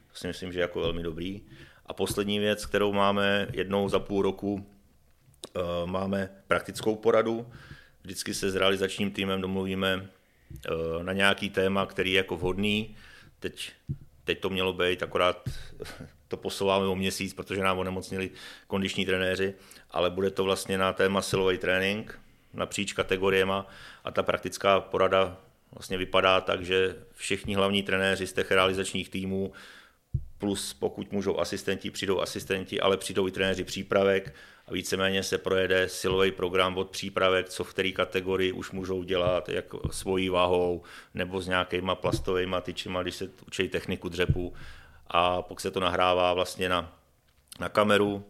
to 0.08 0.14
si 0.14 0.26
myslím, 0.26 0.52
že 0.52 0.58
je 0.58 0.62
jako 0.62 0.80
velmi 0.80 1.02
dobrý. 1.02 1.42
A 1.86 1.92
poslední 1.92 2.38
věc, 2.38 2.66
kterou 2.66 2.92
máme 2.92 3.48
jednou 3.52 3.88
za 3.88 3.98
půl 3.98 4.22
roku, 4.22 4.66
eh, 5.56 5.60
máme 5.84 6.30
praktickou 6.46 6.96
poradu. 6.96 7.46
Vždycky 8.02 8.34
se 8.34 8.50
s 8.50 8.56
realizačním 8.56 9.10
týmem 9.10 9.40
domluvíme 9.40 10.08
eh, 10.66 11.04
na 11.04 11.12
nějaký 11.12 11.50
téma, 11.50 11.86
který 11.86 12.12
je 12.12 12.16
jako 12.16 12.36
vhodný. 12.36 12.96
Teď, 13.40 13.72
teď 14.24 14.40
to 14.40 14.50
mělo 14.50 14.72
být, 14.72 15.02
akorát 15.02 15.48
to 16.28 16.36
posouváme 16.36 16.86
o 16.86 16.96
měsíc, 16.96 17.34
protože 17.34 17.62
nám 17.62 17.78
onemocnili 17.78 18.30
kondiční 18.66 19.06
trenéři, 19.06 19.54
ale 19.90 20.10
bude 20.10 20.30
to 20.30 20.44
vlastně 20.44 20.78
na 20.78 20.92
téma 20.92 21.22
silový 21.22 21.58
trénink 21.58 22.20
napříč 22.54 22.92
kategoriema 22.92 23.66
a 24.04 24.10
ta 24.10 24.22
praktická 24.22 24.80
porada 24.80 25.36
vlastně 25.72 25.98
vypadá 25.98 26.40
tak, 26.40 26.64
že 26.64 26.96
všichni 27.14 27.54
hlavní 27.54 27.82
trenéři 27.82 28.26
z 28.26 28.32
těch 28.32 28.50
realizačních 28.50 29.08
týmů 29.08 29.52
plus 30.38 30.74
pokud 30.74 31.12
můžou 31.12 31.40
asistenti, 31.40 31.90
přijdou 31.90 32.20
asistenti, 32.20 32.80
ale 32.80 32.96
přijdou 32.96 33.28
i 33.28 33.30
trenéři 33.30 33.64
přípravek 33.64 34.34
a 34.66 34.72
víceméně 34.72 35.22
se 35.22 35.38
projede 35.38 35.88
silový 35.88 36.30
program 36.30 36.78
od 36.78 36.90
přípravek, 36.90 37.48
co 37.48 37.64
v 37.64 37.72
které 37.72 37.92
kategorii 37.92 38.52
už 38.52 38.70
můžou 38.70 39.02
dělat, 39.02 39.48
jak 39.48 39.64
svojí 39.90 40.28
váhou 40.28 40.82
nebo 41.14 41.40
s 41.40 41.48
nějakýma 41.48 41.94
plastovými 41.94 42.56
tyčima, 42.62 43.02
když 43.02 43.14
se 43.14 43.30
učí 43.46 43.68
techniku 43.68 44.08
dřepu 44.08 44.54
a 45.06 45.42
pak 45.42 45.60
se 45.60 45.70
to 45.70 45.80
nahrává 45.80 46.34
vlastně 46.34 46.68
na, 46.68 46.98
na 47.60 47.68
kameru 47.68 48.24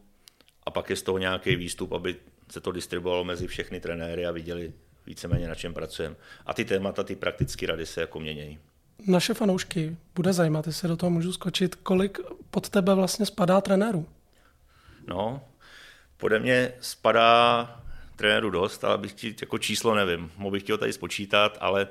a 0.67 0.71
pak 0.71 0.91
je 0.91 0.97
z 0.97 1.03
toho 1.03 1.19
nějaký 1.19 1.57
výstup, 1.57 1.93
aby 1.93 2.17
se 2.51 2.61
to 2.61 2.73
distribuovalo 2.73 3.25
mezi 3.25 3.47
všechny 3.47 3.81
trenéry 3.81 4.27
a 4.27 4.31
viděli, 4.31 4.73
víceméně 5.07 5.49
na 5.49 5.55
čem 5.55 5.75
pracujeme. 5.75 6.17
A 6.47 6.55
ty 6.55 6.65
témata, 6.65 7.05
ty 7.05 7.17
praktické 7.17 7.67
rady 7.67 7.87
se 7.87 8.01
jako 8.01 8.21
měnějí. 8.21 8.59
Naše 9.07 9.35
fanoušky 9.35 9.97
bude 10.15 10.33
zajímat, 10.33 10.67
jestli 10.67 10.81
se 10.81 10.89
do 10.89 10.97
toho 10.97 11.11
můžu 11.11 11.33
skočit, 11.33 11.75
kolik 11.75 12.19
pod 12.51 12.69
tebe 12.69 12.95
vlastně 12.95 13.27
spadá 13.27 13.61
trenérů? 13.61 14.07
No, 15.07 15.41
pode 16.17 16.39
mě 16.39 16.73
spadá 16.81 17.83
trenéru 18.17 18.51
dost, 18.51 18.85
ale 18.85 18.99
bych 18.99 19.13
ti 19.13 19.35
jako 19.41 19.59
číslo 19.59 19.95
nevím. 19.95 20.33
Mohl 20.37 20.53
bych 20.53 20.63
ti 20.63 20.73
ho 20.73 20.79
tady 20.79 20.93
spočítat, 20.93 21.59
ale... 21.61 21.89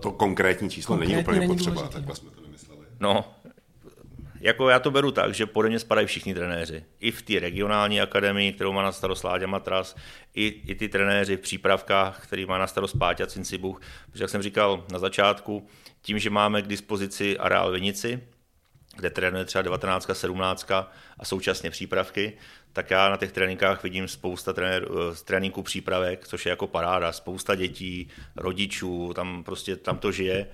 To 0.00 0.12
konkrétní 0.12 0.70
číslo 0.70 0.92
konkrétní 0.92 1.14
není 1.14 1.24
úplně 1.24 1.40
není 1.40 1.54
potřeba, 1.54 1.88
takhle 1.88 2.16
jsme 2.16 2.30
to 2.30 2.40
nemysleli. 2.40 2.86
No, 3.00 3.34
jako 4.40 4.68
já 4.68 4.78
to 4.78 4.90
beru 4.90 5.10
tak, 5.10 5.34
že 5.34 5.46
pode 5.46 5.68
mě 5.68 5.78
spadají 5.78 6.06
všichni 6.06 6.34
trenéři. 6.34 6.84
I 7.00 7.10
v 7.10 7.22
té 7.22 7.38
regionální 7.38 8.00
akademii, 8.00 8.52
kterou 8.52 8.72
má 8.72 8.82
na 8.82 8.92
starost 8.92 9.24
Láďa 9.24 9.46
Matras, 9.46 9.96
i, 10.34 10.46
i 10.46 10.74
ty 10.74 10.88
trenéři 10.88 11.36
v 11.36 11.40
přípravkách, 11.40 12.22
který 12.22 12.46
má 12.46 12.58
na 12.58 12.66
starost 12.66 12.92
Páťa 12.92 13.26
Cincibuch. 13.26 13.80
Protože 14.10 14.24
jak 14.24 14.30
jsem 14.30 14.42
říkal 14.42 14.84
na 14.92 14.98
začátku, 14.98 15.66
tím, 16.02 16.18
že 16.18 16.30
máme 16.30 16.62
k 16.62 16.66
dispozici 16.66 17.38
areál 17.38 17.72
Vinici, 17.72 18.20
kde 18.96 19.10
trénuje 19.10 19.44
třeba 19.44 19.62
19, 19.62 20.10
17 20.12 20.70
a 21.18 21.24
současně 21.24 21.70
přípravky, 21.70 22.32
tak 22.72 22.90
já 22.90 23.10
na 23.10 23.16
těch 23.16 23.32
tréninkách 23.32 23.82
vidím 23.82 24.08
spousta 24.08 24.54
tréninků 25.24 25.62
přípravek, 25.62 26.28
což 26.28 26.46
je 26.46 26.50
jako 26.50 26.66
paráda, 26.66 27.12
spousta 27.12 27.54
dětí, 27.54 28.08
rodičů, 28.36 29.12
tam 29.14 29.44
prostě 29.44 29.76
tam 29.76 29.98
to 29.98 30.12
žije. 30.12 30.46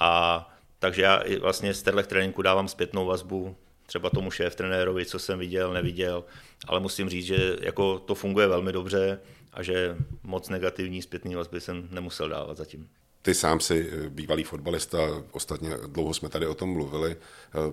A 0.00 0.40
takže 0.78 1.02
já 1.02 1.22
vlastně 1.40 1.74
z 1.74 1.82
těchto 1.82 2.02
tréninku 2.02 2.42
dávám 2.42 2.68
zpětnou 2.68 3.06
vazbu 3.06 3.56
třeba 3.86 4.10
tomu 4.10 4.30
šéf 4.30 4.54
trenérovi, 4.54 5.06
co 5.06 5.18
jsem 5.18 5.38
viděl, 5.38 5.72
neviděl, 5.72 6.24
ale 6.66 6.80
musím 6.80 7.08
říct, 7.08 7.26
že 7.26 7.56
jako 7.60 7.98
to 7.98 8.14
funguje 8.14 8.46
velmi 8.46 8.72
dobře 8.72 9.20
a 9.52 9.62
že 9.62 9.96
moc 10.22 10.48
negativní 10.48 11.02
zpětný 11.02 11.34
vazby 11.34 11.60
jsem 11.60 11.88
nemusel 11.90 12.28
dávat 12.28 12.56
zatím. 12.56 12.88
Ty 13.24 13.34
sám 13.34 13.60
si 13.60 13.90
eh, 13.92 14.10
bývalý 14.10 14.44
fotbalista, 14.44 14.98
ostatně 15.32 15.70
dlouho 15.86 16.14
jsme 16.14 16.28
tady 16.28 16.46
o 16.46 16.54
tom 16.54 16.72
mluvili, 16.72 17.16
eh, 17.16 17.72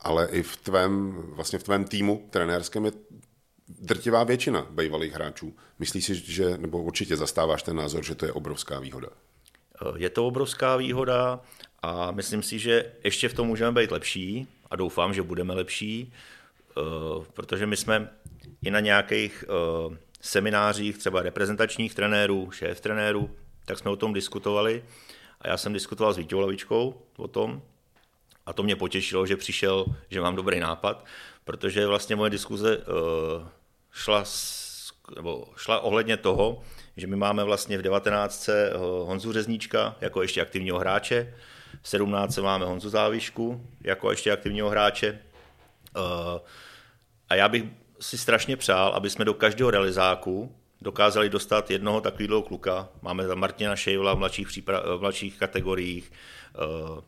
ale 0.00 0.28
i 0.30 0.42
v 0.42 0.56
tvém, 0.56 1.12
vlastně 1.12 1.58
v 1.58 1.62
tvém 1.62 1.84
týmu 1.84 2.28
trenérském 2.30 2.84
je 2.84 2.92
drtivá 3.68 4.24
většina 4.24 4.66
bývalých 4.70 5.12
hráčů. 5.12 5.56
Myslíš 5.78 6.04
si, 6.04 6.14
že, 6.14 6.58
nebo 6.58 6.82
určitě 6.82 7.16
zastáváš 7.16 7.62
ten 7.62 7.76
názor, 7.76 8.04
že 8.04 8.14
to 8.14 8.26
je 8.26 8.32
obrovská 8.32 8.80
výhoda? 8.80 9.08
Je 9.96 10.10
to 10.10 10.26
obrovská 10.26 10.76
výhoda 10.76 11.40
a 11.82 12.10
myslím 12.10 12.42
si, 12.42 12.58
že 12.58 12.92
ještě 13.04 13.28
v 13.28 13.34
tom 13.34 13.46
můžeme 13.46 13.80
být 13.80 13.90
lepší 13.90 14.48
a 14.70 14.76
doufám, 14.76 15.14
že 15.14 15.22
budeme 15.22 15.54
lepší, 15.54 16.12
protože 17.32 17.66
my 17.66 17.76
jsme 17.76 18.10
i 18.62 18.70
na 18.70 18.80
nějakých 18.80 19.44
seminářích, 20.20 20.98
třeba 20.98 21.22
reprezentačních 21.22 21.94
trenérů, 21.94 22.50
šéf 22.50 22.80
trenérů, 22.80 23.30
tak 23.64 23.78
jsme 23.78 23.90
o 23.90 23.96
tom 23.96 24.12
diskutovali 24.12 24.84
a 25.40 25.48
já 25.48 25.56
jsem 25.56 25.72
diskutoval 25.72 26.12
s 26.12 26.16
Vítěou 26.16 26.40
Lavičkou 26.40 27.02
o 27.16 27.28
tom 27.28 27.62
a 28.46 28.52
to 28.52 28.62
mě 28.62 28.76
potěšilo, 28.76 29.26
že 29.26 29.36
přišel, 29.36 29.86
že 30.10 30.20
mám 30.20 30.36
dobrý 30.36 30.60
nápad, 30.60 31.04
protože 31.44 31.86
vlastně 31.86 32.16
moje 32.16 32.30
diskuze 32.30 32.78
uh, 32.78 32.84
šla, 33.92 34.24
nebo 35.16 35.48
šla 35.56 35.80
ohledně 35.80 36.16
toho, 36.16 36.62
že 36.96 37.06
my 37.06 37.16
máme 37.16 37.44
vlastně 37.44 37.78
v 37.78 37.82
19. 37.82 38.48
Eh, 38.48 38.76
Honzu 38.76 39.32
Řezníčka 39.32 39.96
jako 40.00 40.22
ještě 40.22 40.42
aktivního 40.42 40.78
hráče, 40.78 41.34
v 41.82 41.88
17. 41.88 42.36
máme 42.38 42.66
Honzu 42.66 42.88
Závišku 42.88 43.66
jako 43.80 44.10
ještě 44.10 44.32
aktivního 44.32 44.68
hráče. 44.68 45.18
Uh, 45.96 46.02
a 47.28 47.34
já 47.34 47.48
bych 47.48 47.64
si 48.00 48.18
strašně 48.18 48.56
přál, 48.56 48.92
aby 48.92 49.10
jsme 49.10 49.24
do 49.24 49.34
každého 49.34 49.70
realizáku 49.70 50.56
dokázali 50.80 51.28
dostat 51.28 51.70
jednoho 51.70 52.00
takového 52.00 52.42
kluka. 52.42 52.88
Máme 53.02 53.26
tam 53.26 53.38
Martina 53.38 53.76
Šejvla 53.76 54.14
v 54.14 54.18
mladších, 54.18 54.48
přípra- 54.48 54.98
v 54.98 55.00
mladších 55.00 55.38
kategoriích, 55.38 56.12
uh, 56.92 57.00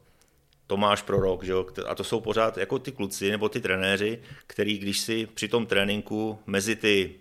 Tomáš 0.66 1.02
Prorok, 1.02 1.44
že 1.44 1.52
jo? 1.52 1.66
a 1.86 1.94
to 1.94 2.04
jsou 2.04 2.20
pořád 2.20 2.58
jako 2.58 2.78
ty 2.78 2.92
kluci 2.92 3.30
nebo 3.30 3.48
ty 3.48 3.60
trenéři, 3.60 4.18
který 4.46 4.78
když 4.78 5.00
si 5.00 5.26
při 5.26 5.48
tom 5.48 5.66
tréninku 5.66 6.38
mezi 6.46 6.76
ty 6.76 7.14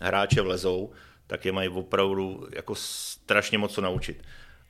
hráče 0.00 0.40
vlezou, 0.40 0.92
tak 1.26 1.44
je 1.44 1.52
mají 1.52 1.68
opravdu 1.68 2.48
jako 2.52 2.74
strašně 2.74 3.58
moc 3.58 3.74
co 3.74 3.80
naučit. 3.80 4.22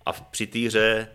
A 0.07 0.12
při 0.12 0.47
té 0.47 0.59
hře, 0.59 1.09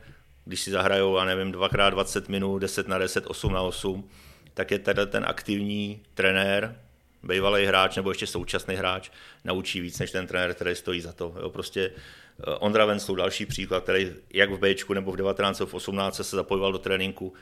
když 0.45 0.62
si 0.62 0.72
zahrajou, 0.72 1.18
já 1.18 1.26
nevím, 1.26 1.51
2x20 1.51 2.30
minut, 2.30 2.59
10 2.59 2.88
na 2.88 2.97
10, 2.97 3.28
8 3.28 3.53
na 3.53 3.62
8, 3.62 4.09
tak 4.53 4.72
je 4.72 4.80
tady 4.80 5.05
ten 5.07 5.26
aktivní 5.28 6.03
trenér, 6.14 6.76
bývalý 7.24 7.65
hráč 7.65 7.95
nebo 7.95 8.11
ještě 8.11 8.28
současný 8.28 8.76
hráč 8.76 9.09
naučí 9.43 9.82
víc 9.82 9.99
než 9.99 10.11
ten 10.11 10.28
trenér, 10.28 10.53
který 10.53 10.76
stojí 10.76 11.01
za 11.01 11.13
to. 11.13 11.36
Jo, 11.41 11.49
prostě 11.49 11.91
eh, 11.91 12.55
Ondra 12.59 12.86
Venclu, 12.86 13.15
další 13.15 13.45
příklad, 13.45 13.84
který 13.84 14.13
jak 14.34 14.51
v 14.51 14.57
Bčku 14.57 14.93
nebo 14.93 15.11
v 15.11 15.17
19. 15.17 15.59
v 15.59 15.74
18. 15.74 16.15
se 16.15 16.36
zapojoval 16.36 16.72
do 16.72 16.80
tréninku 16.80 17.34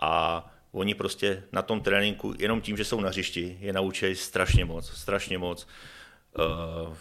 a 0.00 0.44
oni 0.72 0.94
prostě 0.94 1.42
na 1.52 1.62
tom 1.62 1.80
tréninku, 1.80 2.34
jenom 2.38 2.60
tím, 2.60 2.76
že 2.76 2.84
jsou 2.84 3.00
na 3.00 3.08
hřišti, 3.08 3.58
je 3.60 3.72
naučí 3.72 4.14
strašně 4.16 4.64
moc, 4.64 4.90
strašně 4.90 5.38
moc. 5.38 5.66
Uh, 6.38 6.94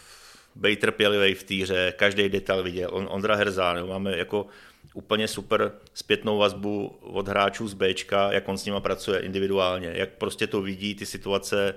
bej 0.55 0.75
trpělivý 0.75 1.33
v 1.33 1.43
týře, 1.43 1.93
každý 1.97 2.29
detail 2.29 2.63
viděl. 2.63 2.89
On, 2.93 3.07
Ondra 3.11 3.35
Herzán, 3.35 3.77
jo, 3.77 3.87
máme 3.87 4.17
jako 4.17 4.47
úplně 4.93 5.27
super 5.27 5.71
zpětnou 5.93 6.37
vazbu 6.37 6.87
od 7.01 7.27
hráčů 7.27 7.67
z 7.67 7.73
Bčka, 7.73 8.31
jak 8.31 8.49
on 8.49 8.57
s 8.57 8.65
nima 8.65 8.79
pracuje 8.79 9.19
individuálně, 9.19 9.91
jak 9.95 10.09
prostě 10.09 10.47
to 10.47 10.61
vidí, 10.61 10.95
ty 10.95 11.05
situace, 11.05 11.75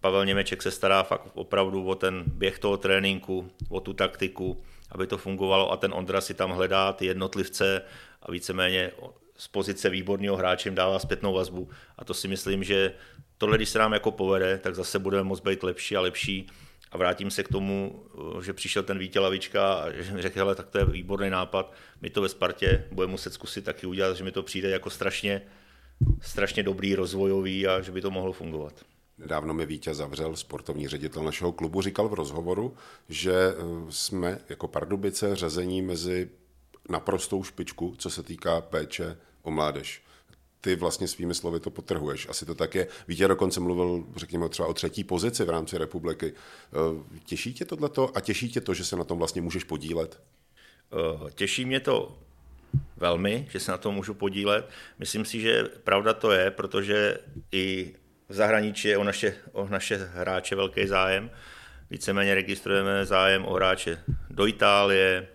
Pavel 0.00 0.26
Němeček 0.26 0.62
se 0.62 0.70
stará 0.70 1.02
fakt 1.02 1.30
opravdu 1.34 1.86
o 1.86 1.94
ten 1.94 2.24
běh 2.26 2.58
toho 2.58 2.76
tréninku, 2.76 3.50
o 3.68 3.80
tu 3.80 3.92
taktiku, 3.92 4.62
aby 4.92 5.06
to 5.06 5.18
fungovalo 5.18 5.72
a 5.72 5.76
ten 5.76 5.92
Ondra 5.94 6.20
si 6.20 6.34
tam 6.34 6.50
hledá 6.50 6.92
ty 6.92 7.06
jednotlivce 7.06 7.82
a 8.22 8.30
víceméně 8.30 8.90
z 9.36 9.48
pozice 9.48 9.90
výborného 9.90 10.36
hráče 10.36 10.68
jim 10.68 10.74
dává 10.74 10.98
zpětnou 10.98 11.34
vazbu. 11.34 11.68
A 11.98 12.04
to 12.04 12.14
si 12.14 12.28
myslím, 12.28 12.64
že 12.64 12.92
tohle, 13.38 13.56
když 13.56 13.68
se 13.68 13.78
nám 13.78 13.92
jako 13.92 14.10
povede, 14.10 14.58
tak 14.58 14.74
zase 14.74 14.98
budeme 14.98 15.22
moct 15.22 15.40
být 15.40 15.62
lepší 15.62 15.96
a 15.96 16.00
lepší. 16.00 16.46
A 16.92 16.98
vrátím 16.98 17.30
se 17.30 17.42
k 17.42 17.48
tomu, 17.48 18.04
že 18.42 18.52
přišel 18.52 18.82
ten 18.82 18.98
Vítě 18.98 19.20
Lavička 19.20 19.72
a 19.74 19.90
řekl, 20.18 20.38
hele, 20.38 20.54
tak 20.54 20.68
to 20.68 20.78
je 20.78 20.84
výborný 20.84 21.30
nápad, 21.30 21.72
my 22.00 22.10
to 22.10 22.22
ve 22.22 22.28
Spartě 22.28 22.84
budeme 22.92 23.10
muset 23.10 23.32
zkusit 23.32 23.64
taky 23.64 23.86
udělat, 23.86 24.16
že 24.16 24.24
mi 24.24 24.32
to 24.32 24.42
přijde 24.42 24.70
jako 24.70 24.90
strašně, 24.90 25.42
strašně 26.20 26.62
dobrý, 26.62 26.94
rozvojový 26.94 27.66
a 27.66 27.80
že 27.80 27.92
by 27.92 28.00
to 28.00 28.10
mohlo 28.10 28.32
fungovat. 28.32 28.84
Nedávno 29.18 29.54
mi 29.54 29.66
Vítě 29.66 29.94
zavřel, 29.94 30.36
sportovní 30.36 30.88
ředitel 30.88 31.24
našeho 31.24 31.52
klubu, 31.52 31.82
říkal 31.82 32.08
v 32.08 32.14
rozhovoru, 32.14 32.74
že 33.08 33.32
eh, 33.32 33.54
jsme 33.90 34.38
jako 34.48 34.68
Pardubice 34.68 35.36
řazení 35.36 35.82
mezi 35.82 36.30
naprostou 36.88 37.42
špičku, 37.42 37.94
co 37.98 38.10
se 38.10 38.22
týká 38.22 38.60
péče 38.60 39.16
o 39.42 39.50
mládež. 39.50 40.02
Ty 40.60 40.76
vlastně 40.76 41.08
svými 41.08 41.34
slovy 41.34 41.60
to 41.60 41.70
potrhuješ. 41.70 42.28
Asi 42.28 42.46
to 42.46 42.54
tak 42.54 42.74
je. 42.74 42.88
Vítě 43.08 43.28
dokonce 43.28 43.60
mluvil, 43.60 44.04
řekněme, 44.16 44.48
třeba 44.48 44.68
o 44.68 44.74
třetí 44.74 45.04
pozici 45.04 45.44
v 45.44 45.50
rámci 45.50 45.78
republiky. 45.78 46.32
Eh, 46.32 47.18
těší 47.24 47.54
tě 47.54 47.64
tohleto 47.64 48.10
a 48.14 48.20
těší 48.20 48.50
tě 48.50 48.60
to, 48.60 48.74
že 48.74 48.84
se 48.84 48.96
na 48.96 49.04
tom 49.04 49.18
vlastně 49.18 49.42
můžeš 49.42 49.64
podílet? 49.64 50.20
Eh, 50.92 51.30
těší 51.30 51.64
mě 51.64 51.80
to 51.80 52.18
velmi, 52.96 53.46
že 53.50 53.60
se 53.60 53.70
na 53.70 53.78
tom 53.78 53.94
můžu 53.94 54.14
podílet. 54.14 54.68
Myslím 54.98 55.24
si, 55.24 55.40
že 55.40 55.64
pravda 55.64 56.14
to 56.14 56.30
je, 56.30 56.50
protože 56.50 57.18
i 57.52 57.94
v 58.28 58.34
zahraničí 58.34 58.88
je 58.88 58.98
o 58.98 59.04
naše, 59.04 59.34
o 59.52 59.68
naše 59.68 59.96
hráče 59.96 60.56
velký 60.56 60.86
zájem. 60.86 61.30
Víceméně 61.90 62.34
registrujeme 62.34 63.06
zájem 63.06 63.44
o 63.44 63.54
hráče 63.54 64.02
do 64.30 64.46
Itálie, 64.46 65.28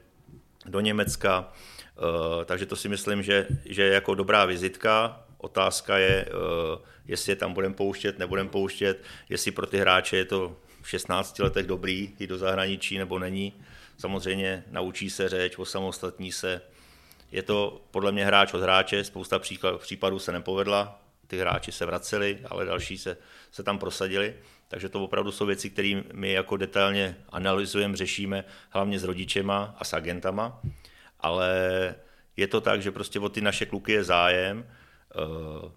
do 0.65 0.79
Německa, 0.79 1.51
eh, 1.51 2.45
takže 2.45 2.65
to 2.65 2.75
si 2.75 2.89
myslím, 2.89 3.23
že, 3.23 3.47
že 3.65 3.83
je 3.83 3.93
jako 3.93 4.15
dobrá 4.15 4.45
vizitka. 4.45 5.25
Otázka 5.37 5.97
je, 5.97 6.25
eh, 6.25 6.79
jestli 7.07 7.31
je 7.31 7.35
tam 7.35 7.53
budeme 7.53 7.75
pouštět, 7.75 8.19
nebudeme 8.19 8.49
pouštět, 8.49 9.03
jestli 9.29 9.51
pro 9.51 9.65
ty 9.65 9.77
hráče 9.77 10.17
je 10.17 10.25
to 10.25 10.57
v 10.81 10.89
16 10.89 11.39
letech 11.39 11.67
dobrý 11.67 12.15
jít 12.19 12.27
do 12.27 12.37
zahraničí 12.37 12.97
nebo 12.97 13.19
není. 13.19 13.53
Samozřejmě 13.97 14.63
naučí 14.71 15.09
se 15.09 15.29
řeč, 15.29 15.57
osamostatní 15.57 16.31
se. 16.31 16.61
Je 17.31 17.43
to 17.43 17.81
podle 17.91 18.11
mě 18.11 18.25
hráč 18.25 18.53
od 18.53 18.61
hráče, 18.61 19.03
spousta 19.03 19.39
případů 19.77 20.19
se 20.19 20.31
nepovedla, 20.31 21.02
ty 21.33 21.39
hráči 21.39 21.71
se 21.71 21.85
vraceli, 21.85 22.39
ale 22.49 22.65
další 22.65 22.97
se, 22.97 23.17
se 23.51 23.63
tam 23.63 23.79
prosadili. 23.79 24.35
Takže 24.67 24.89
to 24.89 25.03
opravdu 25.03 25.31
jsou 25.31 25.45
věci, 25.45 25.69
které 25.69 26.01
my 26.13 26.31
jako 26.31 26.57
detailně 26.57 27.17
analyzujeme, 27.29 27.97
řešíme, 27.97 28.43
hlavně 28.69 28.99
s 28.99 29.03
rodičema 29.03 29.75
a 29.79 29.83
s 29.83 29.93
agentama. 29.93 30.61
Ale 31.19 31.49
je 32.37 32.47
to 32.47 32.61
tak, 32.61 32.81
že 32.81 32.91
prostě 32.91 33.19
o 33.19 33.29
ty 33.29 33.41
naše 33.41 33.65
kluky 33.65 33.91
je 33.91 34.03
zájem, 34.03 34.65
eh, 34.65 35.71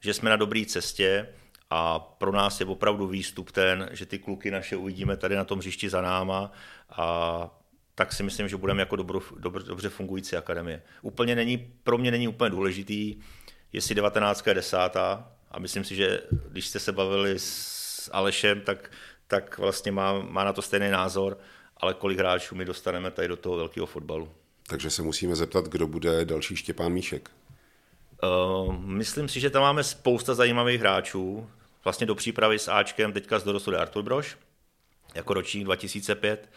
že 0.00 0.14
jsme 0.14 0.30
na 0.30 0.36
dobré 0.36 0.64
cestě 0.66 1.28
a 1.70 1.98
pro 1.98 2.32
nás 2.32 2.60
je 2.60 2.66
opravdu 2.66 3.06
výstup 3.06 3.50
ten, 3.50 3.88
že 3.92 4.06
ty 4.06 4.18
kluky 4.18 4.50
naše 4.50 4.76
uvidíme 4.76 5.16
tady 5.16 5.36
na 5.36 5.44
tom 5.44 5.58
hřišti 5.58 5.88
za 5.88 6.00
náma 6.00 6.52
a 6.90 7.58
tak 7.94 8.12
si 8.12 8.22
myslím, 8.22 8.48
že 8.48 8.56
budeme 8.56 8.82
jako 8.82 8.96
dobro, 8.96 9.20
dobře, 9.38 9.66
dobře 9.68 9.88
fungující 9.88 10.36
akademie. 10.36 10.82
Úplně 11.02 11.36
není, 11.36 11.58
pro 11.82 11.98
mě 11.98 12.10
není 12.10 12.28
úplně 12.28 12.50
důležitý, 12.50 13.16
jestli 13.72 13.94
19 13.94 14.46
je 14.46 14.54
desátá 14.54 15.32
a 15.50 15.58
myslím 15.58 15.84
si, 15.84 15.94
že 15.94 16.20
když 16.48 16.68
jste 16.68 16.78
se 16.78 16.92
bavili 16.92 17.38
s 17.38 18.10
Alešem, 18.12 18.60
tak, 18.60 18.90
tak 19.26 19.58
vlastně 19.58 19.92
má, 19.92 20.12
má 20.22 20.44
na 20.44 20.52
to 20.52 20.62
stejný 20.62 20.90
názor, 20.90 21.38
ale 21.76 21.94
kolik 21.94 22.18
hráčů 22.18 22.54
my 22.54 22.64
dostaneme 22.64 23.10
tady 23.10 23.28
do 23.28 23.36
toho 23.36 23.56
velkého 23.56 23.86
fotbalu. 23.86 24.32
Takže 24.68 24.90
se 24.90 25.02
musíme 25.02 25.36
zeptat, 25.36 25.68
kdo 25.68 25.86
bude 25.86 26.24
další 26.24 26.56
Štěpán 26.56 26.92
Míšek. 26.92 27.30
Uh, 28.22 28.74
myslím 28.74 29.28
si, 29.28 29.40
že 29.40 29.50
tam 29.50 29.62
máme 29.62 29.84
spousta 29.84 30.34
zajímavých 30.34 30.80
hráčů. 30.80 31.50
Vlastně 31.84 32.06
do 32.06 32.14
přípravy 32.14 32.58
s 32.58 32.68
Ačkem 32.68 33.12
teďka 33.12 33.38
z 33.38 33.44
dorostu 33.44 33.76
Artur 33.76 34.02
Broš, 34.02 34.38
jako 35.14 35.34
ročník 35.34 35.64
2005. 35.64 36.50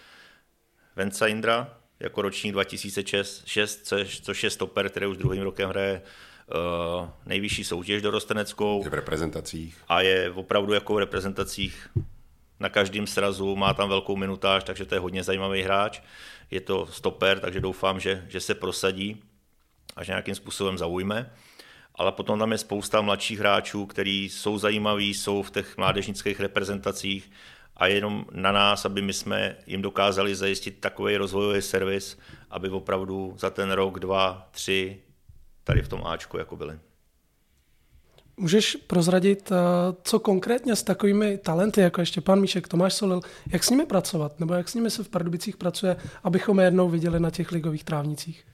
Venca 0.96 1.28
Indra, 1.28 1.78
jako 2.00 2.22
ročník 2.22 2.54
2006, 2.54 3.88
což, 3.88 4.20
což 4.22 4.44
je 4.44 4.50
stoper, 4.50 4.90
který 4.90 5.06
už 5.06 5.18
druhým 5.18 5.42
rokem 5.42 5.70
hraje 5.70 6.02
nejvyšší 7.26 7.64
soutěž 7.64 8.02
dorosteneckou. 8.02 8.82
Je 8.84 8.90
v 8.90 8.94
reprezentacích. 8.94 9.78
A 9.88 10.02
je 10.02 10.32
opravdu 10.32 10.74
jako 10.74 10.94
v 10.94 11.00
reprezentacích 11.00 11.90
na 12.60 12.70
každém 12.70 13.08
srazu, 13.08 13.56
má 13.56 13.74
tam 13.74 13.90
velkou 13.90 14.16
minutáž, 14.16 14.64
takže 14.64 14.86
to 14.86 14.96
je 14.96 15.00
hodně 15.00 15.24
zajímavý 15.24 15.62
hráč. 15.62 16.02
Je 16.52 16.62
to 16.62 16.86
stoper, 16.86 17.40
takže 17.40 17.60
doufám, 17.60 18.00
že, 18.00 18.26
že 18.30 18.40
se 18.40 18.56
prosadí 18.56 19.24
a 19.96 20.04
že 20.04 20.12
nějakým 20.12 20.36
způsobem 20.36 20.78
zaujme. 20.78 21.32
Ale 21.96 22.12
potom 22.12 22.40
tam 22.40 22.52
je 22.52 22.58
spousta 22.58 23.02
mladších 23.02 23.40
hráčů, 23.40 23.86
kteří 23.86 24.30
jsou 24.30 24.58
zajímaví, 24.58 25.14
jsou 25.14 25.44
v 25.44 25.52
těch 25.52 25.78
mládežnických 25.78 26.40
reprezentacích 26.40 27.32
a 27.78 27.88
jenom 27.88 28.26
na 28.32 28.52
nás, 28.52 28.86
aby 28.86 29.02
my 29.02 29.14
jsme 29.14 29.56
jim 29.68 29.82
dokázali 29.82 30.36
zajistit 30.36 30.80
takový 30.80 31.18
rozvojový 31.18 31.62
servis, 31.62 32.18
aby 32.50 32.70
opravdu 32.70 33.36
za 33.38 33.50
ten 33.50 33.72
rok, 33.72 34.00
dva, 34.00 34.48
tři 34.52 35.02
tady 35.66 35.82
v 35.82 35.88
tom 35.88 36.08
Ačku 36.08 36.38
jako 36.38 36.56
byli. 36.56 36.80
Můžeš 38.38 38.76
prozradit, 38.76 39.52
eh, 39.52 39.56
co 40.04 40.20
konkrétně 40.20 40.76
s 40.76 40.84
takovými 40.84 41.38
talenty, 41.38 41.82
jako 41.82 42.02
ještě 42.02 42.22
pan 42.22 42.42
Míšek, 42.42 42.68
Tomáš 42.68 42.94
Solil, 42.94 43.22
jak 43.52 43.64
s 43.64 43.70
nimi 43.70 43.86
pracovat, 43.86 44.40
nebo 44.40 44.54
jak 44.54 44.70
s 44.70 44.74
nimi 44.74 44.92
se 44.92 45.04
v 45.04 45.10
Pardubicích 45.10 45.58
pracuje, 45.58 45.96
abychom 46.24 46.60
je 46.60 46.66
jednou 46.66 46.90
viděli 46.90 47.20
na 47.20 47.32
těch 47.32 47.52
ligových 47.52 47.84
trávnicích? 47.84 48.46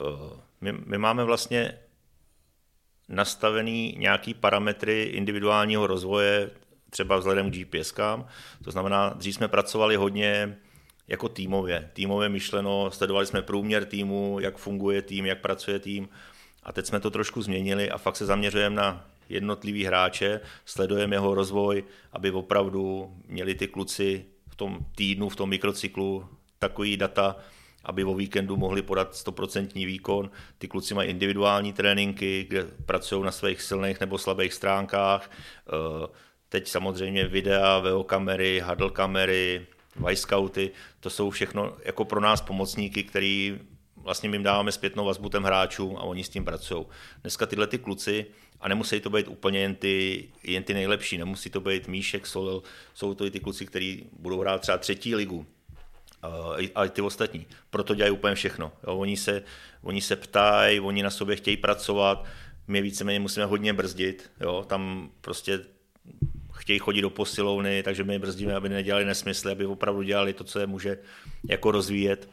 Eh, 0.00 0.38
my, 0.60 0.72
my 0.72 0.98
máme 0.98 1.24
vlastně 1.24 1.78
nastavený 3.08 3.96
nějaký 3.98 4.34
parametry 4.34 5.02
individuálního 5.02 5.86
rozvoje, 5.86 6.50
třeba 6.90 7.16
vzhledem 7.16 7.50
k 7.50 7.54
GPSkám. 7.54 8.26
To 8.64 8.70
znamená, 8.70 9.08
dřív 9.08 9.34
jsme 9.34 9.48
pracovali 9.48 9.96
hodně 9.96 10.58
jako 11.08 11.28
týmově. 11.28 11.90
Týmově 11.92 12.28
myšleno, 12.28 12.90
sledovali 12.90 13.26
jsme 13.26 13.42
průměr 13.42 13.84
týmu, 13.84 14.38
jak 14.40 14.56
funguje 14.56 15.02
tým, 15.02 15.26
jak 15.26 15.40
pracuje 15.40 15.78
tým 15.78 16.08
a 16.64 16.72
teď 16.72 16.86
jsme 16.86 17.00
to 17.00 17.10
trošku 17.10 17.42
změnili 17.42 17.90
a 17.90 17.98
fakt 17.98 18.16
se 18.16 18.26
zaměřujeme 18.26 18.76
na 18.76 19.06
jednotlivý 19.28 19.84
hráče, 19.84 20.40
sledujeme 20.64 21.16
jeho 21.16 21.34
rozvoj, 21.34 21.84
aby 22.12 22.30
opravdu 22.30 23.14
měli 23.28 23.54
ty 23.54 23.68
kluci 23.68 24.24
v 24.48 24.56
tom 24.56 24.78
týdnu, 24.94 25.28
v 25.28 25.36
tom 25.36 25.48
mikrocyklu 25.48 26.28
takový 26.58 26.96
data, 26.96 27.36
aby 27.84 28.04
o 28.04 28.14
víkendu 28.14 28.56
mohli 28.56 28.82
podat 28.82 29.12
100% 29.12 29.86
výkon. 29.86 30.30
Ty 30.58 30.68
kluci 30.68 30.94
mají 30.94 31.10
individuální 31.10 31.72
tréninky, 31.72 32.46
kde 32.48 32.64
pracují 32.86 33.24
na 33.24 33.32
svých 33.32 33.62
silných 33.62 34.00
nebo 34.00 34.18
slabých 34.18 34.52
stránkách. 34.52 35.30
Eh, 35.30 36.06
teď 36.48 36.68
samozřejmě 36.68 37.26
videa, 37.26 37.78
VO 37.78 38.04
kamery, 38.04 38.62
huddle 38.66 38.90
kamery, 38.90 39.66
Vice 39.96 40.22
Scouty, 40.22 40.70
to 41.00 41.10
jsou 41.10 41.30
všechno 41.30 41.76
jako 41.84 42.04
pro 42.04 42.20
nás 42.20 42.40
pomocníky, 42.40 43.04
který 43.04 43.58
vlastně 44.04 44.28
my 44.28 44.34
jim 44.36 44.42
dáváme 44.42 44.72
zpětnou 44.72 45.04
vazbu 45.04 45.28
těm 45.28 45.42
hráčům 45.42 45.96
a 45.96 46.02
oni 46.02 46.24
s 46.24 46.28
tím 46.28 46.44
pracují. 46.44 46.86
Dneska 47.22 47.46
tyhle 47.46 47.66
ty 47.66 47.78
kluci, 47.78 48.26
a 48.60 48.68
nemusí 48.68 49.00
to 49.00 49.10
být 49.10 49.28
úplně 49.28 49.58
jen 49.58 49.74
ty, 49.74 50.28
jen 50.42 50.62
ty 50.62 50.74
nejlepší, 50.74 51.18
nemusí 51.18 51.50
to 51.50 51.60
být 51.60 51.88
Míšek, 51.88 52.26
Solel, 52.26 52.62
jsou 52.94 53.14
to 53.14 53.26
i 53.26 53.30
ty 53.30 53.40
kluci, 53.40 53.66
kteří 53.66 54.06
budou 54.18 54.40
hrát 54.40 54.60
třeba 54.60 54.78
třetí 54.78 55.14
ligu, 55.14 55.46
a 56.74 56.84
i 56.84 56.88
ty 56.88 57.02
ostatní. 57.02 57.46
Proto 57.70 57.94
dělají 57.94 58.12
úplně 58.12 58.34
všechno. 58.34 58.72
Jo, 58.86 58.96
oni, 58.96 59.16
se, 59.16 59.42
oni 59.82 60.00
se 60.00 60.16
ptají, 60.16 60.80
oni 60.80 61.02
na 61.02 61.10
sobě 61.10 61.36
chtějí 61.36 61.56
pracovat, 61.56 62.24
my 62.66 62.82
víceméně 62.82 63.20
musíme 63.20 63.46
hodně 63.46 63.72
brzdit. 63.72 64.30
Jo, 64.40 64.64
tam 64.68 65.10
prostě 65.20 65.60
chtějí 66.52 66.78
chodit 66.78 67.02
do 67.02 67.10
posilovny, 67.10 67.82
takže 67.82 68.04
my 68.04 68.18
brzdíme, 68.18 68.54
aby 68.54 68.68
nedělali 68.68 69.04
nesmysly, 69.04 69.52
aby 69.52 69.66
opravdu 69.66 70.02
dělali 70.02 70.32
to, 70.32 70.44
co 70.44 70.58
je 70.58 70.66
může 70.66 70.98
jako 71.48 71.70
rozvíjet. 71.70 72.28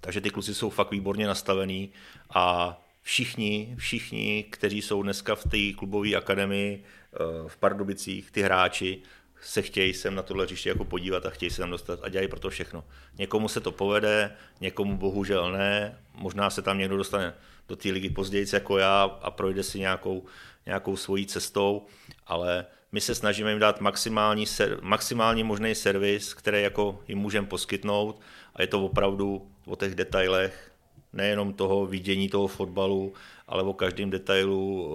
Takže 0.00 0.20
ty 0.20 0.30
kluci 0.30 0.54
jsou 0.54 0.70
fakt 0.70 0.90
výborně 0.90 1.26
nastavení 1.26 1.92
a 2.30 2.76
všichni, 3.02 3.74
všichni, 3.78 4.44
kteří 4.50 4.82
jsou 4.82 5.02
dneska 5.02 5.34
v 5.34 5.44
té 5.44 5.78
klubové 5.78 6.14
akademii 6.14 6.84
eh, 6.84 7.18
v 7.48 7.56
Pardubicích, 7.56 8.30
ty 8.30 8.42
hráči, 8.42 9.02
se 9.42 9.62
chtějí 9.62 9.94
sem 9.94 10.14
na 10.14 10.22
tohle 10.22 10.44
hřiště 10.44 10.68
jako 10.68 10.84
podívat 10.84 11.26
a 11.26 11.30
chtějí 11.30 11.50
se 11.50 11.60
tam 11.60 11.70
dostat 11.70 12.00
a 12.02 12.08
dělají 12.08 12.28
pro 12.28 12.40
to 12.40 12.50
všechno. 12.50 12.84
Někomu 13.18 13.48
se 13.48 13.60
to 13.60 13.72
povede, 13.72 14.36
někomu 14.60 14.96
bohužel 14.96 15.52
ne, 15.52 15.98
možná 16.14 16.50
se 16.50 16.62
tam 16.62 16.78
někdo 16.78 16.96
dostane 16.96 17.34
do 17.68 17.76
té 17.76 17.88
ligy 17.88 18.10
později 18.10 18.46
jako 18.52 18.78
já 18.78 19.02
a 19.02 19.30
projde 19.30 19.62
si 19.62 19.78
nějakou, 19.78 20.24
nějakou 20.66 20.96
svojí 20.96 21.26
cestou, 21.26 21.86
ale 22.26 22.66
my 22.92 23.00
se 23.00 23.14
snažíme 23.14 23.50
jim 23.50 23.58
dát 23.58 23.80
maximální, 23.80 24.44
maximální 24.80 25.44
možný 25.44 25.74
servis, 25.74 26.34
který 26.34 26.62
jako 26.62 27.02
jim 27.08 27.18
můžeme 27.18 27.46
poskytnout 27.46 28.20
a 28.54 28.62
je 28.62 28.68
to 28.68 28.84
opravdu 28.84 29.50
o 29.66 29.76
těch 29.76 29.94
detailech, 29.94 30.72
nejenom 31.12 31.52
toho 31.52 31.86
vidění 31.86 32.28
toho 32.28 32.46
fotbalu, 32.46 33.12
ale 33.46 33.62
o 33.62 33.72
každém 33.72 34.10
detailu, 34.10 34.90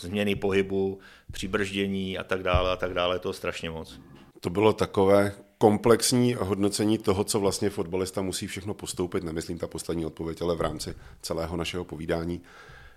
změny 0.00 0.34
pohybu, 0.34 0.98
přibrždění 1.32 2.18
a 2.18 2.24
tak 2.24 2.42
dále 2.42 2.72
a 2.72 2.76
tak 2.76 2.94
dále, 2.94 3.18
to 3.18 3.32
strašně 3.32 3.70
moc. 3.70 4.00
To 4.40 4.50
bylo 4.50 4.72
takové 4.72 5.32
komplexní 5.58 6.34
hodnocení 6.34 6.98
toho, 6.98 7.24
co 7.24 7.40
vlastně 7.40 7.70
fotbalista 7.70 8.22
musí 8.22 8.46
všechno 8.46 8.74
postoupit, 8.74 9.24
nemyslím 9.24 9.58
ta 9.58 9.66
poslední 9.66 10.06
odpověď, 10.06 10.42
ale 10.42 10.56
v 10.56 10.60
rámci 10.60 10.94
celého 11.22 11.56
našeho 11.56 11.84
povídání. 11.84 12.40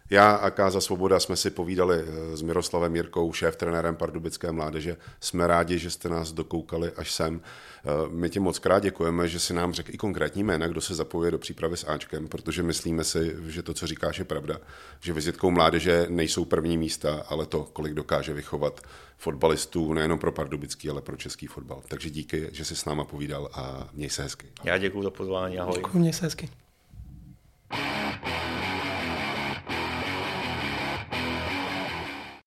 Já 0.09 0.31
a 0.31 0.49
Káza 0.49 0.81
Svoboda 0.81 1.19
jsme 1.19 1.35
si 1.35 1.49
povídali 1.49 1.97
eh, 2.01 2.37
s 2.37 2.41
Miroslavem 2.41 2.95
Jirkou, 2.95 3.33
šéf 3.33 3.55
trenérem 3.55 3.95
Pardubické 3.95 4.51
mládeže. 4.51 4.97
Jsme 5.19 5.47
rádi, 5.47 5.79
že 5.79 5.89
jste 5.89 6.09
nás 6.09 6.31
dokoukali 6.31 6.91
až 6.91 7.11
sem. 7.11 7.41
Eh, 7.41 7.89
my 8.09 8.29
ti 8.29 8.39
moc 8.39 8.59
krát 8.59 8.83
děkujeme, 8.83 9.27
že 9.27 9.39
si 9.39 9.53
nám 9.53 9.73
řekl 9.73 9.93
i 9.93 9.97
konkrétní 9.97 10.43
jména, 10.43 10.67
kdo 10.67 10.81
se 10.81 10.95
zapojuje 10.95 11.31
do 11.31 11.37
přípravy 11.37 11.77
s 11.77 11.87
Ačkem, 11.87 12.27
protože 12.27 12.63
myslíme 12.63 13.03
si, 13.03 13.35
že 13.47 13.63
to, 13.63 13.73
co 13.73 13.87
říkáš, 13.87 14.19
je 14.19 14.25
pravda. 14.25 14.57
Že 14.99 15.13
vizitkou 15.13 15.51
mládeže 15.51 16.05
nejsou 16.09 16.45
první 16.45 16.77
místa, 16.77 17.23
ale 17.29 17.45
to, 17.45 17.63
kolik 17.73 17.93
dokáže 17.93 18.33
vychovat 18.33 18.81
fotbalistů 19.17 19.93
nejenom 19.93 20.19
pro 20.19 20.31
pardubický, 20.31 20.89
ale 20.89 21.01
pro 21.01 21.17
český 21.17 21.47
fotbal. 21.47 21.81
Takže 21.87 22.09
díky, 22.09 22.49
že 22.51 22.65
jsi 22.65 22.75
s 22.75 22.85
náma 22.85 23.03
povídal 23.03 23.49
a 23.53 23.89
měj 23.93 24.09
se 24.09 24.23
hezky. 24.23 24.47
Já 24.63 24.77
děkuji 24.77 25.03
za 25.03 25.09
pozvání, 25.09 25.59
ahoj. 25.59 25.73
Děkuji, 25.75 25.99
měj 25.99 26.13
se 26.13 26.25
hezky. 26.25 26.49